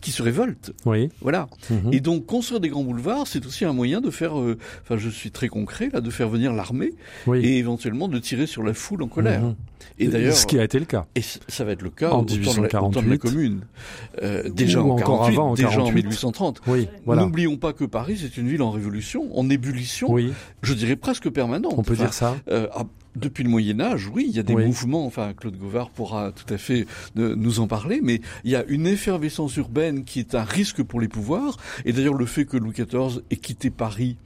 qui 0.00 0.10
se 0.12 0.22
révolte. 0.22 0.72
Oui. 0.86 1.08
Voilà. 1.20 1.48
Mhm. 1.70 1.92
Et 1.92 2.00
donc 2.00 2.26
construire 2.26 2.60
des 2.60 2.68
grands 2.68 2.82
boulevards, 2.84 3.26
c'est 3.26 3.44
aussi 3.46 3.64
un 3.64 3.72
moyen 3.72 4.00
de 4.00 4.10
faire, 4.10 4.38
euh, 4.38 4.58
enfin 4.82 4.96
je 4.98 5.08
suis 5.08 5.30
très 5.30 5.48
concret 5.48 5.90
là, 5.92 6.00
de 6.00 6.10
faire 6.10 6.28
venir 6.28 6.52
l'armée 6.52 6.92
oui. 7.26 7.40
et 7.44 7.58
éventuellement 7.58 8.08
de 8.08 8.18
tirer 8.18 8.46
sur 8.46 8.62
la 8.62 8.74
foule 8.74 9.02
en 9.02 9.08
colère. 9.08 9.42
Mhm. 9.42 9.54
Et 10.00 10.06
d'ailleurs, 10.08 10.36
ce 10.36 10.46
qui 10.46 10.58
a 10.58 10.64
été 10.64 10.78
le 10.78 10.84
cas. 10.84 11.06
et 11.16 11.22
ça 11.22 11.64
va 11.64 11.72
être 11.72 11.82
le 11.82 11.90
cas 11.90 12.10
En 12.10 12.20
au 12.20 12.24
temps 12.24 12.34
de 12.34 12.38
la- 12.38 12.38
de 12.38 12.46
la 12.46 12.52
1848. 12.80 13.18
commune. 13.18 13.60
Euh, 14.22 14.48
déjà 14.48 14.80
en 14.82 14.90
encore 14.90 15.20
48, 15.22 15.32
avant, 15.36 15.50
en 15.50 15.54
déjà 15.54 15.68
en 15.68 15.72
48. 15.86 15.94
1830. 16.04 16.60
Oui, 16.68 16.88
voilà. 17.04 17.22
N'oublions 17.22 17.56
pas 17.56 17.72
que 17.72 17.84
Paris 17.84 18.16
c'est 18.20 18.36
une 18.40 18.48
ville 18.48 18.62
en 18.62 18.70
révolution, 18.70 19.36
en 19.36 19.48
ébullition, 19.50 20.10
Oui, 20.10 20.32
je 20.62 20.74
dirais 20.74 20.94
presque 20.96 21.28
permanente. 21.30 21.74
on 21.76 21.82
peut 21.82 21.94
Enfin, 21.94 22.04
dire 22.04 22.12
ça. 22.14 22.36
euh, 22.50 22.68
ah, 22.74 22.84
depuis 23.18 23.44
le 23.44 23.50
Moyen 23.50 23.80
Âge, 23.80 24.10
oui, 24.14 24.26
il 24.28 24.36
y 24.36 24.38
a 24.38 24.42
des 24.42 24.54
Oui. 24.54 24.64
mouvements. 24.66 25.04
Enfin, 25.06 25.32
Claude 25.34 25.56
Gauvard 25.56 25.90
pourra 25.90 26.32
tout 26.32 26.52
à 26.52 26.58
fait 26.58 26.86
euh, 27.18 27.34
nous 27.36 27.60
en 27.60 27.66
parler, 27.66 28.00
mais 28.02 28.20
il 28.44 28.50
y 28.50 28.56
a 28.56 28.64
une 28.68 28.86
effervescence 28.86 29.56
urbaine 29.56 30.04
qui 30.04 30.20
est 30.20 30.34
un 30.34 30.44
risque 30.44 30.82
pour 30.82 31.00
les 31.00 31.08
pouvoirs. 31.08 31.56
Et 31.84 31.92
d'ailleurs, 31.92 32.14
le 32.14 32.26
fait 32.26 32.44
que 32.44 32.56
Louis 32.56 32.72
XIV 32.72 33.20
ait 33.30 33.36
quitté 33.36 33.70
Paris 33.70 34.16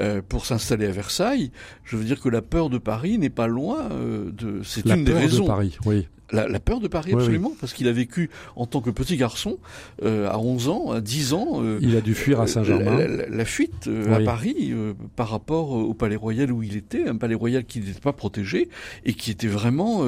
euh, 0.00 0.22
pour 0.26 0.46
s'installer 0.46 0.86
à 0.86 0.90
Versailles, 0.90 1.50
je 1.84 1.96
veux 1.96 2.04
dire 2.04 2.20
que 2.20 2.28
la 2.28 2.42
peur 2.42 2.70
de 2.70 2.78
Paris 2.78 3.18
n'est 3.18 3.30
pas 3.30 3.46
loin 3.46 3.88
euh, 3.92 4.30
de. 4.32 4.62
C'est 4.64 4.84
La 4.86 4.96
une 4.96 5.04
des 5.04 5.12
peur 5.12 5.20
de 5.20 5.26
raisons. 5.26 5.46
Paris, 5.46 5.76
oui. 5.86 6.08
La, 6.34 6.48
la 6.48 6.60
peur 6.60 6.80
de 6.80 6.88
Paris, 6.88 7.10
Oui, 7.12 7.20
absolument, 7.20 7.52
parce 7.60 7.74
qu'il 7.74 7.86
a 7.88 7.92
vécu 7.92 8.30
en 8.56 8.64
tant 8.64 8.80
que 8.80 8.88
petit 8.88 9.18
garçon 9.18 9.58
euh, 10.02 10.30
à 10.30 10.38
11 10.38 10.68
ans, 10.70 10.90
à 10.90 11.02
10 11.02 11.34
ans. 11.34 11.60
euh, 11.62 11.78
Il 11.82 11.94
a 11.94 12.00
dû 12.00 12.14
fuir 12.14 12.38
à 12.40 12.44
la, 12.44 12.48
Saint-Germain. 12.48 12.96
la- 13.06 13.28
la 13.28 13.44
fuite 13.44 13.86
euh, 13.86 14.14
à. 14.14 14.24
Paris 14.24 14.72
par 15.14 15.28
rapport 15.28 15.72
au 15.72 15.92
palais 15.92 16.16
royal 16.16 16.50
où 16.50 16.62
il 16.62 16.74
était, 16.74 17.06
un 17.06 17.16
palais 17.16 17.34
royal 17.34 17.66
qui 17.66 17.80
n'était 17.80 18.00
pas 18.00 18.14
protégé 18.14 18.70
et 19.04 19.12
qui 19.12 19.30
était 19.30 19.46
vraiment 19.46 20.06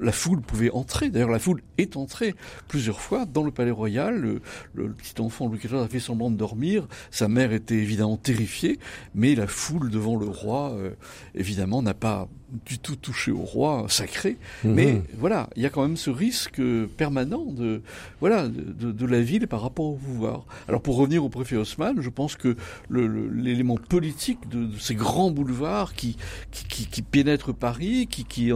la 0.00 0.12
foule 0.12 0.40
pouvait 0.42 0.70
entrer. 0.70 1.08
D'ailleurs, 1.08 1.30
la 1.30 1.38
foule 1.38 1.62
est 1.78 1.96
entrée 1.96 2.34
plusieurs 2.68 3.00
fois 3.00 3.24
dans 3.24 3.44
le 3.44 3.50
palais 3.50 3.70
royal. 3.70 4.20
Le, 4.20 4.40
le- 4.74 4.86
le 4.88 4.92
petit 4.92 5.20
enfant 5.20 5.46
Louis 5.48 5.58
XIV 5.58 5.76
a 5.78 5.88
fait 5.88 6.00
semblant 6.00 6.30
de 6.30 6.36
dormir. 6.36 6.86
Sa 7.10 7.28
mère 7.28 7.52
était 7.52 7.76
évidemment 7.76 8.16
terrifiée, 8.22 8.78
mais 9.14 9.34
la 9.34 9.46
foule 9.46 9.90
devant 9.90 10.16
le 10.16 10.26
roi, 10.26 10.72
euh, 10.72 10.90
évidemment, 11.34 11.82
n'a 11.82 11.94
pas 11.94 12.28
du 12.66 12.78
tout 12.78 12.96
touché 12.96 13.32
au 13.32 13.40
roi 13.40 13.86
sacré. 13.88 14.36
Mhm. 14.64 14.74
Mais 14.74 15.02
voilà, 15.18 15.48
il 15.56 15.62
y 15.62 15.66
a 15.66 15.70
quand 15.70 15.82
même 15.82 15.96
ce 15.96 16.10
risque 16.10 16.60
permanent 16.96 17.46
de 17.46 17.82
voilà 18.20 18.46
de, 18.48 19.06
la 19.06 19.20
ville 19.20 19.48
par 19.48 19.62
rapport 19.62 19.86
au 19.86 19.94
pouvoir. 19.94 20.44
Alors 20.68 20.82
pour 20.82 20.96
revenir 20.96 21.24
au 21.24 21.28
préfet 21.28 21.56
Haussmann, 21.56 22.00
je 22.00 22.10
pense 22.10 22.36
que 22.36 22.56
l'élément 22.90 23.76
politique 23.76 24.48
de, 24.50 24.66
de 24.66 24.78
ces 24.78 24.94
grands 24.94 25.30
boulevards 25.30 25.94
qui 25.94 26.16
qui, 26.50 26.64
qui, 26.66 26.86
qui 26.86 27.02
pénètrent 27.02 27.54
Paris, 27.54 28.06
qui 28.06 28.24
qui 28.24 28.52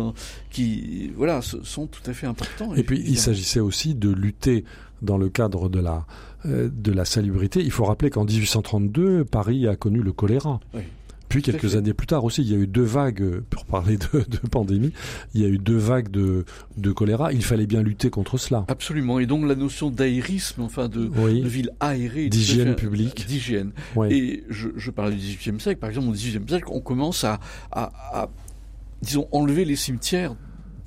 qui 0.51 1.11
voilà 1.17 1.41
sont 1.43 1.87
tout 1.87 2.03
à 2.09 2.13
fait 2.13 2.27
importants. 2.27 2.75
Et 2.75 2.83
puis, 2.83 3.03
il 3.07 3.19
s'agissait 3.19 3.61
aussi 3.61 3.95
de 3.95 4.11
lutter 4.11 4.65
dans 5.03 5.19
le 5.19 5.29
cadre 5.29 5.69
de 5.69 5.81
la, 5.81 6.07
de 6.47 6.93
la 6.93 7.05
salubrité. 7.05 7.61
Il 7.63 7.71
faut 7.71 7.85
rappeler 7.85 8.11
qu'en 8.11 8.25
1832, 8.25 9.25
Paris 9.25 9.67
a 9.67 9.77
connu 9.77 10.01
le 10.03 10.13
choléra. 10.13 10.61
Oui. 10.75 10.83
Puis 11.29 11.43
quelques 11.43 11.75
années 11.75 11.93
plus 11.93 12.07
tard 12.07 12.23
aussi, 12.23 12.43
il 12.43 12.53
y 12.53 12.55
a 12.55 12.57
eu 12.57 12.69
deux 12.69 12.85
vagues, 12.85 13.21
euh, 13.21 13.45
pour 13.51 13.65
parler 13.65 13.97
de, 13.97 14.21
de 14.21 14.37
pandémie, 14.49 14.93
il 15.35 15.41
y 15.41 15.45
a 15.45 15.49
eu 15.49 15.59
deux 15.59 15.77
vagues 15.77 16.09
de, 16.09 16.45
de 16.77 16.93
choléra. 16.93 17.33
Il 17.33 17.43
fallait 17.45 17.67
bien 17.67 17.83
lutter 17.83 18.11
contre 18.11 18.39
cela. 18.39 18.65
Absolument. 18.69 19.19
Et 19.19 19.27
donc 19.27 19.45
la 19.45 19.57
notion 19.57 19.91
d'aérisme, 19.91 20.63
enfin 20.63 20.89
de, 20.89 21.11
Oui, 21.17 21.41
de 21.43 21.49
ville 21.49 21.71
aérée, 21.81 22.29
D'hygiène 22.29 22.77
publique. 22.77 23.27
d'hygiène. 23.27 23.73
oui. 23.97 24.07
Et 24.13 24.45
je, 24.51 24.69
je 24.77 24.91
parle 24.93 25.11
du 25.11 25.17
XVIIIe 25.17 25.59
siècle. 25.61 25.81
Par 25.81 25.89
exemple, 25.91 26.09
au 26.09 26.13
XVIIIe 26.13 26.47
siècle, 26.49 26.69
on 26.71 26.81
commence 26.81 27.25
à, 27.25 27.41
à, 27.73 27.91
à, 28.13 28.29
disons, 29.03 29.27
enlever 29.33 29.65
les 29.65 29.77
cimetières 29.77 30.37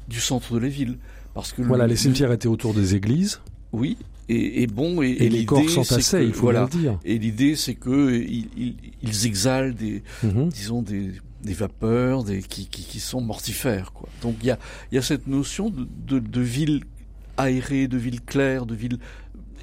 du 0.07 0.22
centre 0.22 0.53
de 0.53 0.60
la 0.60 0.70
ville. 0.70 0.99
Parce 1.34 1.51
que 1.51 1.62
Voilà, 1.64 1.84
le- 1.84 1.89
les 1.91 1.97
cimetières 1.97 2.32
étaient 2.32 2.47
autour 2.47 2.74
des 2.74 2.95
églises 2.95 3.41
Oui. 3.74 3.97
Et, 4.32 4.61
et 4.61 4.67
bon, 4.67 5.01
et, 5.01 5.09
et, 5.09 5.27
les 5.30 5.43
corps 5.45 5.67
s'entassaient, 5.69 6.19
que- 6.19 6.25
il 6.27 6.34
faut 6.34 6.41
voilà. 6.41 6.69
le 6.71 6.80
dire. 6.80 6.99
Et 7.03 7.17
l'idée, 7.17 7.55
c'est 7.55 7.73
que 7.75 8.11
ils, 8.21 9.25
exhalent 9.25 9.73
des, 9.73 10.03
Mhm. 10.23 10.49
disons, 10.49 10.82
des, 10.84 11.11
des 11.43 11.53
vapeurs, 11.53 12.23
des, 12.23 12.41
qui, 12.43 12.67
qui, 12.67 12.84
qui 12.84 12.99
sont 12.99 13.21
mortifères, 13.21 13.91
quoi. 13.91 14.07
Donc 14.21 14.36
il 14.41 14.47
y 14.47 14.51
a, 14.51 14.59
il 14.91 14.95
y 14.95 14.97
a 14.97 15.01
cette 15.01 15.25
notion 15.27 15.69
de, 15.71 15.88
de, 16.07 16.19
de 16.19 16.41
ville 16.41 16.84
aérée, 17.38 17.88
de 17.88 17.97
ville 17.97 18.21
claire, 18.21 18.65
de 18.67 18.75
ville, 18.75 18.99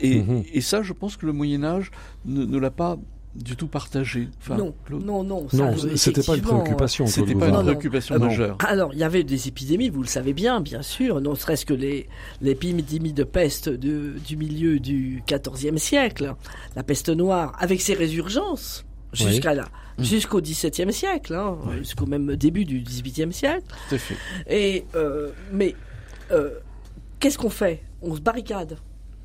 et, 0.01 0.21
Mhm. 0.23 0.43
et 0.53 0.61
ça, 0.61 0.83
je 0.83 0.93
pense 0.93 1.17
que 1.17 1.27
le 1.27 1.33
Moyen 1.33 1.63
Âge 1.63 1.91
ne, 2.25 2.45
ne 2.45 2.59
l'a 2.59 2.71
pas 2.73 2.99
du 3.37 3.57
tout 3.57 3.69
partagé. 3.69 4.29
Enfin, 4.41 4.57
non, 4.57 4.75
Claude. 4.85 5.05
non, 5.05 5.23
non. 5.23 5.49
ça, 5.49 5.57
Non, 5.57 5.77
c'était 5.97 6.23
pas 6.23 6.37
une 6.37 6.43
préoccupation. 6.43 7.07
C'était 7.07 7.35
pas 7.35 7.47
une 7.47 7.53
Non, 7.53 7.59
non. 7.59 7.65
préoccupation 7.65 8.15
Ah 8.17 8.19
majeure. 8.19 8.59
Alors, 8.67 8.93
il 8.93 8.99
y 8.99 9.05
avait 9.05 9.25
des 9.25 9.49
épidémies, 9.49 9.89
vous 9.91 10.03
le 10.03 10.09
savez 10.09 10.33
bien, 10.33 10.61
bien 10.61 10.83
sûr, 10.83 11.21
non 11.21 11.35
serait-ce 11.35 11.65
que 11.67 11.75
les 11.75 12.09
l'épidémie 12.41 13.13
de 13.13 13.25
peste 13.25 13.69
de- 13.69 14.15
du 14.27 14.37
milieu 14.37 14.79
du 14.81 15.23
XIVe 15.29 15.77
siècle, 15.79 16.35
la 16.75 16.83
peste 16.83 17.09
noire, 17.11 17.55
avec 17.59 17.81
ses 17.81 17.95
résurgences 17.95 18.85
Oui. 19.21 19.29
jusqu'à 19.29 19.55
là, 19.55 19.67
jusqu'au 19.99 20.41
XVIIe 20.41 20.93
siècle, 20.93 21.35
hein, 21.35 21.57
Oui. 21.67 21.79
jusqu'au 21.79 22.07
même 22.07 22.37
début 22.37 22.65
du 22.65 22.81
XVIIIe 22.81 23.33
siècle. 23.33 23.65
Tout 23.89 23.95
à 23.95 23.99
fait. 23.99 24.17
Et 24.49 24.85
euh, 24.95 25.31
mais 25.53 25.75
euh, 26.33 26.51
qu'est-ce 27.21 27.39
qu'on 27.39 27.51
fait? 27.51 27.83
On 28.03 28.15
se 28.15 28.21
barricade. 28.21 28.77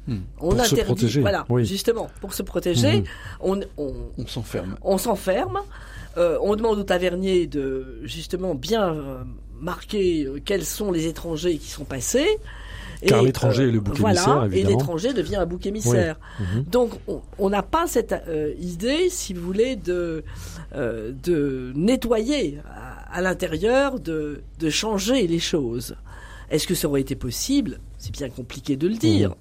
Hmm. 0.07 0.17
On 0.39 0.49
Pour 0.49 0.57
se 0.65 0.73
interdit, 0.73 0.83
protéger, 0.83 1.21
voilà, 1.21 1.45
oui. 1.49 1.63
justement, 1.65 2.09
pour 2.21 2.33
se 2.33 2.41
protéger, 2.43 2.97
Mhm. 3.01 3.03
on, 3.41 3.59
on, 3.77 3.93
On 4.17 4.25
s'enferme. 4.27 4.75
on 4.81 4.97
s'enferme, 4.97 5.59
euh, 6.17 6.37
on 6.41 6.55
demande 6.55 6.79
au 6.79 6.83
tavernier 6.83 7.45
de 7.45 7.99
justement 8.03 8.55
bien 8.55 8.93
euh, 8.93 9.23
marquer 9.59 10.25
euh, 10.25 10.39
quels 10.43 10.65
sont 10.65 10.91
les 10.91 11.05
étrangers 11.05 11.57
qui 11.57 11.69
sont 11.69 11.83
passés. 11.85 12.27
Car 13.05 13.23
l'étranger 13.23 13.67
est 13.67 13.71
le 13.71 13.79
bouc 13.79 13.95
voilà, 13.97 14.21
émissaire, 14.21 14.53
Et 14.59 14.63
l'étranger 14.63 15.13
devient 15.13 15.37
un 15.37 15.45
bouc 15.47 15.65
émissaire. 15.65 16.19
Mhm. 16.39 16.63
Donc 16.71 16.91
on- 17.39 17.49
n'a 17.49 17.63
pas 17.63 17.87
cette 17.87 18.13
euh, 18.27 18.53
idée, 18.59 19.09
si 19.09 19.33
vous 19.33 19.41
voulez, 19.43 19.75
de, 19.75 20.23
euh, 20.75 21.11
de 21.23 21.71
nettoyer 21.75 22.59
à, 22.69 23.17
à 23.17 23.21
l'intérieur, 23.21 23.99
de, 23.99 24.41
de 24.59 24.69
changer 24.69 25.25
les 25.25 25.39
choses. 25.39 25.95
Est-ce 26.51 26.67
que 26.67 26.75
ça 26.75 26.87
aurait 26.87 27.01
été 27.01 27.15
possible? 27.15 27.79
C'est 27.97 28.11
bien 28.11 28.29
compliqué 28.29 28.75
de 28.75 28.87
le 28.87 28.95
dire. 28.95 29.33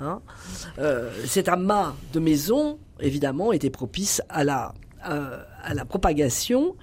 Hein 0.00 0.20
Euh, 0.78 1.10
cet 1.26 1.48
amas 1.48 1.94
de 2.12 2.20
maisons, 2.20 2.78
évidemment, 3.00 3.52
était 3.52 3.70
propice 3.70 4.22
à 4.28 4.44
la 4.44 4.74
euh, 5.08 5.38
à 5.62 5.74
la 5.74 5.84
propagation 5.84 6.74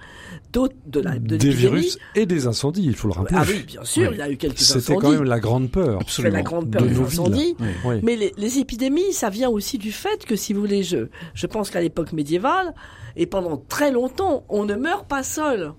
de 0.52 1.00
la 1.00 1.18
de 1.18 1.36
des 1.36 1.50
virus 1.50 1.98
et 2.14 2.24
des 2.24 2.46
incendies, 2.46 2.82
il 2.84 2.96
faut 2.96 3.08
le 3.08 3.12
rappeler. 3.14 3.36
Ah 3.38 3.44
oui, 3.46 3.62
bien 3.66 3.84
sûr, 3.84 4.08
Oui. 4.08 4.14
il 4.16 4.18
y 4.18 4.22
a 4.22 4.30
eu 4.30 4.38
quelques 4.38 4.58
C'était 4.58 4.78
incendies. 4.78 5.00
quand 5.02 5.10
même 5.10 5.24
la 5.24 5.38
grande 5.38 5.70
peur. 5.70 6.00
C'est 6.08 6.30
la 6.30 6.40
grande 6.42 6.70
peur 6.70 6.80
de 6.82 6.88
des 6.88 6.98
incendies. 6.98 7.54
Oui. 7.84 8.00
Mais 8.02 8.16
les, 8.16 8.32
les 8.38 8.58
épidémies, 8.58 9.12
ça 9.12 9.28
vient 9.28 9.50
aussi 9.50 9.76
du 9.76 9.92
fait 9.92 10.24
que, 10.24 10.34
si 10.34 10.54
vous 10.54 10.60
voulez, 10.60 10.82
je, 10.82 11.08
je 11.34 11.46
pense 11.46 11.68
qu'à 11.70 11.82
l'époque 11.82 12.12
médiévale, 12.14 12.72
et 13.16 13.26
pendant 13.26 13.58
très 13.68 13.90
longtemps, 13.92 14.44
on 14.48 14.64
ne 14.64 14.76
meurt 14.76 15.06
pas 15.06 15.22
seul. 15.22 15.72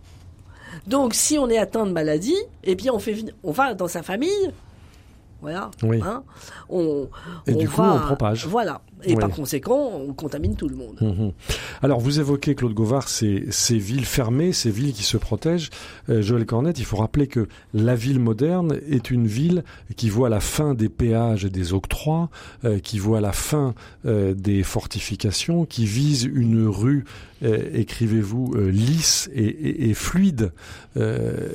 Donc, 0.86 1.16
si 1.16 1.40
on 1.40 1.50
est 1.50 1.58
atteint 1.58 1.88
de 1.88 1.92
maladie, 1.92 2.38
eh 2.64 2.76
bien, 2.76 2.94
on, 2.94 3.00
fait, 3.00 3.16
on 3.44 3.52
va 3.52 3.74
dans 3.74 3.88
sa 3.88 4.04
famille. 4.04 4.52
Voilà. 5.42 5.70
Oui. 5.84 6.02
Hein, 6.04 6.24
on, 6.70 7.10
Et 7.46 7.54
on 7.54 7.58
du 7.58 7.70
coup, 7.70 7.82
va- 7.82 7.94
on 7.94 8.00
propage. 8.00 8.46
Voilà. 8.48 8.82
Et 9.04 9.14
Oui. 9.14 9.20
par 9.20 9.30
conséquent, 9.30 9.92
on 10.08 10.12
contamine 10.14 10.56
tout 10.56 10.68
le 10.68 10.76
monde. 10.76 10.98
Mhm. 11.02 11.32
Alors, 11.84 12.00
vous 12.00 12.20
évoquez, 12.20 12.56
Claude 12.56 12.74
Gauvard, 12.74 13.10
ces, 13.10 13.46
ces 13.52 13.78
villes 13.78 14.06
fermées, 14.06 14.54
ces 14.54 14.72
villes 14.72 14.92
qui 14.92 15.04
se 15.04 15.18
protègent. 15.18 15.70
Euh, 16.10 16.22
Joël 16.24 16.46
Cornette, 16.48 16.80
il 16.80 16.86
faut 16.86 16.98
rappeler 16.98 17.28
que 17.28 17.48
la 17.76 17.94
ville 17.96 18.20
moderne 18.20 18.80
est 18.90 19.12
une 19.12 19.28
ville 19.28 19.64
qui 19.98 20.10
voit 20.10 20.30
la 20.30 20.40
fin 20.40 20.74
des 20.74 20.90
péages 20.90 21.46
et 21.46 21.50
des 21.52 21.74
octrois, 21.74 22.30
euh, 22.66 22.80
qui 22.80 22.98
voit 22.98 23.22
la 23.22 23.34
fin 23.34 23.76
euh, 24.06 24.34
des 24.34 24.64
fortifications, 24.64 25.66
qui 25.66 25.86
vise 25.86 26.24
une 26.24 26.68
rue, 26.68 27.06
euh, 27.44 27.70
écrivez-vous, 27.74 28.54
euh, 28.56 28.70
lisse 28.72 29.30
et, 29.36 29.46
et- 29.46 29.90
et 29.90 29.94
fluide. 29.94 30.52
Euh, 30.98 31.50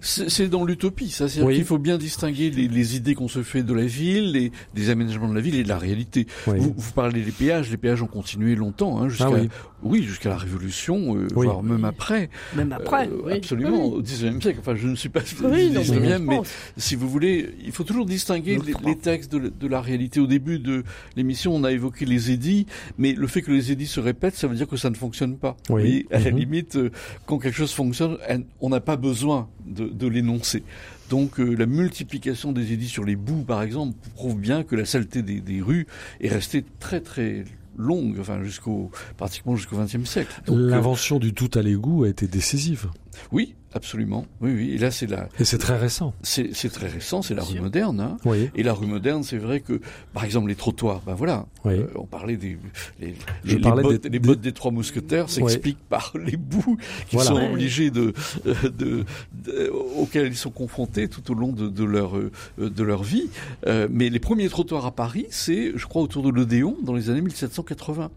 C'est 0.00 0.28
c'est 0.28 0.48
dans 0.48 0.64
l'utopie, 0.64 1.10
ça. 1.10 1.28
C'est-à-dire 1.28 1.46
Oui. 1.46 1.54
qu'il 1.54 1.64
faut 1.64 1.78
bien 1.78 1.96
distinguer 1.98 2.50
les, 2.50 2.66
les 2.66 2.96
idées 2.96 3.14
qu'on 3.14 3.28
se 3.28 3.42
fait 3.44 3.62
de 3.62 3.72
la 3.72 3.84
ville, 3.86 4.32
les, 4.32 4.50
des 4.74 4.90
aménagements 4.90 5.28
de 5.28 5.34
la 5.34 5.40
ville 5.40 5.54
et 5.54 5.62
de 5.62 5.68
la 5.68 5.78
réalité. 5.78 6.26
oui. 6.48 6.58
Vous, 6.58 6.74
vous 6.88 6.94
parlez 6.94 7.22
des 7.22 7.30
péages, 7.30 7.70
les 7.70 7.76
péages 7.76 8.02
ont 8.02 8.06
continué 8.06 8.54
longtemps, 8.54 8.98
hein, 9.00 9.08
jusqu'à 9.08 9.26
Ah 9.26 9.30
oui. 9.32 9.48
oui, 9.82 10.02
jusqu'à 10.02 10.28
la 10.30 10.36
Révolution, 10.36 11.16
euh, 11.16 11.26
Oui. 11.36 11.46
voire 11.46 11.62
même 11.62 11.84
après. 11.84 12.30
Même 12.56 12.72
après. 12.72 13.08
Euh, 13.08 13.22
oui. 13.26 13.32
absolument, 13.34 13.86
Oui. 13.88 13.94
au 13.98 14.02
19e 14.02 14.40
siècle. 14.42 14.58
Enfin, 14.60 14.74
je 14.74 14.88
ne 14.88 14.94
suis 14.96 15.08
pas 15.08 15.20
Oui, 15.44 15.68
du 15.70 15.74
non, 15.74 15.80
19e, 15.82 16.18
mais, 16.18 16.18
mais, 16.38 16.40
si 16.76 16.96
vous 16.96 17.08
voulez, 17.08 17.50
il 17.64 17.72
faut 17.72 17.84
toujours 17.84 18.06
distinguer 18.06 18.58
les, 18.84 18.96
textes 18.96 19.30
de, 19.32 19.38
la- 19.38 19.50
de 19.50 19.66
la 19.68 19.80
réalité. 19.80 20.20
Au 20.20 20.26
début 20.26 20.58
de 20.58 20.82
l'émission, 21.16 21.54
on 21.54 21.64
a 21.64 21.72
évoqué 21.72 22.04
les 22.06 22.30
édits, 22.30 22.66
mais 22.98 23.12
le 23.12 23.26
fait 23.26 23.42
que 23.42 23.50
les 23.52 23.70
édits 23.72 23.86
se 23.86 24.00
répètent, 24.00 24.34
ça 24.36 24.46
veut 24.48 24.56
dire 24.56 24.66
que 24.68 24.76
ça 24.76 24.90
ne 24.90 24.96
fonctionne 24.96 25.36
pas. 25.36 25.56
Oui. 25.70 25.80
Voyez, 25.80 26.06
à 26.10 26.18
la 26.18 26.30
Mhm. 26.30 26.36
limite, 26.38 26.76
euh, 26.76 26.90
quand 27.26 27.38
quelque 27.38 27.56
chose 27.56 27.72
fonctionne, 27.72 28.18
on 28.60 28.68
n'a 28.70 28.80
pas 28.80 28.96
besoin 28.96 29.48
de, 29.68 30.06
l'énoncer. 30.06 30.62
Donc 31.10 31.40
euh, 31.40 31.54
la 31.54 31.66
multiplication 31.66 32.52
des 32.52 32.72
édits 32.72 32.88
sur 32.88 33.04
les 33.04 33.16
boues, 33.16 33.42
par 33.42 33.62
exemple, 33.62 33.94
prouve 34.14 34.38
bien 34.38 34.62
que 34.62 34.76
la 34.76 34.84
saleté 34.84 35.22
des, 35.22 35.62
rues 35.62 35.86
est 36.20 36.28
restée 36.28 36.64
très 36.80 37.00
très 37.00 37.44
longue, 37.76 38.16
enfin 38.20 38.42
jusqu'au 38.42 38.90
pratiquement 39.16 39.56
jusqu'au 39.56 39.76
XXe 39.76 40.04
siècle. 40.04 40.42
Euh, 40.48 40.70
L'invention 40.70 41.18
du 41.18 41.32
tout 41.32 41.50
à 41.54 41.62
l'égout 41.62 42.04
a 42.04 42.08
été 42.08 42.26
décisive. 42.26 42.88
Oui, 43.32 43.54
absolument. 43.72 44.26
Oui, 44.40 44.52
oui. 44.54 44.70
Et 44.74 44.78
là, 44.78 44.90
c'est 44.90 45.06
la, 45.06 45.28
Et 45.38 45.44
c'est 45.44 45.58
très 45.58 45.76
récent. 45.76 46.14
c'est 46.22 46.50
c'est 46.54 46.68
très 46.70 46.86
récent, 46.88 47.22
c'est 47.22 47.34
la 47.34 47.42
rue 47.42 47.60
moderne. 47.60 48.00
Hein. 48.00 48.16
Oui. 48.24 48.50
Et 48.54 48.62
la 48.62 48.72
rue 48.72 48.86
moderne, 48.86 49.22
c'est 49.22 49.38
vrai 49.38 49.60
que, 49.60 49.80
par 50.12 50.24
exemple, 50.24 50.48
les 50.48 50.54
trottoirs, 50.54 51.02
ben 51.06 51.14
voilà, 51.14 51.46
Oui. 51.64 51.74
euh, 51.74 51.86
on 51.96 52.06
parlait 52.06 52.36
des 52.36 52.58
les, 53.00 53.14
Je 53.44 53.56
les- 53.56 53.62
bottes, 53.62 54.02
des- 54.02 54.08
les 54.08 54.18
des- 54.18 54.28
bottes 54.28 54.40
des 54.40 54.52
trois 54.52 54.70
mousquetaires 54.70 55.28
s'expliquent 55.30 55.78
par 55.88 56.12
les 56.22 56.36
bouts 56.36 56.76
qu'ils 57.08 57.18
Voilà. 57.18 57.28
sont 57.30 57.36
Ouais. 57.36 57.50
obligés 57.50 57.90
de, 57.90 58.12
euh, 58.46 58.54
de, 58.70 59.04
de- 59.44 59.70
auxquels 59.98 60.26
ils 60.28 60.36
sont 60.36 60.50
confrontés 60.50 61.08
tout 61.08 61.30
au 61.30 61.34
long 61.34 61.52
de, 61.52 61.68
de 61.68 61.84
leur 61.84 62.16
euh, 62.16 62.30
de 62.58 62.82
leur 62.82 63.02
vie. 63.02 63.28
Euh, 63.66 63.88
mais 63.90 64.08
les 64.10 64.18
premiers 64.20 64.48
trottoirs 64.48 64.86
à 64.86 64.92
Paris, 64.92 65.26
c'est, 65.30 65.72
je 65.76 65.86
crois, 65.86 66.02
autour 66.02 66.22
de 66.22 66.30
l'Odéon 66.30 66.76
dans 66.82 66.94
les 66.94 67.10
années 67.10 67.20
1780. 67.22 68.10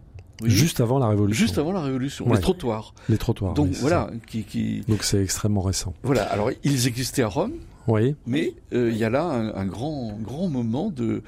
Oui. 0.43 0.49
Juste 0.49 0.79
avant 0.81 0.99
la 0.99 1.07
Révolution. 1.07 1.45
Juste 1.45 1.57
avant 1.57 1.71
la 1.71 1.81
Révolution, 1.81 2.27
Ouais. 2.27 2.35
les 2.35 2.41
trottoirs. 2.41 2.93
Les 3.09 3.17
trottoirs. 3.17 3.53
Donc 3.53 3.67
oui, 3.71 3.77
voilà, 3.81 4.09
qui. 4.27 4.81
Donc 4.87 5.03
c'est 5.03 5.21
extrêmement 5.21 5.61
récent. 5.61 5.93
voilà. 6.03 6.23
Alors 6.23 6.49
ils 6.63 6.87
existaient 6.87 7.23
à 7.23 7.27
Rome, 7.27 7.53
Oui. 7.87 8.15
mais 8.25 8.53
euh, 8.73 8.89
il 8.91 8.97
y 8.97 9.03
a 9.03 9.09
là 9.09 9.23
un, 9.23 9.53
un 9.55 9.65
grand 9.65 10.17
grand 10.21 10.47
moment 10.47 10.89
de 10.89 11.21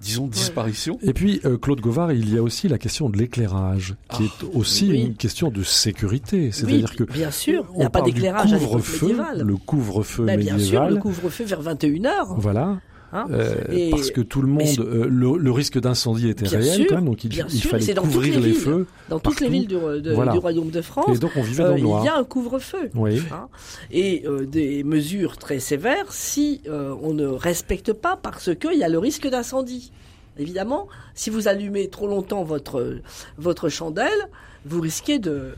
disons 0.00 0.28
disparition. 0.28 0.98
Et 1.02 1.12
puis, 1.12 1.40
euh, 1.44 1.58
Claude 1.58 1.80
Gauvard, 1.80 2.12
il 2.12 2.32
y 2.32 2.38
a 2.38 2.42
aussi 2.42 2.68
la 2.68 2.78
question 2.78 3.08
de 3.10 3.18
l'éclairage, 3.18 3.96
qui 4.12 4.22
Ah, 4.30 4.44
est 4.44 4.56
aussi 4.56 4.88
oui. 4.88 5.00
une 5.02 5.14
question 5.16 5.50
de 5.50 5.64
sécurité. 5.64 6.36
Oui, 6.46 6.52
C'est-à-dire 6.52 6.94
que 6.94 7.02
bien 7.04 7.32
sûr, 7.32 7.66
il 7.70 7.74
on 7.74 7.78
n'y 7.80 7.84
a 7.84 7.90
pas 7.90 8.02
d'éclairage 8.02 8.52
à 8.52 8.56
l'époque 8.58 8.70
couvre-feu, 8.74 9.06
médiévale. 9.08 9.42
le 9.42 9.56
couvre-feu 9.56 10.24
Ben, 10.26 10.38
bien 10.38 10.56
médiéval. 10.56 10.86
sûr, 10.88 10.94
le 10.96 11.00
couvre-feu 11.02 11.44
vers 11.44 11.62
21h. 11.62 12.34
Voilà. 12.38 12.78
Hein 13.12 13.26
Euh, 13.30 13.54
Et- 13.72 13.90
parce 13.90 14.10
que 14.12 14.20
tout 14.20 14.40
le 14.40 14.46
monde, 14.48 14.66
euh, 14.78 15.06
le, 15.08 15.36
le 15.36 15.50
risque 15.50 15.80
d'incendie 15.80 16.28
était 16.28 16.44
Bien 16.44 16.58
réel 16.60 16.74
sûr, 16.76 16.86
quand 16.88 16.94
même, 16.94 17.06
donc 17.06 17.24
il, 17.24 17.28
bien 17.28 17.46
il 17.50 17.58
sûr, 17.58 17.70
fallait 17.70 17.92
couvrir 17.94 18.38
les 18.40 18.52
feux. 18.52 18.86
Dans 19.08 19.18
toutes 19.18 19.40
les 19.40 19.48
villes 19.48 19.66
du, 19.66 19.74
de- 19.74 20.12
Voilà. 20.14 20.30
du 20.32 20.38
Royaume 20.38 20.70
de 20.70 20.78
Et 20.78 20.82
France, 20.82 21.18
donc 21.18 21.32
on 21.36 21.42
vivait 21.42 21.64
dans 21.64 21.70
euh, 21.70 21.74
le 21.76 21.80
noir. 21.82 22.02
il 22.04 22.06
y 22.06 22.08
a 22.08 22.16
un 22.16 22.24
couvre-feu. 22.24 22.90
Oui. 22.94 23.20
hein. 23.32 23.48
et 23.90 24.24
des 24.46 24.84
mesures 24.84 25.38
très 25.38 25.58
sévères 25.58 26.12
si 26.12 26.60
on 26.68 27.12
ne 27.12 27.26
respecte 27.26 27.92
pas 27.92 28.16
parce 28.16 28.54
qu'il 28.54 28.78
y 28.78 28.84
a 28.84 28.88
le 28.88 28.98
risque 28.98 29.28
d'incendie. 29.28 29.90
Évidemment, 30.38 30.86
si 31.14 31.28
vous 31.30 31.48
allumez 31.48 31.88
trop 31.88 32.06
longtemps 32.06 32.44
votre, 32.44 32.98
votre 33.38 33.68
chandelle, 33.68 34.28
vous 34.64 34.80
risquez 34.80 35.18
de... 35.18 35.48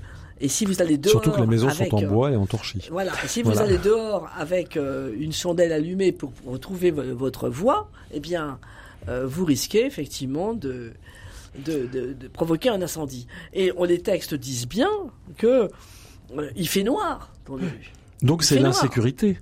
Et 0.44 0.48
si 0.48 0.64
vous 0.66 0.82
allez 0.82 0.98
dehors 0.98 1.12
Surtout 1.12 1.30
que 1.30 1.40
les 1.40 1.46
maisons 1.46 1.68
avec, 1.68 1.88
sont 1.90 1.96
en 1.96 2.02
euh, 2.02 2.06
bois 2.08 2.30
et 2.32 2.36
en 2.36 2.46
torchis. 2.46 2.80
Voilà, 2.90 3.12
et 3.24 3.28
si 3.28 3.42
vous 3.42 3.52
Voilà. 3.52 3.66
allez 3.68 3.78
dehors 3.78 4.28
avec 4.36 4.76
euh, 4.76 5.12
une 5.18 5.32
chandelle 5.32 5.72
allumée 5.72 6.10
pour 6.12 6.32
retrouver 6.46 6.90
vo- 6.90 7.14
votre 7.14 7.48
voie, 7.48 7.88
eh 8.12 8.18
bien, 8.20 8.58
euh, 9.08 9.24
vous 9.26 9.44
risquez 9.44 9.86
effectivement 9.86 10.52
de, 10.52 10.92
de, 11.64 11.86
de- 11.86 12.12
de 12.12 12.28
provoquer 12.28 12.70
un 12.70 12.82
incendie. 12.82 13.26
Et 13.54 13.72
on, 13.76 13.84
les 13.84 14.00
textes 14.00 14.34
disent 14.34 14.66
bien 14.66 14.90
que 15.38 15.70
euh, 16.36 16.50
il 16.56 16.66
fait 16.68 16.82
noir 16.82 17.30
dans 17.46 17.56
les 17.56 17.66
rues. 17.66 17.92
Donc 18.22 18.42
c'est 18.42 18.58
l'insécurité. 18.58 19.38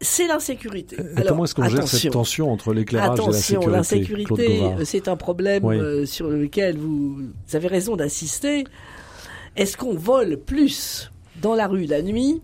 C'est 0.00 0.26
l'insécurité. 0.26 0.96
Comment 1.26 1.44
est-ce 1.44 1.54
qu'on 1.54 1.64
gère 1.68 1.86
cette 1.86 2.06
attention. 2.06 2.10
tension 2.10 2.52
entre 2.52 2.72
l'éclairage 2.72 3.08
et 3.08 3.16
la 3.16 3.22
Attention, 3.24 3.32
sécurité 3.60 3.64
Claude 4.24 4.38
l'insécurité, 4.40 4.62
euh, 4.62 4.84
c'est 4.86 5.08
un 5.08 5.16
problème 5.16 5.62
Oui. 5.64 5.76
euh, 5.76 6.06
sur 6.06 6.28
lequel 6.28 6.78
vous 6.78 7.18
avez 7.52 7.68
raison 7.68 7.94
d'insister. 7.94 8.64
Est-ce 9.58 9.76
qu'on 9.76 9.94
vole 9.94 10.38
plus 10.38 11.10
dans 11.42 11.54
la 11.54 11.66
rue 11.66 11.84
la 11.84 12.00
nuit 12.00 12.40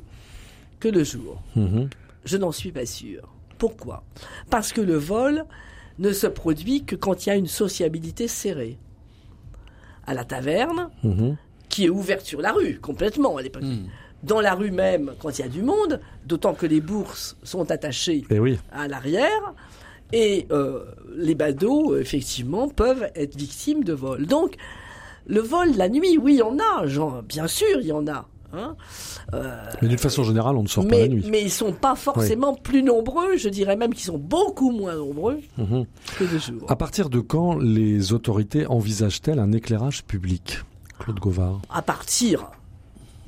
que 0.80 0.88
le 0.88 1.02
jour 1.04 1.40
Mhm. 1.56 1.88
Je 2.26 2.36
n'en 2.36 2.52
suis 2.52 2.72
pas 2.72 2.84
sûr. 2.86 3.22
Pourquoi? 3.58 4.02
Parce 4.50 4.72
que 4.72 4.80
le 4.80 4.96
vol 4.96 5.44
ne 5.98 6.12
se 6.12 6.26
produit 6.26 6.84
que 6.84 6.96
quand 6.96 7.24
il 7.24 7.28
y 7.28 7.32
a 7.32 7.36
une 7.36 7.46
sociabilité 7.46 8.28
serrée. 8.28 8.78
À 10.06 10.12
la 10.12 10.24
taverne, 10.24 10.90
Mhm. 11.02 11.36
qui 11.70 11.84
est 11.86 11.88
ouverte 11.88 12.26
sur 12.26 12.40
la 12.42 12.52
rue, 12.52 12.78
complètement 12.80 13.36
à 13.38 13.42
l'époque. 13.42 13.62
Hmm. 13.62 13.86
Dans 14.22 14.40
la 14.40 14.54
rue 14.54 14.70
même, 14.70 15.12
quand 15.20 15.38
il 15.38 15.42
y 15.42 15.44
a 15.44 15.48
du 15.48 15.62
monde, 15.62 16.00
d'autant 16.26 16.54
que 16.54 16.66
les 16.66 16.80
bourses 16.80 17.36
sont 17.42 17.70
attachées 17.70 18.24
Eh 18.30 18.38
oui. 18.38 18.58
à 18.72 18.86
l'arrière, 18.88 19.54
et 20.12 20.46
euh, 20.50 20.84
les 21.16 21.34
badauds, 21.34 21.96
effectivement, 21.96 22.68
peuvent 22.68 23.10
être 23.14 23.36
victimes 23.36 23.82
de 23.84 23.92
vol. 23.92 24.26
Donc, 24.26 24.56
le 25.26 25.40
vol 25.40 25.70
la 25.76 25.88
nuit, 25.88 26.18
oui, 26.18 26.34
il 26.34 26.38
y 26.38 26.42
en 26.42 26.56
a, 26.58 26.86
genre, 26.86 27.22
bien 27.22 27.46
sûr, 27.46 27.78
il 27.80 27.86
y 27.86 27.92
en 27.92 28.06
a. 28.06 28.26
hein. 28.52 28.76
Euh, 29.32 29.56
Mais 29.82 29.88
d'une 29.88 29.98
façon 29.98 30.22
générale, 30.22 30.56
on 30.56 30.62
ne 30.62 30.68
sort 30.68 30.84
pas 30.84 30.90
mais, 30.96 31.00
la 31.02 31.08
nuit. 31.08 31.26
mais 31.30 31.42
ils 31.42 31.50
sont 31.50 31.72
pas 31.72 31.94
forcément 31.96 32.54
plus 32.54 32.82
nombreux, 32.82 33.36
je 33.36 33.48
dirais 33.48 33.76
même 33.76 33.92
qu'ils 33.94 34.04
sont 34.04 34.18
beaucoup 34.18 34.70
moins 34.70 34.94
nombreux 34.96 35.40
Mhm. 35.58 35.86
que 36.18 36.24
de 36.24 36.38
jour. 36.38 36.70
À 36.70 36.76
partir 36.76 37.08
de 37.10 37.20
quand 37.20 37.56
les 37.58 38.12
autorités 38.12 38.66
envisagent-elles 38.66 39.38
un 39.38 39.52
éclairage 39.52 40.04
public 40.04 40.60
Claude 41.00 41.18
Gauvard. 41.18 41.60
À 41.70 41.82
partir 41.82 42.46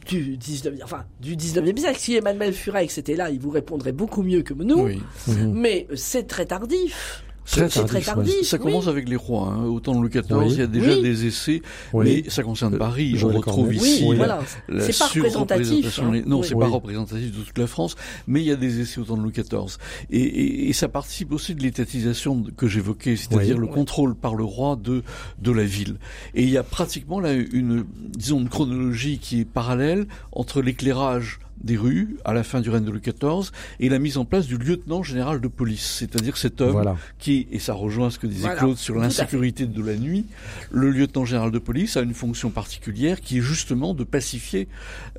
du 0.07 0.36
19e, 0.36 0.78
enfin, 0.84 1.03
du 1.20 1.34
19e 1.34 1.76
siècle, 1.78 1.99
si 1.99 2.14
Emmanuel 2.14 2.53
Furex 2.53 2.97
était 2.99 3.16
là, 3.16 3.30
il 3.30 3.40
vous 3.40 3.51
répondrait 3.51 3.90
beaucoup 3.90 4.22
mieux 4.22 4.42
que 4.42 4.55
nous. 4.55 4.80
Oui. 4.84 5.03
Mhm. 5.26 5.53
Mais 5.53 5.88
c'est 5.97 6.28
très 6.28 6.47
tardif. 6.47 7.24
Très 7.47 7.68
C'est 7.70 7.84
très 7.84 8.01
tardif, 8.01 8.05
tardif. 8.07 8.42
Ça 8.42 8.57
oui. 8.57 8.62
commence 8.64 8.88
avec 8.88 9.09
les 9.09 9.16
rois. 9.16 9.49
Hein. 9.57 9.64
Au 9.66 9.78
temps 9.80 9.94
de 9.94 10.01
Louis 10.01 10.11
XIV, 10.11 10.24
Oui. 10.36 10.47
il 10.51 10.59
y 10.59 10.62
a 10.62 10.66
déjà 10.66 10.94
Oui. 10.94 11.03
des 11.03 11.26
essais, 11.26 11.62
Oui. 11.92 12.22
mais 12.24 12.30
ça 12.30 12.42
concerne 12.42 12.74
Euh, 12.74 12.78
Paris. 12.78 13.12
On 13.14 13.18
Joël 13.18 13.36
retrouve 13.36 13.72
ici 13.74 14.01
la- 14.09 14.16
voilà. 14.16 14.40
la 14.68 14.80
C'est 14.80 14.99
pas 14.99 15.07
représentatif. 15.07 15.99
hein. 16.01 16.12
Non, 16.26 16.40
Oui. 16.40 16.47
c'est 16.49 16.55
Oui. 16.55 16.61
pas 16.61 16.66
représentatif 16.68 17.36
de 17.38 17.42
toute 17.44 17.57
la 17.59 17.66
France, 17.66 17.94
mais 18.26 18.40
il 18.40 18.47
y 18.47 18.51
a 18.51 18.57
des 18.57 18.80
essais 18.80 19.01
au 19.01 19.05
temps 19.05 19.16
de 19.16 19.22
Louis 19.22 19.32
XIV. 19.32 19.78
Et, 20.11 20.18
et- 20.20 20.68
et 20.68 20.72
ça 20.72 20.88
participe 20.88 21.32
aussi 21.32 21.55
de 21.55 21.62
l'étatisation 21.62 22.42
que 22.57 22.66
j'évoquais, 22.66 23.16
c'est-à-dire 23.16 23.55
Oui. 23.57 23.61
le 23.61 23.66
contrôle 23.68 24.14
par 24.16 24.34
le 24.34 24.44
roi 24.44 24.76
de 24.76 25.03
de 25.40 25.53
la 25.53 25.64
ville. 25.64 25.97
Et 26.34 26.42
il 26.42 26.51
y 26.51 26.57
a 26.59 26.62
pratiquement 26.64 27.20
là 27.20 27.32
une, 27.32 27.84
disons, 28.16 28.40
une 28.40 28.49
chronologie 28.49 29.18
qui 29.18 29.40
est 29.40 29.44
parallèle 29.44 30.07
entre 30.32 30.61
l'éclairage 30.62 31.38
des 31.62 31.76
rues 31.76 32.16
à 32.24 32.32
la 32.32 32.42
fin 32.42 32.61
du 32.61 32.70
règne 32.70 32.84
de 32.84 32.90
Louis 32.90 33.00
XIV 33.00 33.50
et 33.80 33.88
la 33.88 33.98
mise 33.98 34.18
en 34.18 34.24
place 34.24 34.46
du 34.46 34.57
lieutenant 34.59 35.02
général 35.02 35.40
de 35.40 35.48
police, 35.48 35.96
c'est-à-dire 35.98 36.36
cet 36.36 36.61
homme 36.61 36.72
Voilà. 36.72 36.96
qui, 37.18 37.46
et 37.50 37.59
ça 37.59 37.72
rejoint 37.74 38.11
ce 38.11 38.18
que 38.18 38.26
disait 38.26 38.42
Voilà, 38.42 38.57
Claude 38.59 38.76
sur 38.76 38.94
l'insécurité 38.96 39.66
de 39.66 39.82
la 39.84 39.96
nuit, 39.96 40.26
le 40.70 40.90
lieutenant 40.90 41.24
général 41.24 41.50
de 41.50 41.59
police 41.59 41.96
a 41.96 42.02
une 42.02 42.14
fonction 42.14 42.50
particulière 42.50 43.20
qui 43.20 43.38
est 43.38 43.42
justement 43.42 43.94
de 43.94 44.04
pacifier 44.04 44.68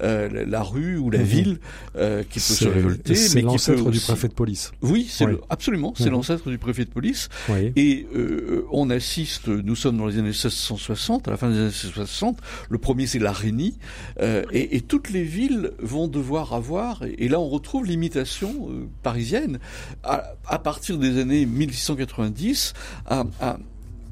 euh, 0.01 0.29
la, 0.29 0.45
la 0.45 0.63
rue 0.63 0.97
ou 0.97 1.09
la 1.09 1.19
Mhm. 1.19 1.23
ville 1.25 1.59
euh, 1.95 2.23
qui 2.23 2.35
peut 2.39 2.53
se 2.53 2.67
révolter. 2.67 3.15
c'est 3.15 3.39
peut 3.41 3.45
l'ancêtre 3.47 3.89
du 3.89 3.99
préfet 3.99 4.27
de 4.27 4.33
police. 4.33 4.71
Oui, 4.81 5.07
c'est 5.09 5.25
Oui. 5.25 5.31
le- 5.31 5.41
absolument, 5.49 5.93
c'est 5.97 6.05
Mhm. 6.05 6.11
l'ancêtre 6.11 6.49
du 6.49 6.57
préfet 6.57 6.85
de 6.85 6.89
police. 6.91 7.29
Oui. 7.49 7.71
Et 7.75 8.07
euh, 8.15 8.65
on 8.71 8.89
assiste, 8.89 9.47
nous 9.47 9.75
sommes 9.75 9.97
dans 9.97 10.05
les 10.07 10.13
années 10.19 10.29
1660, 10.33 11.27
à 11.27 11.31
la 11.31 11.37
fin 11.37 11.49
des 11.49 11.55
années 11.55 11.65
1660, 11.65 12.37
le 12.69 12.77
premier 12.77 13.07
c'est 13.07 13.19
l'Arénie, 13.19 13.77
euh, 14.21 14.43
et, 14.51 14.75
et 14.75 14.81
toutes 14.81 15.09
les 15.09 15.23
villes 15.23 15.71
vont 15.79 16.07
devoir 16.07 16.26
avoir, 16.35 17.03
et, 17.03 17.15
et 17.19 17.27
là 17.29 17.39
on 17.39 17.47
retrouve 17.47 17.85
l'imitation 17.85 18.67
euh, 18.69 18.87
parisienne, 19.03 19.59
à, 20.03 20.33
à 20.45 20.59
partir 20.59 20.97
des 20.97 21.19
années 21.19 21.45
1690, 21.45 22.73
à, 23.05 23.23
à- 23.39 23.57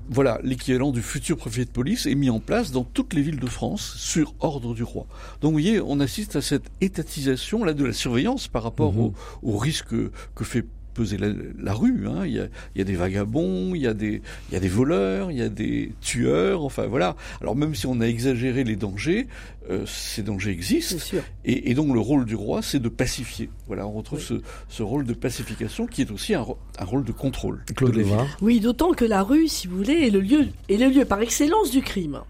voilà, 0.08 0.40
l'équivalent 0.44 0.92
du 0.92 1.02
futur 1.02 1.36
préfet 1.36 1.66
de 1.66 1.70
police 1.72 2.06
est 2.06 2.14
mis 2.14 2.30
en 2.30 2.40
place 2.40 2.72
dans 2.72 2.84
toutes 2.84 3.14
les 3.16 3.24
villes 3.24 3.40
de 3.40 3.48
France 3.48 3.96
sur 3.98 4.36
ordre 4.40 4.76
du 4.76 4.84
roi. 4.84 5.08
Donc 5.42 5.50
vous 5.54 5.60
voyez, 5.60 5.82
on 5.82 6.00
assiste 6.00 6.36
à 6.36 6.42
cette 6.42 6.70
étatisation 6.80 7.64
là 7.64 7.74
de 7.74 7.84
la 7.84 7.92
surveillance 7.94 8.48
par 8.48 8.62
rapport 8.62 8.94
Mhm. 8.94 9.00
au, 9.00 9.14
au 9.42 9.58
risque 9.58 9.88
que, 9.88 10.12
que 10.36 10.44
fait 10.44 10.64
peser 10.96 11.18
la, 11.18 11.28
la 11.60 11.74
rue. 11.74 12.08
Hein. 12.08 12.24
Il, 12.26 12.32
y 12.34 12.40
a, 12.40 12.48
il 12.74 12.80
y 12.80 12.82
a 12.82 12.84
des 12.86 12.96
vagabonds, 12.96 13.76
il 13.76 13.82
y 13.82 13.88
a 13.88 13.94
des, 13.94 14.22
il 14.50 14.54
y 14.54 14.58
a 14.58 14.60
des 14.60 14.68
voleurs, 14.68 15.30
il 15.32 15.38
y 15.38 15.42
a 15.44 15.50
des 15.50 15.92
tueurs, 16.02 16.64
enfin 16.64 16.88
voilà. 16.88 17.16
Alors 17.42 17.56
même 17.56 17.76
si 17.76 17.86
on 17.86 18.02
a 18.02 18.06
exagéré 18.06 18.64
les 18.64 18.76
dangers, 18.76 19.28
euh, 19.70 19.84
ces 19.86 20.24
dangers 20.24 20.52
existent. 20.52 20.98
sûr. 20.98 21.22
Et, 21.44 21.70
et 21.70 21.74
donc 21.76 21.94
le 21.94 22.00
rôle 22.00 22.26
du 22.26 22.36
roi, 22.36 22.62
c'est 22.64 22.80
de 22.80 22.90
pacifier. 22.90 23.50
Voilà, 23.68 23.86
on 23.86 23.92
retrouve 23.92 24.20
Oui. 24.20 24.26
ce, 24.26 24.42
ce 24.70 24.84
rôle 24.84 25.06
de 25.06 25.14
pacification 25.14 25.86
qui 25.86 26.02
est 26.02 26.12
aussi 26.12 26.34
un, 26.34 26.42
rôle 26.42 27.04
de 27.04 27.12
contrôle. 27.12 27.64
Claude 27.76 27.94
de. 27.94 28.06
Oui, 28.42 28.60
d'autant 28.60 28.92
que 28.94 29.06
la 29.06 29.22
rue, 29.24 29.48
si 29.48 29.68
vous 29.68 29.78
voulez, 29.78 30.08
est 30.08 30.10
le 30.12 30.22
lieu, 30.22 30.48
est 30.70 30.78
le 30.78 30.88
lieu 30.90 31.06
par 31.06 31.20
excellence 31.22 31.72
du 31.72 31.82
crime. 31.82 32.22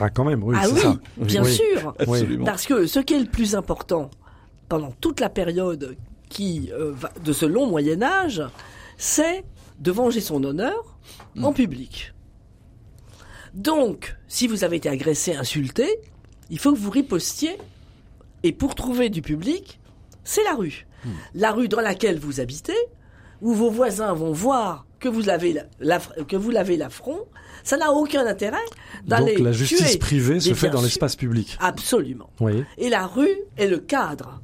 Ah, 0.00 0.08
quand 0.08 0.24
même, 0.24 0.42
oui, 0.42 0.56
ah 0.58 0.64
c'est 0.66 0.72
oui, 0.72 0.80
ça. 0.80 0.98
bien 1.18 1.42
Oui. 1.44 1.52
sûr. 1.52 1.94
Absolument. 1.98 2.44
Parce 2.46 2.64
que 2.66 2.86
ce 2.86 2.98
qui 3.00 3.12
est 3.14 3.20
le 3.20 3.26
plus 3.26 3.54
important 3.54 4.10
pendant 4.68 4.90
toute 5.00 5.20
la 5.20 5.28
période 5.28 5.96
qui 6.32 6.70
euh, 6.72 6.92
va- 6.94 7.12
de 7.22 7.32
ce 7.32 7.46
long 7.46 7.66
Moyen 7.66 8.02
Âge, 8.02 8.42
c'est 8.96 9.44
de 9.78 9.90
venger 9.92 10.20
son 10.20 10.42
honneur 10.44 10.98
en 11.40 11.52
public. 11.52 12.12
Donc, 13.54 14.16
si 14.28 14.46
vous 14.46 14.64
avez 14.64 14.76
été 14.76 14.88
agressé, 14.88 15.34
insulté, 15.34 15.86
il 16.50 16.58
faut 16.58 16.72
que 16.72 16.78
vous 16.78 16.90
ripostiez. 16.90 17.58
Et 18.42 18.52
pour 18.52 18.74
trouver 18.74 19.08
du 19.10 19.22
public, 19.22 19.78
c'est 20.24 20.42
la 20.44 20.54
rue. 20.54 20.86
Mm. 21.04 21.08
La 21.34 21.52
rue 21.52 21.68
dans 21.68 21.80
laquelle 21.80 22.18
vous 22.18 22.40
habitez, 22.40 22.76
où 23.40 23.52
vos 23.54 23.70
voisins 23.70 24.12
vont 24.14 24.32
voir 24.32 24.86
que 24.98 25.08
vous 25.08 25.20
l'avez 25.20 25.56
la- 25.80 25.98
que 25.98 26.36
vous 26.36 26.50
l'avez 26.50 26.76
l'affront, 26.76 27.20
ça 27.64 27.76
n'a 27.76 27.92
aucun 27.92 28.26
intérêt 28.26 28.56
d'aller 29.04 29.34
Donc 29.36 29.44
la 29.44 29.52
justice 29.52 29.86
tuer 29.90 29.98
privée 29.98 30.40
se 30.40 30.54
fait 30.54 30.70
dans 30.70 30.80
l'espace 30.82 31.16
public. 31.16 31.56
Absolument. 31.60 32.30
Oui. 32.40 32.64
Et 32.78 32.88
la 32.88 33.06
rue 33.06 33.36
est 33.56 33.66
le 33.68 33.78
cadre 33.78 34.40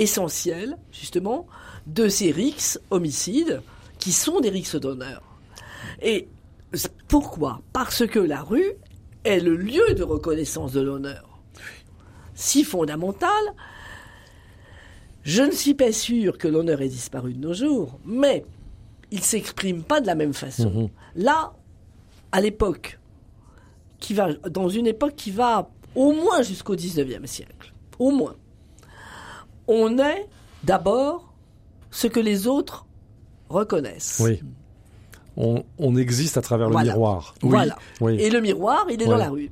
essentiel, 0.00 0.76
justement, 0.90 1.46
de 1.86 2.08
ces 2.08 2.30
rixes 2.30 2.80
homicides 2.90 3.60
qui 3.98 4.12
sont 4.12 4.40
des 4.40 4.48
rixes 4.48 4.76
d'honneur. 4.76 5.22
Et 6.02 6.28
pourquoi? 7.06 7.60
Parce 7.72 8.06
que 8.06 8.18
la 8.18 8.42
rue 8.42 8.72
est 9.24 9.40
le 9.40 9.54
lieu 9.56 9.94
de 9.94 10.02
reconnaissance 10.02 10.72
de 10.72 10.80
l'honneur. 10.80 11.28
Si 12.34 12.64
fondamental, 12.64 13.30
je 15.22 15.42
ne 15.42 15.50
suis 15.50 15.74
pas 15.74 15.92
sûr 15.92 16.38
que 16.38 16.48
l'honneur 16.48 16.80
ait 16.80 16.88
disparu 16.88 17.34
de 17.34 17.38
nos 17.38 17.52
jours, 17.52 17.98
mais 18.06 18.44
il 19.10 19.20
s'exprime 19.20 19.82
pas 19.82 20.00
de 20.00 20.06
la 20.06 20.14
même 20.14 20.32
façon. 20.32 20.70
Mhm. 20.70 20.88
Là, 21.16 21.52
à 22.32 22.40
l'époque, 22.40 22.98
qui 23.98 24.14
va, 24.14 24.32
dans 24.48 24.70
une 24.70 24.86
époque 24.86 25.14
qui 25.14 25.30
va 25.30 25.68
au 25.94 26.12
moins 26.12 26.40
jusqu'au 26.40 26.74
19e 26.74 27.26
siècle, 27.26 27.74
au 27.98 28.10
moins, 28.10 28.36
on 29.70 29.98
est 29.98 30.26
d'abord 30.64 31.32
ce 31.90 32.06
que 32.08 32.20
les 32.20 32.46
autres 32.46 32.86
reconnaissent. 33.48 34.20
Oui. 34.22 34.40
On, 35.36 35.62
on 35.78 35.96
existe 35.96 36.36
à 36.36 36.42
travers 36.42 36.66
le 36.68 36.72
Voilà. 36.72 36.92
miroir. 36.92 37.34
Voilà. 37.40 37.76
Oui. 38.00 38.16
Et 38.20 38.30
le 38.30 38.40
miroir, 38.40 38.84
il 38.90 39.00
est 39.00 39.04
Ouais. 39.04 39.10
dans 39.10 39.16
la 39.16 39.30
rue. 39.30 39.50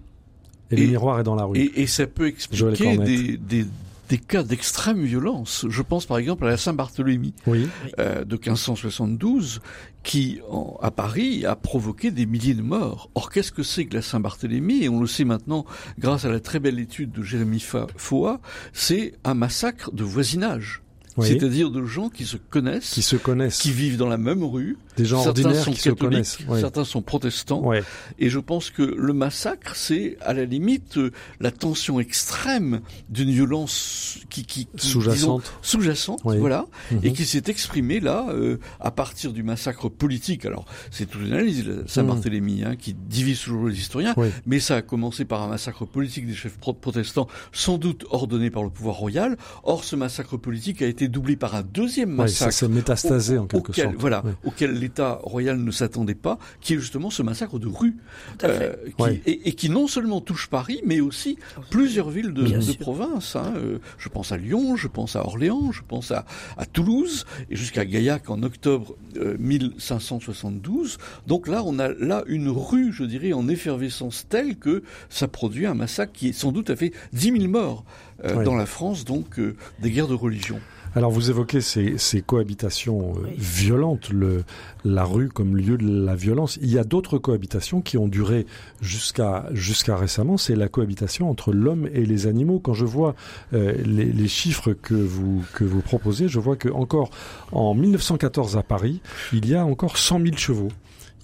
Et, 0.70 0.76
le 0.76 0.86
miroir 0.86 1.20
est 1.20 1.22
dans 1.22 1.34
la 1.36 1.44
rue. 1.44 1.56
Et, 1.58 1.82
et 1.82 1.86
ça 1.86 2.06
peut 2.06 2.26
expliquer 2.26 2.98
des, 3.38 3.64
des 4.08 4.18
cas 4.18 4.42
d'extrême 4.42 5.02
violence. 5.04 5.66
Je 5.68 5.82
pense 5.82 6.06
par 6.06 6.18
exemple 6.18 6.44
à 6.46 6.48
la 6.48 6.56
Saint-Barthélemy 6.56 7.34
Oui. 7.46 7.68
euh, 7.98 8.24
de 8.24 8.36
1572 8.36 9.60
qui, 10.02 10.40
en- 10.50 10.78
à 10.82 10.90
Paris, 10.90 11.44
a 11.44 11.54
provoqué 11.56 12.10
des 12.10 12.24
milliers 12.26 12.54
de 12.54 12.62
morts. 12.62 13.10
Or, 13.14 13.30
qu'est-ce 13.30 13.52
que 13.52 13.62
c'est 13.62 13.84
que 13.86 13.94
la 13.94 14.02
Saint-Barthélemy? 14.02 14.82
Et 14.84 14.88
on 14.88 15.00
le 15.00 15.06
sait 15.06 15.24
maintenant 15.24 15.64
grâce 15.98 16.24
à 16.24 16.30
la 16.30 16.40
très 16.40 16.58
belle 16.60 16.78
étude 16.78 17.12
de 17.12 17.22
Jérémy 17.22 17.60
Foa, 17.96 18.40
c'est 18.72 19.14
un 19.24 19.34
massacre 19.34 19.92
de 19.92 20.04
voisinage. 20.04 20.82
Oui. 21.16 21.26
C'est-à-dire 21.26 21.70
de 21.70 21.84
gens 21.84 22.10
qui 22.10 22.24
se 22.24 22.36
connaissent, 22.36 22.90
Qui 22.90 23.02
se 23.02 23.16
connaissent. 23.16 23.58
qui 23.58 23.72
vivent 23.72 23.96
dans 23.96 24.08
la 24.08 24.18
même 24.18 24.44
rue. 24.44 24.78
Des 24.98 25.04
gens 25.04 25.22
certains 25.22 25.42
ordinaires 25.44 25.64
sont 25.64 25.72
qui 25.72 25.80
se 25.80 25.90
connaissent. 25.90 26.38
Ouais. 26.48 26.60
certains 26.60 26.84
sont 26.84 27.02
protestants. 27.02 27.62
Ouais. 27.62 27.82
Et 28.18 28.28
je 28.28 28.38
pense 28.38 28.70
que 28.70 28.82
le 28.82 29.12
massacre, 29.12 29.74
c'est 29.76 30.16
à 30.20 30.34
la 30.34 30.44
limite 30.44 30.98
euh, 30.98 31.10
la 31.40 31.50
tension 31.50 32.00
extrême 32.00 32.80
d'une 33.08 33.30
violence 33.30 34.18
qui, 34.28 34.44
qui, 34.44 34.66
qui, 34.76 34.86
Sous-jacente. 34.88 35.52
sous-jacente, 35.62 36.20
Oui. 36.24 36.36
voilà, 36.38 36.66
Mhm. 36.90 37.00
et 37.04 37.12
qui 37.12 37.24
s'est 37.24 37.42
exprimée 37.46 38.00
là 38.00 38.26
euh, 38.30 38.58
à 38.80 38.90
partir 38.90 39.32
du 39.32 39.42
massacre 39.42 39.88
politique. 39.88 40.44
Alors 40.44 40.66
c'est 40.90 41.06
toute 41.06 41.22
une 41.22 41.32
analyse, 41.32 41.64
Saint-Barthélemy, 41.86 42.64
hein, 42.64 42.76
qui 42.76 42.94
divise 42.94 43.40
toujours 43.40 43.68
les 43.68 43.78
historiens, 43.78 44.14
Oui. 44.16 44.28
mais 44.46 44.60
ça 44.60 44.76
a 44.76 44.82
commencé 44.82 45.24
par 45.24 45.42
un 45.42 45.48
massacre 45.48 45.84
politique 45.84 46.26
des 46.26 46.34
chefs 46.34 46.58
pro- 46.58 46.72
protestants, 46.72 47.28
sans 47.52 47.78
doute 47.78 48.04
ordonné 48.10 48.50
par 48.50 48.62
le 48.62 48.70
pouvoir 48.70 48.96
royal. 48.96 49.36
Or, 49.62 49.84
ce 49.84 49.96
massacre 49.96 50.36
politique 50.36 50.82
a 50.82 50.86
été 50.86 51.08
doublé 51.08 51.36
par 51.36 51.54
un 51.54 51.62
deuxième 51.62 52.10
Ouais, 52.18 52.28
ça 52.28 52.46
massacre 52.46 52.52
s'est 52.52 52.68
métastasé 52.68 53.38
en 53.38 53.46
quelque 53.46 53.70
auquel, 53.70 53.84
sorte. 53.86 53.96
Voilà, 53.98 54.22
l'État 54.88 55.20
royal 55.22 55.58
ne 55.58 55.70
s'attendait 55.70 56.14
pas, 56.14 56.38
qui 56.62 56.72
est 56.74 56.78
justement 56.78 57.10
ce 57.10 57.22
massacre 57.22 57.58
de 57.58 57.66
rue, 57.68 57.94
Tout 58.38 58.46
à 58.46 58.48
fait. 58.48 58.64
euh, 58.64 58.90
qui, 58.96 59.02
Ouais. 59.02 59.20
et, 59.26 59.48
et 59.48 59.52
qui 59.52 59.68
non 59.68 59.86
seulement 59.86 60.20
touche 60.22 60.48
Paris, 60.48 60.80
mais 60.86 61.00
aussi 61.00 61.38
plusieurs 61.70 62.08
villes 62.08 62.32
de, 62.32 62.72
province. 62.80 63.36
hein. 63.36 63.52
Euh, 63.56 63.78
je 63.98 64.08
pense 64.08 64.32
à 64.32 64.36
Lyon, 64.38 64.76
je 64.76 64.88
pense 64.88 65.14
à 65.14 65.24
Orléans, 65.26 65.72
je 65.72 65.82
pense 65.86 66.10
à, 66.10 66.24
à 66.56 66.64
Toulouse, 66.64 67.26
et 67.50 67.56
jusqu'à 67.56 67.84
Gaillac 67.84 68.30
en 68.30 68.42
octobre 68.42 68.96
euh, 69.18 69.36
1572. 69.38 70.98
Donc 71.26 71.48
là, 71.48 71.62
on 71.64 71.78
a 71.78 71.88
là 71.88 72.22
une 72.26 72.48
rue, 72.48 72.92
je 72.92 73.04
dirais, 73.04 73.32
en 73.32 73.46
effervescence 73.48 74.26
telle 74.28 74.56
que 74.56 74.82
ça 75.10 75.28
produit 75.28 75.66
un 75.66 75.74
massacre 75.74 76.12
qui 76.12 76.32
sans 76.32 76.52
doute 76.52 76.70
a 76.70 76.76
fait 76.76 76.92
10 77.12 77.32
000 77.38 77.48
morts 77.48 77.84
euh, 78.24 78.36
Ouais. 78.36 78.44
dans 78.44 78.56
la 78.56 78.66
France, 78.66 79.04
donc 79.04 79.38
euh, 79.38 79.54
des 79.80 79.90
guerres 79.90 80.08
de 80.08 80.14
religion. 80.14 80.60
Alors 80.94 81.10
vous 81.10 81.30
évoquez 81.30 81.60
ces, 81.60 81.98
ces 81.98 82.22
cohabitations 82.22 83.12
euh, 83.16 83.20
Oui. 83.24 83.30
violentes, 83.36 84.08
le, 84.10 84.44
la 84.84 85.04
rue 85.04 85.28
comme 85.28 85.56
lieu 85.56 85.76
de 85.76 86.04
la 86.04 86.14
violence. 86.14 86.58
Il 86.62 86.70
y 86.70 86.78
a 86.78 86.84
d'autres 86.84 87.18
cohabitations 87.18 87.80
qui 87.80 87.98
ont 87.98 88.08
duré 88.08 88.46
jusqu'à 88.80 89.46
jusqu'à 89.52 89.96
récemment. 89.96 90.36
C'est 90.36 90.56
la 90.56 90.68
cohabitation 90.68 91.30
entre 91.30 91.52
l'homme 91.52 91.88
et 91.92 92.04
les 92.06 92.26
animaux. 92.26 92.58
Quand 92.58 92.74
je 92.74 92.84
vois 92.84 93.14
euh, 93.52 93.74
les, 93.84 94.06
les 94.06 94.28
chiffres 94.28 94.72
que 94.72 94.94
vous 94.94 95.44
que 95.54 95.64
vous 95.64 95.82
proposez, 95.82 96.28
je 96.28 96.38
vois 96.40 96.56
que 96.56 96.68
encore 96.68 97.10
en 97.52 97.74
1914 97.74 98.56
à 98.56 98.62
Paris, 98.62 99.00
il 99.32 99.48
y 99.48 99.54
a 99.54 99.64
encore 99.64 99.98
100 99.98 100.20
000 100.22 100.36
chevaux. 100.36 100.68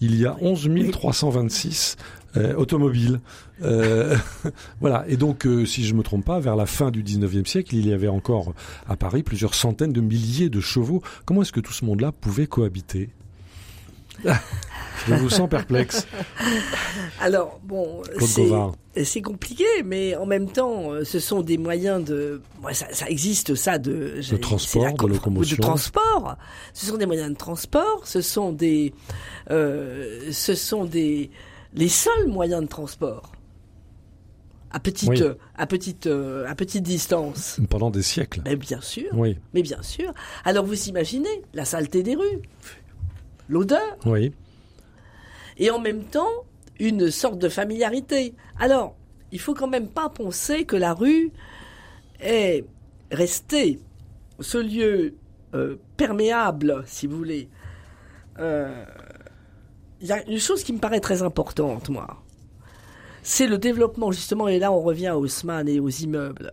Il 0.00 0.16
y 0.16 0.26
a 0.26 0.36
11 0.40 0.68
326 0.92 1.96
euh, 2.36 2.54
automobiles. 2.54 3.20
Euh, 3.62 4.16
voilà. 4.80 5.04
Et 5.08 5.16
donc, 5.16 5.46
euh, 5.46 5.64
si 5.66 5.84
je 5.84 5.94
me 5.94 6.02
trompe 6.02 6.24
pas, 6.24 6.40
vers 6.40 6.56
la 6.56 6.66
fin 6.66 6.90
du 6.90 7.02
19e 7.02 7.46
siècle, 7.46 7.74
il 7.76 7.86
y 7.88 7.92
avait 7.92 8.08
encore 8.08 8.54
à 8.88 8.96
Paris 8.96 9.22
plusieurs 9.22 9.54
centaines 9.54 9.92
de 9.92 10.00
milliers 10.00 10.48
de 10.48 10.60
chevaux. 10.60 11.02
Comment 11.24 11.42
est-ce 11.42 11.52
que 11.52 11.60
tout 11.60 11.72
ce 11.72 11.84
monde-là 11.84 12.12
pouvait 12.12 12.46
cohabiter? 12.46 13.10
Je 15.06 15.14
vous 15.14 15.28
sens 15.28 15.50
perplexe, 15.50 16.06
Alors, 17.20 17.60
bon, 17.64 18.02
c'est 19.02 19.20
compliqué, 19.22 19.64
mais 19.84 20.14
en 20.16 20.24
même 20.24 20.48
temps, 20.48 20.92
ce 21.02 21.18
sont 21.18 21.42
des 21.42 21.58
moyens 21.58 22.02
de... 22.04 22.40
ça, 22.72 22.86
ça 22.92 23.08
existe, 23.08 23.54
ça, 23.56 23.76
de... 23.78 24.20
j'allais- 24.20 24.40
transport, 24.40 24.92
de 24.92 24.96
com- 24.96 25.10
locomotion. 25.10 25.56
De 25.56 25.60
transport. 25.62 26.36
Ce 26.72 26.86
sont 26.86 26.96
des 26.96 27.06
moyens 27.06 27.30
de 27.30 27.36
transport, 27.36 28.02
ce 28.04 28.20
sont 28.22 28.52
des... 28.52 28.94
euh, 29.50 30.30
ce 30.32 30.54
sont 30.54 30.84
des... 30.84 31.30
Les 31.74 31.88
seuls 31.88 32.28
moyens 32.28 32.62
de 32.62 32.68
transport. 32.68 33.32
À 34.70 34.80
petite, 34.80 35.08
Oui. 35.08 35.22
euh, 35.22 35.34
à 35.56 35.66
petite, 35.66 36.06
euh, 36.08 36.46
à 36.48 36.54
petite 36.56 36.82
distance. 36.82 37.60
Pendant 37.70 37.90
des 37.90 38.02
siècles. 38.02 38.42
Mais 38.44 38.56
bien 38.56 38.80
sûr, 38.80 39.08
Oui, 39.12 39.38
mais 39.52 39.62
bien 39.62 39.80
sûr. 39.82 40.12
Alors 40.44 40.64
vous 40.64 40.88
imaginez 40.88 41.42
la 41.52 41.64
saleté 41.64 42.02
des 42.02 42.16
rues, 42.16 42.42
l'odeur, 43.48 43.96
oui. 44.04 44.32
et 45.58 45.70
en 45.70 45.78
même 45.78 46.02
temps 46.04 46.44
une 46.80 47.10
sorte 47.12 47.38
de 47.38 47.48
familiarité. 47.48 48.34
Alors, 48.58 48.96
il 49.30 49.38
faut 49.38 49.54
quand 49.54 49.68
même 49.68 49.86
pas 49.88 50.08
penser 50.08 50.64
que 50.64 50.74
la 50.74 50.92
rue 50.92 51.30
est 52.18 52.64
resté 53.12 53.78
ce 54.40 54.58
lieu 54.58 55.14
euh, 55.54 55.76
perméable, 55.96 56.82
si 56.86 57.06
vous 57.06 57.16
voulez, 57.16 57.48
il 60.04 60.08
y 60.08 60.12
a 60.12 60.22
une 60.28 60.38
chose 60.38 60.62
qui 60.62 60.72
me 60.72 60.78
paraît 60.78 61.00
très 61.00 61.22
importante, 61.22 61.88
moi. 61.88 62.06
C'est 63.22 63.46
le 63.46 63.56
développement, 63.58 64.12
justement, 64.12 64.46
et 64.48 64.58
là 64.58 64.70
on 64.70 64.80
revient 64.82 65.06
à 65.08 65.18
Haussmann 65.18 65.66
et 65.68 65.80
aux 65.80 65.88
immeubles. 65.88 66.52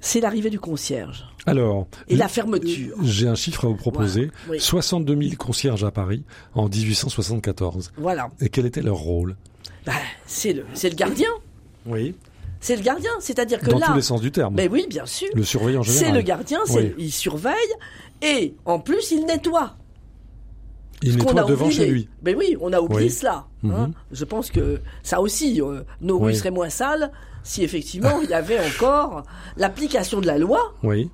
C'est 0.00 0.20
l'arrivée 0.20 0.50
du 0.50 0.60
concierge 0.60 1.24
Alors, 1.46 1.88
et 2.08 2.14
la 2.16 2.28
fermeture. 2.28 2.96
j'ai 3.02 3.26
un 3.26 3.34
chiffre 3.34 3.64
à 3.64 3.68
vous 3.68 3.74
proposer. 3.76 4.30
Voilà, 4.46 4.52
oui. 4.58 4.60
62 4.60 5.16
000 5.22 5.36
concierges 5.36 5.82
à 5.84 5.90
Paris 5.90 6.22
en 6.54 6.68
1874. 6.68 7.92
Voilà. 7.96 8.28
Et 8.40 8.48
quel 8.48 8.66
était 8.66 8.82
leur 8.82 8.96
rôle? 8.96 9.36
Bah, 9.86 9.92
c'est 10.26 10.52
le, 10.52 10.64
c'est 10.74 10.90
le 10.90 10.94
gardien. 10.96 11.30
Oui. 11.86 12.14
C'est 12.60 12.76
le 12.76 12.82
gardien. 12.82 13.10
C'est-à-dire 13.20 13.60
que 13.60 13.70
Dans 13.70 13.78
là. 13.78 13.86
tous 13.88 13.94
les 13.94 14.02
sens 14.02 14.20
du 14.20 14.30
terme. 14.32 14.54
Mais 14.56 14.68
oui, 14.68 14.86
bien 14.90 15.06
sûr. 15.06 15.28
Le 15.34 15.44
surveillant 15.44 15.82
C'est 15.84 15.92
général. 15.98 16.14
le 16.16 16.22
gardien, 16.22 16.60
c'est- 16.66 16.74
Oui. 16.76 16.94
il 16.98 17.12
surveille 17.12 17.54
et 18.22 18.54
en 18.64 18.78
plus 18.80 19.10
il 19.12 19.24
nettoie. 19.26 19.76
Il 21.02 21.16
nettoie 21.16 21.42
a 21.42 21.44
devant 21.44 21.66
oublié. 21.66 21.84
chez 21.84 21.90
lui. 21.90 22.08
Mais 22.22 22.34
oui, 22.34 22.56
on 22.60 22.72
a 22.72 22.80
oublié 22.80 23.04
Oui. 23.04 23.10
cela. 23.10 23.46
hein. 23.64 23.86
Mhm. 23.88 23.92
Je 24.12 24.24
pense 24.24 24.50
que 24.50 24.80
ça 25.02 25.20
aussi, 25.20 25.60
euh, 25.62 25.82
nos 26.00 26.18
Oui. 26.18 26.26
rues 26.26 26.34
seraient 26.34 26.50
moins 26.50 26.70
sales 26.70 27.10
si 27.44 27.62
effectivement 27.62 28.20
il 28.22 28.30
y 28.30 28.34
avait 28.34 28.58
encore 28.66 29.22
l'application 29.56 30.20
de 30.20 30.26
la 30.26 30.38
loi 30.38 30.74
Oui. 30.82 31.10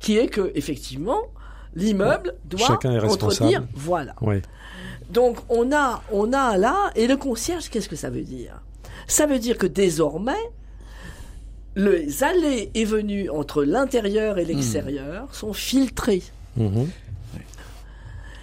qui 0.00 0.16
est 0.18 0.26
que 0.28 0.50
effectivement 0.54 1.20
l'immeuble 1.74 2.34
doit 2.46 2.66
Chacun 2.66 2.92
est 2.92 3.04
entretenir. 3.04 3.62
Voilà. 3.74 4.14
Oui. 4.20 4.42
Donc 5.10 5.38
on 5.48 5.72
a, 5.72 6.02
on 6.12 6.32
a 6.32 6.58
là, 6.58 6.90
et 6.96 7.06
le 7.06 7.16
concierge, 7.16 7.70
qu'est-ce 7.70 7.88
que 7.88 7.96
ça 7.96 8.10
veut 8.10 8.22
dire? 8.22 8.60
Ça 9.06 9.26
veut 9.26 9.38
dire 9.38 9.56
que 9.56 9.66
désormais, 9.66 10.32
les 11.76 12.24
allées 12.24 12.70
et 12.74 12.84
venues 12.84 13.30
entre 13.30 13.62
l'intérieur 13.62 14.38
et 14.38 14.44
l'extérieur 14.44 15.32
sont 15.34 15.52
filtrées. 15.52 16.22
Mhm. 16.56 16.88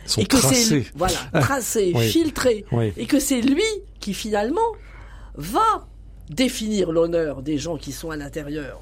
Sont 0.06 0.22
et 0.22 0.26
que 0.26 0.38
c'est 0.38 0.42
tracés. 0.44 0.88
voilà, 0.96 1.18
tracées, 1.42 1.92
Oui. 1.96 2.08
filtrées. 2.10 2.66
Oui. 2.72 2.94
Et 2.98 3.06
que 3.08 3.20
c'est 3.20 3.42
lui 3.42 3.64
qui 4.00 4.14
finalement 4.14 4.72
va 5.36 5.88
définir 6.30 6.92
l'honneur 6.92 7.42
des 7.42 7.58
gens 7.58 7.78
qui 7.78 7.92
sont 7.92 8.12
à 8.12 8.16
l'intérieur 8.18 8.82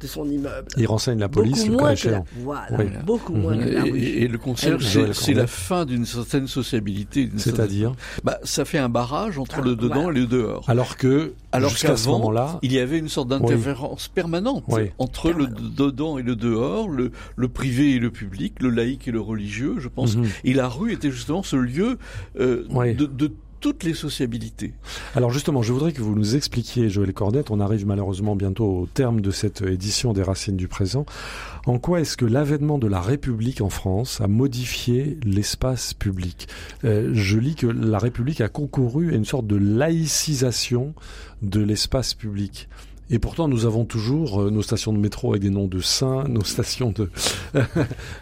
de 0.00 0.06
son 0.06 0.28
immeuble. 0.28 0.68
Il 0.76 0.86
renseigne 0.86 1.18
la 1.18 1.28
police, 1.28 1.66
beaucoup 1.66 1.70
le 1.72 1.76
cas 1.76 1.82
moins 1.82 1.94
que 1.94 2.08
la, 2.08 2.10
échéant. 2.12 2.26
voilà, 2.42 2.66
Oui. 2.78 2.84
beaucoup 3.04 3.34
moins 3.34 3.56
que 3.58 3.68
la 3.68 3.86
Et, 3.86 3.90
rue. 3.90 3.98
et- 4.00 4.22
et 4.22 4.28
le 4.28 4.38
concierge, 4.38 4.96
Elle- 4.96 5.14
c'est- 5.14 5.34
la 5.34 5.46
fin 5.46 5.84
d'une 5.84 6.06
certaine 6.06 6.46
sociabilité. 6.46 7.28
C'est-à-dire 7.36 7.90
certaine- 7.90 8.24
bah, 8.24 8.38
Ça 8.44 8.64
fait 8.64 8.78
un 8.78 8.88
barrage 8.88 9.38
entre 9.38 9.56
Ah, 9.58 9.64
le 9.64 9.76
dedans 9.76 10.02
voilà. 10.04 10.18
et 10.18 10.20
le 10.22 10.26
dehors. 10.26 10.64
Alors 10.68 10.96
que, 10.96 11.34
Alors 11.52 11.70
jusqu'à 11.70 11.96
ce 11.96 12.08
moment-là, 12.08 12.58
il 12.62 12.72
y 12.72 12.78
avait 12.78 12.98
une 12.98 13.08
sorte 13.08 13.28
d'interférence 13.28 14.08
permanente 14.08 14.64
Oui. 14.68 14.90
entre 14.98 15.30
le 15.30 15.46
dedans 15.46 16.16
et 16.18 16.22
le 16.22 16.36
dehors, 16.36 16.88
le, 16.88 17.10
le 17.36 17.48
privé 17.48 17.94
et 17.94 17.98
le 17.98 18.10
public, 18.10 18.54
le 18.60 18.70
laïque 18.70 19.06
et 19.08 19.10
le 19.10 19.20
religieux, 19.20 19.74
je 19.78 19.88
pense. 19.88 20.16
Mhm. 20.16 20.26
Et 20.44 20.54
la 20.54 20.68
rue 20.68 20.92
était 20.92 21.10
justement 21.10 21.42
ce 21.42 21.56
lieu 21.56 21.98
euh, 22.38 22.64
Oui. 22.70 22.94
de, 22.94 23.06
de 23.06 23.32
toutes 23.60 23.84
les 23.84 23.94
sociabilités. 23.94 24.72
Alors 25.14 25.30
justement, 25.30 25.62
je 25.62 25.72
voudrais 25.72 25.92
que 25.92 26.00
vous 26.00 26.14
nous 26.14 26.34
expliquiez, 26.36 26.88
Joël 26.88 27.12
Cornette, 27.12 27.50
on 27.50 27.60
arrive 27.60 27.86
malheureusement 27.86 28.34
bientôt 28.36 28.64
au 28.64 28.86
terme 28.86 29.20
de 29.20 29.30
cette 29.30 29.62
édition 29.62 30.12
des 30.12 30.22
Racines 30.22 30.56
du 30.56 30.68
présent, 30.68 31.04
en 31.66 31.78
quoi 31.78 32.00
est-ce 32.00 32.16
que 32.16 32.24
l'avènement 32.24 32.78
de 32.78 32.86
la 32.86 33.00
République 33.00 33.60
en 33.60 33.68
France 33.68 34.20
a 34.20 34.28
modifié 34.28 35.18
l'espace 35.24 35.92
public? 35.94 36.48
Euh, 36.84 37.10
Je 37.12 37.38
lis 37.38 37.54
que 37.54 37.66
la 37.66 37.98
République 37.98 38.40
a 38.40 38.48
concouru 38.48 39.12
à 39.12 39.16
une 39.16 39.24
sorte 39.24 39.46
de 39.46 39.56
laïcisation 39.56 40.94
de 41.42 41.60
l'espace 41.60 42.14
public. 42.14 42.68
Et 43.12 43.18
pourtant, 43.18 43.48
nous 43.48 43.66
avons 43.66 43.84
toujours 43.84 44.40
euh, 44.42 44.50
nos 44.50 44.62
stations 44.62 44.92
de 44.92 44.98
métro 44.98 45.30
avec 45.32 45.42
des 45.42 45.50
noms 45.50 45.66
de 45.66 45.80
saints, 45.80 46.24
nos 46.28 46.44
stations 46.44 46.92
de... 46.92 47.10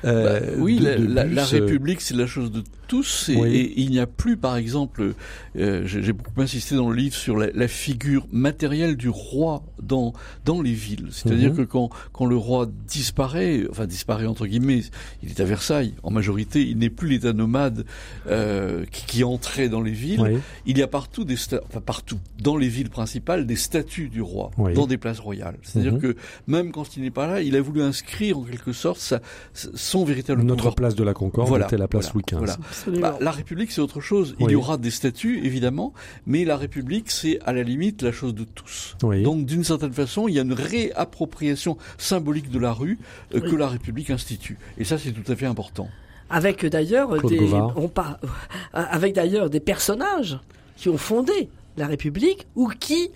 euh, 0.05 0.41
Bah, 0.41 0.47
oui, 0.59 0.79
de- 0.79 0.85
la, 0.85 0.97
de 0.97 1.05
la- 1.07 1.25
la 1.25 1.43
euh, 1.43 1.47
République, 1.61 2.01
c'est 2.01 2.15
la 2.17 2.27
chose 2.27 2.51
de 2.51 2.63
tous, 2.87 3.29
et, 3.29 3.37
Oui. 3.37 3.55
et 3.55 3.81
il 3.83 3.91
n'y 3.91 3.99
a 4.01 4.07
plus, 4.07 4.37
par 4.39 4.57
exemple, 4.57 5.13
euh, 5.59 5.83
j'ai 5.87 6.03
j'ai 6.03 6.13
beaucoup 6.15 6.41
insisté 6.41 6.75
dans 6.75 6.89
le 6.89 6.97
livre 6.97 7.15
sur 7.15 7.37
la, 7.37 7.49
la 7.53 7.69
figure 7.69 8.27
matérielle 8.33 8.97
du 8.97 9.11
roi 9.11 9.63
dans 9.83 10.13
dans 10.45 10.61
les 10.63 10.73
villes. 10.73 11.09
C'est-à-dire 11.11 11.51
Mhm. 11.51 11.57
que 11.59 11.63
quand 11.63 11.91
quand 12.13 12.27
le 12.27 12.37
roi 12.37 12.69
disparaît, 12.87 13.63
enfin 13.71 13.87
disparaît 13.87 14.27
entre 14.27 14.47
guillemets, 14.47 14.83
il 15.23 15.31
est 15.31 15.41
à 15.41 15.45
Versailles 15.45 15.95
en 16.03 16.11
majorité, 16.11 16.63
il 16.67 16.79
n'est 16.79 16.91
plus 16.91 17.09
l'État 17.09 17.33
nomade 17.33 17.85
euh, 18.27 18.85
qui, 18.91 19.07
qui 19.07 19.25
entrait 19.25 19.69
dans 19.69 19.81
les 19.81 19.93
villes. 19.93 20.21
oui. 20.21 20.39
Il 20.67 20.79
y 20.79 20.83
a 20.83 20.87
partout 20.87 21.25
des 21.25 21.37
enfin 21.69 21.81
partout 21.81 22.19
dans 22.43 22.57
les 22.57 22.69
villes 22.69 22.91
principales 22.91 23.47
des 23.47 23.57
statues 23.57 24.09
du 24.09 24.21
roi 24.23 24.51
Oui. 24.59 24.75
dans 24.75 24.87
des 24.87 24.99
places 24.99 25.21
royales. 25.21 25.57
C'est-à-dire 25.63 25.95
Mhm. 25.95 26.01
que 26.01 26.17
même 26.47 26.73
quand 26.73 26.97
il 26.97 27.03
n'est 27.03 27.11
pas 27.11 27.27
là, 27.27 27.41
il 27.43 27.57
a 27.57 27.61
voulu 27.61 27.83
inscrire 27.83 28.39
en 28.39 28.43
quelque 28.43 28.73
sorte 28.73 29.01
sa, 29.01 29.21
son 29.55 30.05
véritable 30.05 30.43
Notre 30.43 30.57
pouvoir 30.59 30.75
place 30.75 30.95
de 30.95 31.05
la 31.05 31.15
Concorde 31.15 31.49
Voilà, 31.49 31.67
était 31.67 31.77
la 31.77 31.89
place 31.89 32.13
voilà, 32.13 32.15
Louis 32.15 32.47
XV. 32.47 32.57
voilà. 32.87 33.01
Bah, 33.13 33.19
la 33.21 33.31
République, 33.31 33.71
c'est 33.73 33.81
autre 33.81 34.01
chose. 34.01 34.35
Il 34.41 34.47
Oui. 34.47 34.53
y 34.53 34.57
aura 34.57 34.77
des 34.77 34.91
statuts, 34.91 35.41
évidemment, 35.45 35.93
mais 36.27 36.45
la 36.45 36.57
République, 36.57 37.11
c'est 37.11 37.39
à 37.45 37.53
la 37.53 37.63
limite 37.63 38.03
la 38.03 38.13
chose 38.13 38.35
de 38.35 38.45
tous. 38.45 38.97
Oui. 39.03 39.23
Donc, 39.23 39.47
d'une 39.47 39.65
certaine 39.69 39.93
façon, 39.93 40.29
il 40.29 40.35
y 40.35 40.39
a 40.39 40.43
une 40.43 40.53
réappropriation 40.53 41.79
symbolique 41.97 42.51
de 42.51 42.59
la 42.59 42.73
rue 42.73 42.99
euh, 43.35 43.41
Oui. 43.43 43.51
que 43.51 43.57
la 43.57 43.69
République 43.69 44.11
institue. 44.11 44.59
Et 44.79 44.85
ça, 44.85 44.99
c'est 44.99 45.13
tout 45.13 45.31
à 45.31 45.37
fait 45.37 45.47
important. 45.47 45.89
Avec 46.31 46.65
euh, 46.65 46.71
d'ailleurs 46.71 47.11
Claude 47.17 47.31
des, 47.33 47.39
Gauvard. 47.39 47.73
on 47.77 47.89
par- 47.89 48.19
avec 48.73 49.15
d'ailleurs 49.15 49.49
des 49.51 49.61
personnages 49.61 50.39
qui 50.77 50.89
ont 50.89 50.99
fondé 50.99 51.49
la 51.77 51.87
République 51.87 52.47
ou 52.57 52.69
qui, 52.69 53.11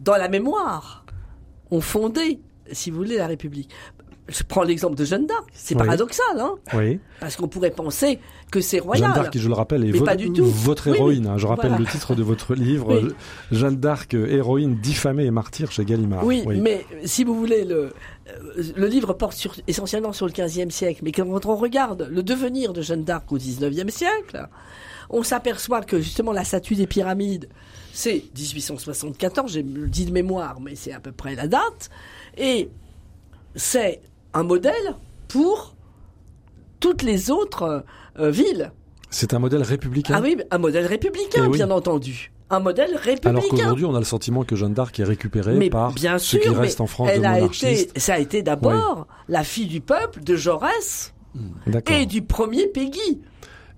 dans 0.00 0.16
la 0.16 0.28
mémoire, 0.28 1.04
ont 1.70 1.80
fondé, 1.80 2.40
si 2.72 2.90
vous 2.90 2.96
voulez, 2.98 3.16
la 3.18 3.26
République. 3.26 3.70
Je 4.28 4.42
prends 4.42 4.64
l'exemple 4.64 4.96
de 4.96 5.04
Jeanne 5.04 5.26
d'Arc. 5.26 5.44
C'est 5.52 5.76
Oui. 5.76 5.82
paradoxal, 5.84 6.40
hein, 6.40 6.56
Oui. 6.74 6.98
parce 7.20 7.36
qu'on 7.36 7.46
pourrait 7.46 7.70
penser 7.70 8.18
que 8.50 8.60
c'est 8.60 8.80
royal. 8.80 9.04
Jeanne 9.04 9.14
d'Arc, 9.14 9.30
qui 9.32 9.38
je 9.38 9.46
le 9.48 9.54
rappelle, 9.54 9.84
est 9.84 9.92
Mais 9.92 9.98
vo- 9.98 10.04
pas 10.04 10.16
du 10.16 10.32
tout. 10.32 10.44
votre 10.44 10.88
héroïne. 10.88 11.26
oui. 11.26 11.30
hein. 11.30 11.38
Je 11.38 11.46
rappelle 11.46 11.70
Voilà. 11.70 11.84
le 11.84 11.90
titre 11.90 12.14
de 12.16 12.22
votre 12.24 12.54
livre, 12.54 13.02
Jeanne 13.52 13.76
d'Arc, 13.76 14.14
héroïne 14.14 14.76
diffamée 14.80 15.26
et 15.26 15.30
martyr 15.30 15.70
chez 15.70 15.84
Gallimard. 15.84 16.24
Oui, 16.24 16.44
mais 16.46 16.84
si 17.04 17.22
vous 17.22 17.34
voulez, 17.36 17.64
le, 17.64 17.92
euh, 18.28 18.62
le 18.76 18.86
livre 18.88 19.12
porte 19.12 19.34
sur, 19.34 19.54
essentiellement 19.68 20.12
sur 20.12 20.26
le 20.26 20.32
XVe 20.32 20.70
siècle, 20.70 21.02
mais 21.04 21.12
quand 21.12 21.46
on 21.46 21.54
regarde 21.56 22.08
le 22.10 22.22
devenir 22.24 22.72
de 22.72 22.82
Jeanne 22.82 23.04
d'Arc 23.04 23.30
au 23.30 23.36
XIXe 23.36 23.94
siècle, 23.94 24.48
on 25.08 25.22
s'aperçoit 25.22 25.82
que 25.82 26.00
justement 26.00 26.32
la 26.32 26.42
statue 26.42 26.74
des 26.74 26.88
pyramides, 26.88 27.48
c'est 27.92 28.24
1874, 28.36 29.52
j'ai 29.52 29.62
dit 29.62 30.04
de 30.04 30.10
mémoire, 30.12 30.60
mais 30.60 30.74
c'est 30.74 30.92
à 30.92 30.98
peu 30.98 31.12
près 31.12 31.36
la 31.36 31.46
date, 31.46 31.90
et 32.36 32.68
c'est 33.54 34.00
un 34.36 34.42
modèle 34.42 34.94
pour 35.28 35.74
toutes 36.78 37.02
les 37.02 37.30
autres 37.30 37.84
euh, 38.18 38.30
villes. 38.30 38.70
C'est 39.10 39.32
un 39.32 39.38
modèle 39.38 39.62
républicain? 39.62 40.14
Ah 40.16 40.20
oui, 40.22 40.36
un 40.50 40.58
modèle 40.58 40.86
républicain, 40.86 41.44
Eh 41.44 41.48
oui. 41.48 41.56
bien 41.56 41.70
entendu. 41.70 42.32
Un 42.50 42.60
modèle 42.60 42.94
républicain. 42.96 43.30
Alors 43.30 43.48
qu'aujourd'hui, 43.48 43.84
on 43.86 43.94
a 43.94 43.98
le 43.98 44.04
sentiment 44.04 44.44
que 44.44 44.54
Jeanne 44.54 44.74
d'Arc 44.74 45.00
est 45.00 45.04
récupérée 45.04 45.54
Mais 45.54 45.70
par 45.70 45.92
bien 45.92 46.18
ceux 46.18 46.38
sûr, 46.38 46.42
qui 46.42 46.50
mais 46.50 46.62
restent 46.66 46.80
en 46.82 46.86
France 46.86 47.08
de 47.08 47.14
elle 47.14 47.24
a 47.26 47.40
été, 47.40 47.88
ça 47.96 48.14
a 48.14 48.18
été 48.18 48.42
d'abord 48.42 49.06
la 49.28 49.42
fille 49.42 49.66
du 49.66 49.80
peuple 49.80 50.22
de 50.22 50.36
Jaurès 50.36 51.14
D'accord. 51.66 51.96
et 51.96 52.04
du 52.06 52.22
premier 52.22 52.66
Peggy. 52.66 53.20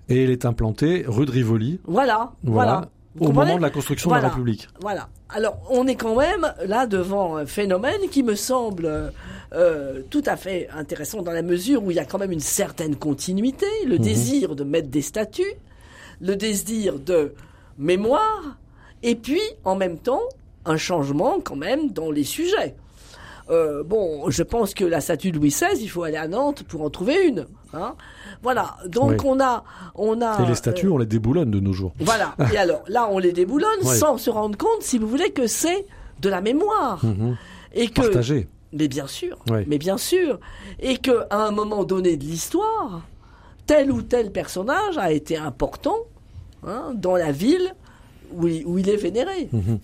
Et 0.09 0.23
elle 0.23 0.29
est 0.29 0.45
implantée 0.45 1.05
rue 1.07 1.25
de 1.25 1.31
Rivoli, 1.31 1.79
Voilà, 1.85 2.33
voilà, 2.43 2.89
au 3.19 3.31
moment 3.31 3.55
de 3.57 3.61
la 3.61 3.69
construction 3.69 4.09
de 4.11 4.15
la 4.15 4.27
République. 4.27 4.67
Voilà. 4.81 5.07
Alors, 5.29 5.57
on 5.69 5.87
est 5.87 5.95
quand 5.95 6.15
même 6.17 6.51
là 6.65 6.85
devant 6.85 7.37
un 7.37 7.45
phénomène 7.45 8.01
qui 8.11 8.23
me 8.23 8.35
semble 8.35 9.13
euh, 9.53 10.01
tout 10.09 10.23
à 10.25 10.35
fait 10.37 10.67
intéressant 10.75 11.21
dans 11.21 11.31
la 11.31 11.41
mesure 11.41 11.83
où 11.83 11.91
il 11.91 11.97
y 11.97 11.99
a 11.99 12.05
quand 12.05 12.19
même 12.19 12.31
une 12.31 12.39
certaine 12.39 12.95
continuité, 12.95 13.65
le 13.85 13.95
Mhm. 13.97 14.01
désir 14.03 14.55
de 14.55 14.63
mettre 14.63 14.89
des 14.89 15.01
statuts, 15.01 15.55
le 16.21 16.35
désir 16.35 16.99
de 16.99 17.33
mémoire, 17.77 18.57
et 19.03 19.15
puis 19.15 19.41
en 19.63 19.75
même 19.75 19.97
temps 19.97 20.21
un 20.65 20.77
changement 20.77 21.39
quand 21.43 21.55
même 21.55 21.91
dans 21.91 22.11
les 22.11 22.23
sujets. 22.23 22.75
Euh, 23.49 23.81
bon, 23.83 24.29
je 24.29 24.43
pense 24.43 24.75
que 24.75 24.85
la 24.85 25.01
statue 25.01 25.31
de 25.31 25.37
Louis 25.39 25.49
XVI, 25.49 25.81
il 25.81 25.87
faut 25.89 26.03
aller 26.03 26.17
à 26.17 26.27
Nantes 26.27 26.61
pour 26.63 26.83
en 26.83 26.91
trouver 26.91 27.25
une. 27.25 27.47
Hein 27.73 27.95
voilà. 28.43 28.75
Donc 28.85 29.09
Oui. 29.11 29.17
on 29.25 29.39
a, 29.39 29.63
on 29.95 30.21
a. 30.21 30.43
Et 30.43 30.47
les 30.47 30.53
statues, 30.53 30.85
euh, 30.87 30.91
on 30.91 30.97
les 30.99 31.07
déboulonne 31.07 31.49
de 31.49 31.59
nos 31.59 31.73
jours. 31.73 31.93
voilà. 31.99 32.35
Et 32.53 32.57
alors, 32.59 32.83
là, 32.87 33.07
on 33.09 33.17
les 33.17 33.31
déboulonne 33.31 33.81
sans 33.83 34.17
se 34.19 34.29
rendre 34.29 34.55
compte, 34.55 34.81
si 34.83 34.99
vous 34.99 35.07
voulez, 35.07 35.31
que 35.31 35.47
c'est 35.47 35.87
de 36.21 36.29
la 36.29 36.41
mémoire. 36.41 37.03
Mhm. 37.03 37.37
Et 37.73 37.87
que. 37.89 38.01
Mais 38.73 38.87
bien 38.87 39.07
sûr, 39.07 39.37
mais 39.67 39.77
bien 39.77 39.97
sûr, 39.97 40.39
et 40.79 40.97
que 40.97 41.25
à 41.29 41.45
un 41.45 41.51
moment 41.51 41.83
donné 41.83 42.17
de 42.17 42.23
l'histoire, 42.23 43.01
tel 43.65 43.91
ou 43.91 44.01
tel 44.01 44.31
personnage 44.31 44.97
a 44.97 45.11
été 45.11 45.37
important 45.37 45.97
hein, 46.65 46.91
dans 46.95 47.15
la 47.15 47.31
ville 47.31 47.73
où 48.31 48.47
il, 48.47 48.65
où 48.65 48.77
il 48.77 48.89
est 48.89 48.95
vénéré. 48.95 49.49
Mhm. 49.51 49.79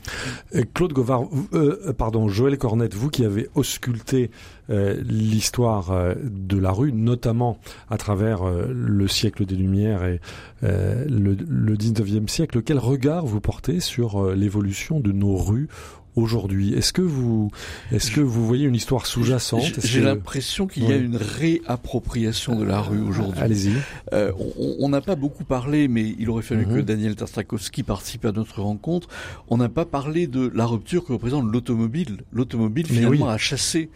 Euh, 0.55 0.63
Claude 0.73 0.93
Govard, 0.93 1.27
euh, 1.53 1.93
pardon, 1.93 2.27
Joël 2.27 2.57
Cornette, 2.57 2.93
vous 2.93 3.09
qui 3.09 3.25
avez 3.25 3.49
ausculté 3.55 4.31
euh, 4.69 5.01
l'histoire 5.03 5.91
euh, 5.91 6.13
de 6.23 6.57
la 6.57 6.71
rue, 6.71 6.91
notamment 6.91 7.59
à 7.89 7.97
travers 7.97 8.43
le 8.45 9.07
siècle 9.07 9.45
des 9.45 9.55
Lumières 9.55 10.05
et 10.05 10.19
le, 10.61 11.35
le 11.35 11.75
19e 11.75 12.27
siècle, 12.27 12.61
quel 12.61 12.79
regard 12.79 13.25
vous 13.25 13.39
portez 13.39 13.79
sur 13.79 14.31
l'évolution 14.33 14.99
de 14.99 15.11
nos 15.11 15.35
rues 15.35 15.67
aujourd'hui 16.15 16.73
Est-ce 16.73 16.93
que 16.93 17.01
vous, 17.01 17.49
est-ce 17.91 18.11
que 18.11 18.21
vous 18.21 18.45
voyez 18.45 18.65
une 18.65 18.75
histoire 18.75 19.05
sous-jacente? 19.05 19.79
J'ai 19.83 19.99
que- 19.99 20.05
l'impression 20.05 20.67
qu'il 20.67 20.83
y 20.85 20.91
a 20.91 20.95
une 20.95 21.17
réappropriation 21.17 22.55
de 22.57 22.63
la 22.63 22.79
rue 22.81 23.01
aujourd'hui. 23.01 23.41
Allez-y. 23.41 23.73
Euh, 24.13 24.31
on- 24.79 24.89
n'a 24.89 25.01
pas 25.01 25.15
beaucoup 25.15 25.43
parlé, 25.43 25.87
mais 25.87 26.15
il 26.19 26.29
aurait 26.29 26.43
fallu 26.43 26.65
Mhm. 26.65 26.75
que 26.75 26.81
Daniel 26.81 27.15
Tartakovsky 27.15 27.83
participe 27.83 28.25
à 28.25 28.31
notre 28.31 28.61
rencontre. 28.61 29.07
On 29.49 29.57
n'a 29.57 29.69
pas 29.69 29.85
parlé 29.85 30.27
de 30.27 30.51
la 30.53 30.65
rupture 30.65 31.03
que 31.05 31.13
représente 31.13 31.51
l'automobile. 31.51 32.21
L'automobile 32.31 32.85
finalement 32.87 33.25
oui. 33.27 33.31
a 33.33 33.37
chassé, 33.37 33.89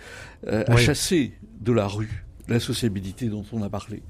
euh, 0.47 0.63
a 0.67 0.77
chassé 0.77 1.33
de 1.61 1.71
la 1.71 1.87
rue 1.87 2.25
la 2.49 2.59
sociabilité 2.59 3.27
dont 3.27 3.45
on 3.53 3.61
a 3.61 3.69
parlé. 3.69 4.01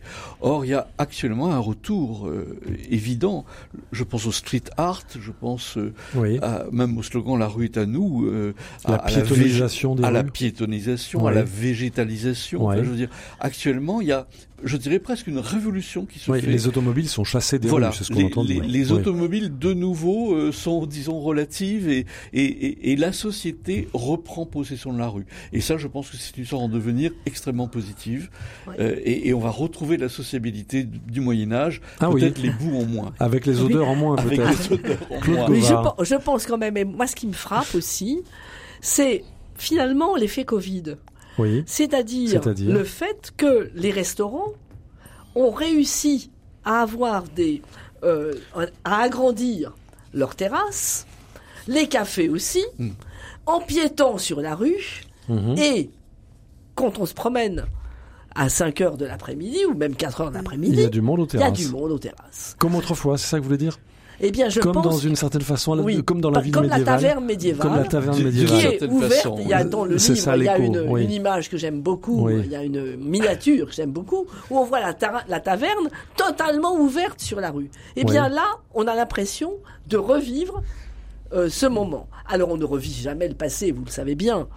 Or, 0.41 0.65
il 0.65 0.69
y 0.69 0.73
a 0.73 0.87
actuellement 0.97 1.51
un 1.51 1.59
retour 1.59 2.27
euh, 2.27 2.57
évident. 2.89 3.45
Je 3.91 4.03
pense 4.03 4.25
au 4.25 4.31
street 4.31 4.63
art, 4.77 5.03
je 5.19 5.31
pense 5.31 5.77
euh, 5.77 5.93
Oui. 6.15 6.39
à- 6.41 6.65
même 6.71 6.97
au 6.97 7.03
slogan 7.03 7.37
"La 7.37 7.47
rue 7.47 7.65
est 7.65 7.77
à 7.77 7.85
nous", 7.85 8.25
euh, 8.25 8.53
à, 8.85 8.91
La 8.91 8.97
à 8.97 9.11
la 9.11 9.21
piétonisation 9.21 9.95
des 9.95 10.03
à 10.03 10.11
la 10.11 10.23
piétonisation, 10.23 11.27
à 11.27 11.31
la 11.31 11.43
végétalisation. 11.43 12.65
Enfin, 12.65 12.77
Ouais. 12.77 12.83
je 12.85 12.89
veux 12.89 12.95
dire, 12.97 13.09
actuellement, 13.39 14.01
il 14.01 14.07
y 14.07 14.11
a, 14.11 14.27
je 14.63 14.77
dirais 14.77 14.99
presque 14.99 15.27
une 15.27 15.39
révolution 15.39 16.05
qui 16.05 16.19
se 16.19 16.29
Oui, 16.31 16.41
fait. 16.41 16.47
les 16.47 16.67
automobiles 16.67 17.07
sont 17.09 17.23
chassés 17.23 17.59
des 17.59 17.67
voilà, 17.67 17.89
rues, 17.89 17.95
c'est 17.97 18.03
ce 18.03 18.11
qu'on 18.13 18.25
entend. 18.25 18.43
les, 18.43 18.55
dire. 18.55 18.63
les 18.63 18.91
Oui. 18.91 18.97
automobiles 18.99 19.57
de 19.57 19.73
nouveau 19.73 20.33
euh, 20.35 20.51
sont, 20.51 20.85
disons, 20.85 21.19
relatives 21.19 21.89
et, 21.89 22.05
et, 22.33 22.43
et, 22.43 22.91
et 22.91 22.95
la 22.95 23.11
société 23.13 23.87
reprend 23.93 24.45
possession 24.45 24.93
de 24.93 24.99
la 24.99 25.07
rue. 25.07 25.25
Et 25.53 25.61
ça, 25.61 25.77
je 25.77 25.87
pense 25.87 26.09
que 26.09 26.17
c'est 26.17 26.35
une 26.37 26.43
histoire 26.43 26.61
en 26.61 26.69
devenir 26.69 27.11
extrêmement 27.25 27.67
positive. 27.67 28.29
Euh, 28.79 28.95
et, 29.03 29.27
et 29.29 29.33
on 29.33 29.39
va 29.39 29.49
retrouver 29.49 29.97
la 29.97 30.09
sociabilité 30.09 30.83
du, 30.83 30.99
du 30.99 31.21
Moyen 31.21 31.51
Âge, 31.51 31.81
Ah 31.99 32.09
oui. 32.09 32.21
peut-être 32.21 32.39
les 32.41 32.49
bouts 32.51 32.75
en 32.77 32.85
moins. 32.85 33.13
Avec 33.19 33.45
les 33.45 33.61
odeurs 33.61 33.87
en 33.87 33.95
moins, 33.95 34.15
Avec 34.17 34.39
peut-être. 34.39 34.69
les 34.69 34.73
odeurs 34.75 34.97
en 35.11 35.19
Claude 35.19 35.35
moins. 35.37 35.47
Gauvin. 35.47 35.93
Mais 35.99 36.05
je 36.05 36.15
pense 36.15 36.45
quand 36.45 36.57
même, 36.57 36.77
et 36.77 36.85
moi 36.85 37.07
ce 37.07 37.15
qui 37.15 37.27
me 37.27 37.33
frappe 37.33 37.73
aussi, 37.75 38.19
c'est 38.81 39.23
finalement 39.55 40.15
l'effet 40.15 40.45
Covid. 40.45 40.95
Oui. 41.39 41.63
C'est-à-dire 41.65 42.41
le 42.71 42.83
fait 42.83 43.31
que 43.37 43.71
les 43.75 43.91
restaurants 43.91 44.53
ont 45.35 45.51
réussi 45.51 46.29
à 46.65 46.81
avoir 46.81 47.23
des, 47.23 47.61
euh, 48.03 48.33
à 48.83 48.97
agrandir 49.01 49.73
leurs 50.13 50.35
terrasses, 50.35 51.05
les 51.67 51.87
cafés 51.87 52.29
aussi, 52.29 52.63
Mm. 52.77 52.89
empiétant 53.45 54.17
sur 54.17 54.41
la 54.41 54.55
rue 54.55 55.03
Mhm. 55.29 55.55
et 55.57 55.89
quand 56.75 56.97
on 56.99 57.05
se 57.05 57.13
promène 57.13 57.65
à 58.35 58.47
5 58.49 58.81
heures 58.81 58.97
de 58.97 59.05
l'après-midi 59.05 59.65
ou 59.65 59.73
même 59.73 59.95
4 59.95 60.21
heures 60.21 60.29
de 60.31 60.35
Il 60.35 60.37
l'après-midi, 60.37 60.81
y 60.81 60.85
a 60.85 60.89
du 60.89 61.01
monde 61.01 61.19
aux 61.21 61.25
il 61.27 61.33
y 61.33 61.37
a 61.37 61.39
terrasses. 61.51 61.57
du 61.59 61.67
monde 61.69 61.91
aux 61.91 61.99
terrasses. 61.99 62.55
Comme 62.59 62.75
autrefois, 62.75 63.17
c'est 63.17 63.27
ça 63.27 63.37
que 63.37 63.41
vous 63.41 63.47
voulez 63.49 63.57
dire? 63.57 63.77
Eh 64.21 64.31
bien, 64.31 64.49
je 64.49 64.59
Comme 64.59 64.73
pense 64.73 64.83
dans 64.83 64.97
une 64.97 65.15
certaine 65.15 65.41
façon, 65.41 65.79
oui, 65.79 66.03
comme 66.03 66.19
dans 66.19 66.29
la 66.29 66.41
ville 66.41 66.51
comme 66.53 66.63
la 66.65 66.77
médiévale. 66.77 66.99
taverne 67.01 67.25
médiévale. 67.25 67.67
Comme 67.67 67.77
la 67.77 67.83
taverne 67.85 68.11
Qui- 68.15 68.19
qui 68.19 68.25
médiévale. 68.25 68.65
est 68.73 68.83
ouverte. 68.83 69.13
façon. 69.13 69.35
Il 69.39 69.47
y 69.47 69.53
a 69.53 69.63
dans 69.63 69.85
le 69.85 69.97
C'est 69.97 70.13
livre, 70.13 70.23
ça, 70.25 70.35
il 70.37 70.43
y 70.43 70.49
a 70.49 70.57
une, 70.57 70.79
oui. 70.89 71.03
une 71.05 71.11
image 71.11 71.49
que 71.49 71.55
j'aime 71.57 71.81
beaucoup. 71.81 72.25
Oui. 72.25 72.41
Il 72.43 72.51
y 72.51 72.55
a 72.55 72.63
une 72.63 72.97
miniature 72.97 73.67
que 73.67 73.73
j'aime 73.73 73.91
beaucoup 73.91 74.25
où 74.49 74.57
on 74.57 74.65
voit 74.65 74.81
la, 74.81 74.93
ta- 74.93 75.23
la 75.27 75.39
taverne 75.39 75.89
totalement 76.17 76.75
ouverte 76.75 77.21
sur 77.21 77.39
la 77.39 77.49
rue. 77.51 77.69
Et 77.95 78.03
Oui. 78.03 78.11
bien 78.11 78.27
là, 78.27 78.45
on 78.73 78.87
a 78.87 78.95
l'impression 78.95 79.53
de 79.87 79.95
revivre 79.97 80.61
euh, 81.31 81.47
ce 81.49 81.65
moment. 81.67 82.07
Alors 82.27 82.49
on 82.49 82.57
ne 82.57 82.65
revit 82.65 82.91
jamais 82.93 83.27
le 83.27 83.35
passé, 83.35 83.71
vous 83.71 83.85
le 83.85 83.91
savez 83.91 84.15
bien, 84.15 84.47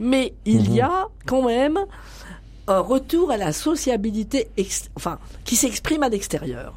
mais 0.00 0.34
il 0.46 0.70
Mhm. 0.70 0.74
y 0.76 0.80
a 0.80 1.08
quand 1.26 1.42
même 1.46 1.78
un 2.68 2.78
retour 2.80 3.30
à 3.30 3.36
la 3.36 3.52
sociabilité, 3.52 4.48
enfin, 4.96 5.18
qui 5.44 5.56
s'exprime 5.56 6.02
à 6.02 6.08
l'extérieur 6.08 6.72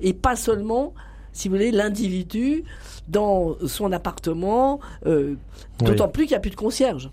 et 0.00 0.14
pas 0.14 0.34
seulement, 0.34 0.94
si 1.36 1.48
vous 1.48 1.54
voulez, 1.54 1.70
l'individu 1.70 2.64
dans 3.08 3.56
son 3.66 3.92
appartement. 3.92 4.80
euh, 5.06 5.34
Oui. 5.80 5.86
D'autant 5.86 6.08
plus 6.08 6.24
qu'il 6.24 6.32
n'y 6.32 6.36
a 6.36 6.40
plus 6.40 6.50
de 6.50 6.56
concierge. 6.56 7.10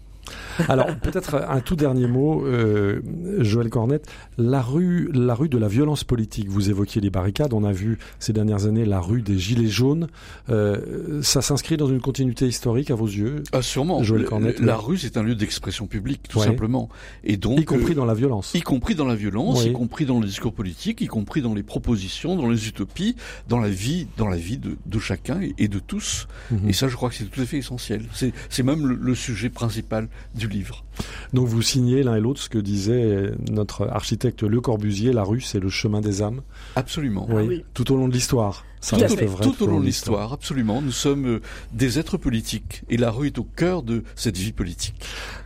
Alors 0.69 0.88
peut-être 1.01 1.36
un 1.49 1.59
tout 1.59 1.76
dernier 1.76 2.07
mot, 2.07 2.45
euh, 2.45 3.01
Joël 3.39 3.69
Cornette. 3.69 4.07
La 4.38 4.61
rue, 4.61 5.09
la 5.13 5.36
rue 5.36 5.49
de 5.49 5.57
la 5.57 5.67
violence 5.67 6.03
politique. 6.03 6.49
Vous 6.49 6.69
évoquiez 6.69 7.01
les 7.01 7.09
barricades. 7.09 7.53
On 7.53 7.63
a 7.63 7.71
vu 7.71 7.97
ces 8.19 8.34
dernières 8.34 8.65
années 8.65 8.86
la 8.86 8.99
rue 8.99 9.21
des 9.21 9.38
gilets 9.38 9.67
jaunes. 9.69 10.07
Euh, 10.49 11.21
ça 11.21 11.41
s'inscrit 11.41 11.78
dans 11.78 11.88
une 11.88 12.01
continuité 12.01 12.47
historique 12.47 12.91
à 12.91 12.95
vos 12.95 13.07
yeux, 13.07 13.43
Ah, 13.51 13.61
sûrement. 13.61 14.03
Joël 14.03 14.26
Cornette, 14.26 14.59
la 14.59 14.76
rue, 14.78 14.97
c'est 14.97 15.17
un 15.17 15.24
lieu 15.24 15.36
d'expression 15.36 15.88
publique, 15.88 16.28
tout 16.30 16.39
Ouais. 16.39 16.45
simplement. 16.45 16.89
Et 17.24 17.38
donc, 17.38 17.59
y 17.59 17.65
compris 17.65 17.93
euh, 17.93 17.95
dans 17.95 18.05
la 18.05 18.13
violence. 18.13 18.53
y 18.53 18.61
compris 18.61 18.95
dans 18.95 19.05
la 19.05 19.15
violence, 19.15 19.65
y 19.65 19.71
compris 19.74 20.05
dans 20.05 20.19
le 20.19 20.26
discours 20.26 20.53
politique, 20.53 21.01
y 21.01 21.07
compris 21.07 21.41
dans 21.41 21.53
les 21.53 21.63
propositions, 21.63 22.36
dans 22.36 22.49
les 22.49 22.67
utopies, 22.67 23.15
dans 23.49 23.59
la 23.59 23.69
vie, 23.69 24.07
dans 24.17 24.28
la 24.28 24.38
vie 24.38 24.57
de, 24.57 24.78
de 24.86 24.99
chacun 24.99 25.39
et, 25.57 25.67
de 25.67 25.80
tous. 25.80 26.28
Mhm. 26.51 26.69
Et 26.69 26.74
ça, 26.74 26.88
je 26.88 26.95
crois 26.95 27.09
que 27.09 27.15
c'est 27.15 27.26
tout 27.26 27.41
à 27.41 27.45
fait 27.45 27.57
essentiel. 27.57 28.03
C'est, 28.13 28.34
c'est 28.49 28.63
même 28.63 28.88
le, 28.88 28.95
le 28.95 29.15
sujet 29.15 29.49
principal 29.49 30.07
du 30.36 30.47
livre. 30.47 30.86
Donc 31.34 31.48
vous 31.48 31.62
signez 31.62 32.04
l'un 32.04 32.16
et 32.16 32.22
l'autre 32.22 32.41
ce 32.41 32.50
que 32.50 32.60
disait 32.60 33.32
notre 33.52 33.88
architecte 33.88 34.44
Le 34.44 34.62
Corbusier. 34.62 35.14
La 35.14 35.24
rue, 35.24 35.41
c'est 35.41 35.60
le 35.60 35.70
chemin 35.70 36.02
des 36.02 36.22
âmes. 36.22 36.41
Absolument. 36.76 37.28
Oui. 37.30 37.46
oui. 37.48 37.66
Tout 37.74 37.91
au 37.91 37.98
long 37.98 38.08
de 38.08 38.14
l'histoire. 38.14 38.64
Ça 38.84 38.98
Tout 38.98 39.04
reste 39.04 39.24
vrai. 39.24 39.44
Tout 39.46 39.64
au 39.64 39.68
long 39.68 39.80
de 39.80 39.86
l'histoire, 39.86 40.34
absolument. 40.34 40.82
Nous 40.82 40.91
sommes 40.91 41.26
euh, 41.26 41.41
des 41.72 42.00
êtres 42.00 42.18
politiques 42.18 42.84
et 42.89 42.98
la 42.98 43.12
rue 43.12 43.28
est 43.28 43.39
au 43.39 43.46
cœur 43.46 43.82
de 43.82 44.04
cette 44.18 44.36
vie 44.36 44.52
politique. 44.52 44.96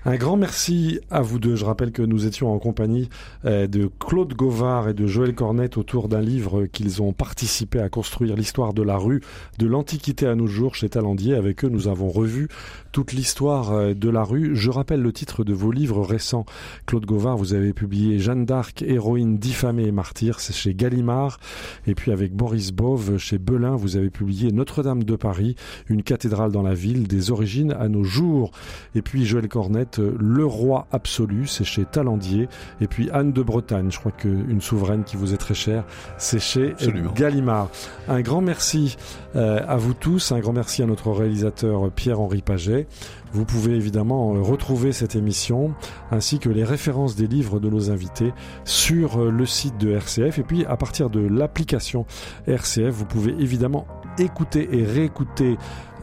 Un 0.05 0.15
grand 0.15 0.37
merci 0.37 0.99
à 1.11 1.21
vous 1.21 1.37
deux. 1.37 1.55
Je 1.55 1.63
rappelle 1.63 1.91
que 1.91 2.01
nous 2.01 2.25
étions 2.25 2.51
en 2.51 2.57
compagnie 2.57 3.09
euh, 3.45 3.67
de 3.67 3.91
Claude 3.99 4.33
Gauvard 4.33 4.89
et 4.89 4.95
de 4.95 5.05
Joël 5.05 5.35
Cornette 5.35 5.77
autour 5.77 6.07
d'un 6.07 6.21
livre 6.21 6.65
qu'ils 6.65 7.03
ont 7.03 7.13
participé 7.13 7.79
à 7.79 7.89
construire, 7.89 8.35
l'histoire 8.35 8.73
de 8.73 8.81
la 8.81 8.97
rue 8.97 9.21
de 9.59 9.67
l'Antiquité 9.67 10.25
à 10.25 10.33
nos 10.33 10.47
jours 10.47 10.73
chez 10.73 10.89
Talandier. 10.89 11.35
Avec 11.35 11.63
eux, 11.63 11.69
nous 11.69 11.87
avons 11.87 12.09
revu 12.09 12.47
toute 12.91 13.11
l'histoire 13.11 13.71
euh, 13.71 13.93
de 13.93 14.09
la 14.09 14.23
rue. 14.23 14.55
Je 14.55 14.71
rappelle 14.71 15.03
le 15.03 15.13
titre 15.13 15.36
de 15.43 15.53
vos 15.53 15.71
livres 15.71 16.03
récents. 16.03 16.45
Claude 16.85 17.05
Gauvard, 17.05 17.37
vous 17.37 17.53
avez 17.53 17.73
publié 17.73 18.19
Jeanne 18.19 18.45
d'Arc, 18.45 18.81
héroïne 18.81 19.37
diffamée 19.37 19.87
et 19.87 19.91
martyr, 19.91 20.39
c'est 20.39 20.53
chez 20.53 20.73
Gallimard. 20.73 21.39
Et 21.85 21.95
puis 21.95 22.11
avec 22.11 22.33
Boris 22.33 22.71
Bove, 22.71 23.17
chez 23.17 23.37
Belin, 23.37 23.75
vous 23.75 23.97
avez 23.97 24.09
publié 24.09 24.51
Notre-Dame 24.51 25.03
de 25.03 25.15
Paris, 25.15 25.55
une 25.87 26.03
cathédrale 26.03 26.51
dans 26.51 26.63
la 26.63 26.73
ville, 26.73 27.07
des 27.07 27.31
origines 27.31 27.73
à 27.79 27.87
nos 27.89 28.03
jours. 28.03 28.51
Et 28.95 29.01
puis 29.01 29.25
Joël 29.25 29.47
Cornette, 29.47 29.99
Le 29.99 30.45
Roi 30.45 30.87
absolu, 30.91 31.47
c'est 31.47 31.63
chez 31.63 31.85
Talandier. 31.85 32.47
Et 32.81 32.87
puis 32.87 33.09
Anne 33.11 33.31
de 33.31 33.41
Bretagne, 33.41 33.91
je 33.91 33.99
crois 33.99 34.11
qu'une 34.11 34.61
souveraine 34.61 35.03
qui 35.03 35.17
vous 35.17 35.33
est 35.33 35.37
très 35.37 35.53
chère, 35.53 35.83
c'est 36.17 36.39
chez 36.39 36.71
Absolument. 36.71 37.11
Gallimard. 37.13 37.69
Un 38.07 38.21
grand 38.21 38.41
merci 38.41 38.97
euh, 39.37 39.61
à 39.67 39.77
vous 39.77 39.93
tous, 39.93 40.31
un 40.31 40.39
grand 40.39 40.53
merci 40.53 40.83
à 40.83 40.85
notre 40.85 41.11
réalisateur 41.11 41.91
Pierre-Henri 41.91 42.41
Paget. 42.41 42.87
Vous 43.33 43.45
pouvez 43.45 43.75
évidemment 43.75 44.35
euh, 44.35 44.41
retrouver 44.41 44.91
cette 44.91 45.15
émission 45.15 45.73
ainsi 46.11 46.39
que 46.39 46.49
les 46.49 46.63
références 46.63 47.15
des 47.15 47.27
livres 47.27 47.59
de 47.59 47.69
nos 47.69 47.91
invités 47.91 48.33
sur 48.63 49.21
euh, 49.21 49.29
le 49.29 49.45
site 49.45 49.77
de 49.77 49.91
RCF 49.91 50.39
et 50.39 50.43
puis 50.43 50.65
à 50.65 50.77
partir 50.77 51.09
de 51.09 51.19
l'application 51.19 52.05
RCF, 52.47 52.93
vous 52.93 53.05
pouvez 53.05 53.31
évidemment 53.39 53.85
écouter 54.17 54.69
et 54.71 54.83
réécouter 54.83 55.57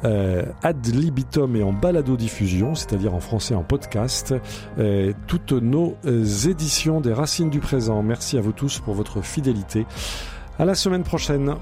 euh, 0.04 0.44
ad 0.62 0.86
libitum 0.86 1.56
et 1.56 1.62
en 1.62 1.72
balado-diffusion, 1.72 2.74
c'est-à-dire 2.74 3.14
en 3.14 3.20
français 3.20 3.54
en 3.54 3.62
podcast, 3.62 4.34
toutes 5.26 5.52
nos 5.52 5.96
éditions 6.04 7.00
des 7.00 7.14
Racines 7.14 7.48
du 7.48 7.60
Présent. 7.60 8.02
Merci 8.02 8.36
à 8.36 8.42
vous 8.42 8.52
tous 8.52 8.80
pour 8.80 8.92
votre 8.92 9.22
fidélité. 9.22 9.86
À 10.58 10.66
la 10.66 10.74
semaine 10.74 11.04
prochaine. 11.04 11.54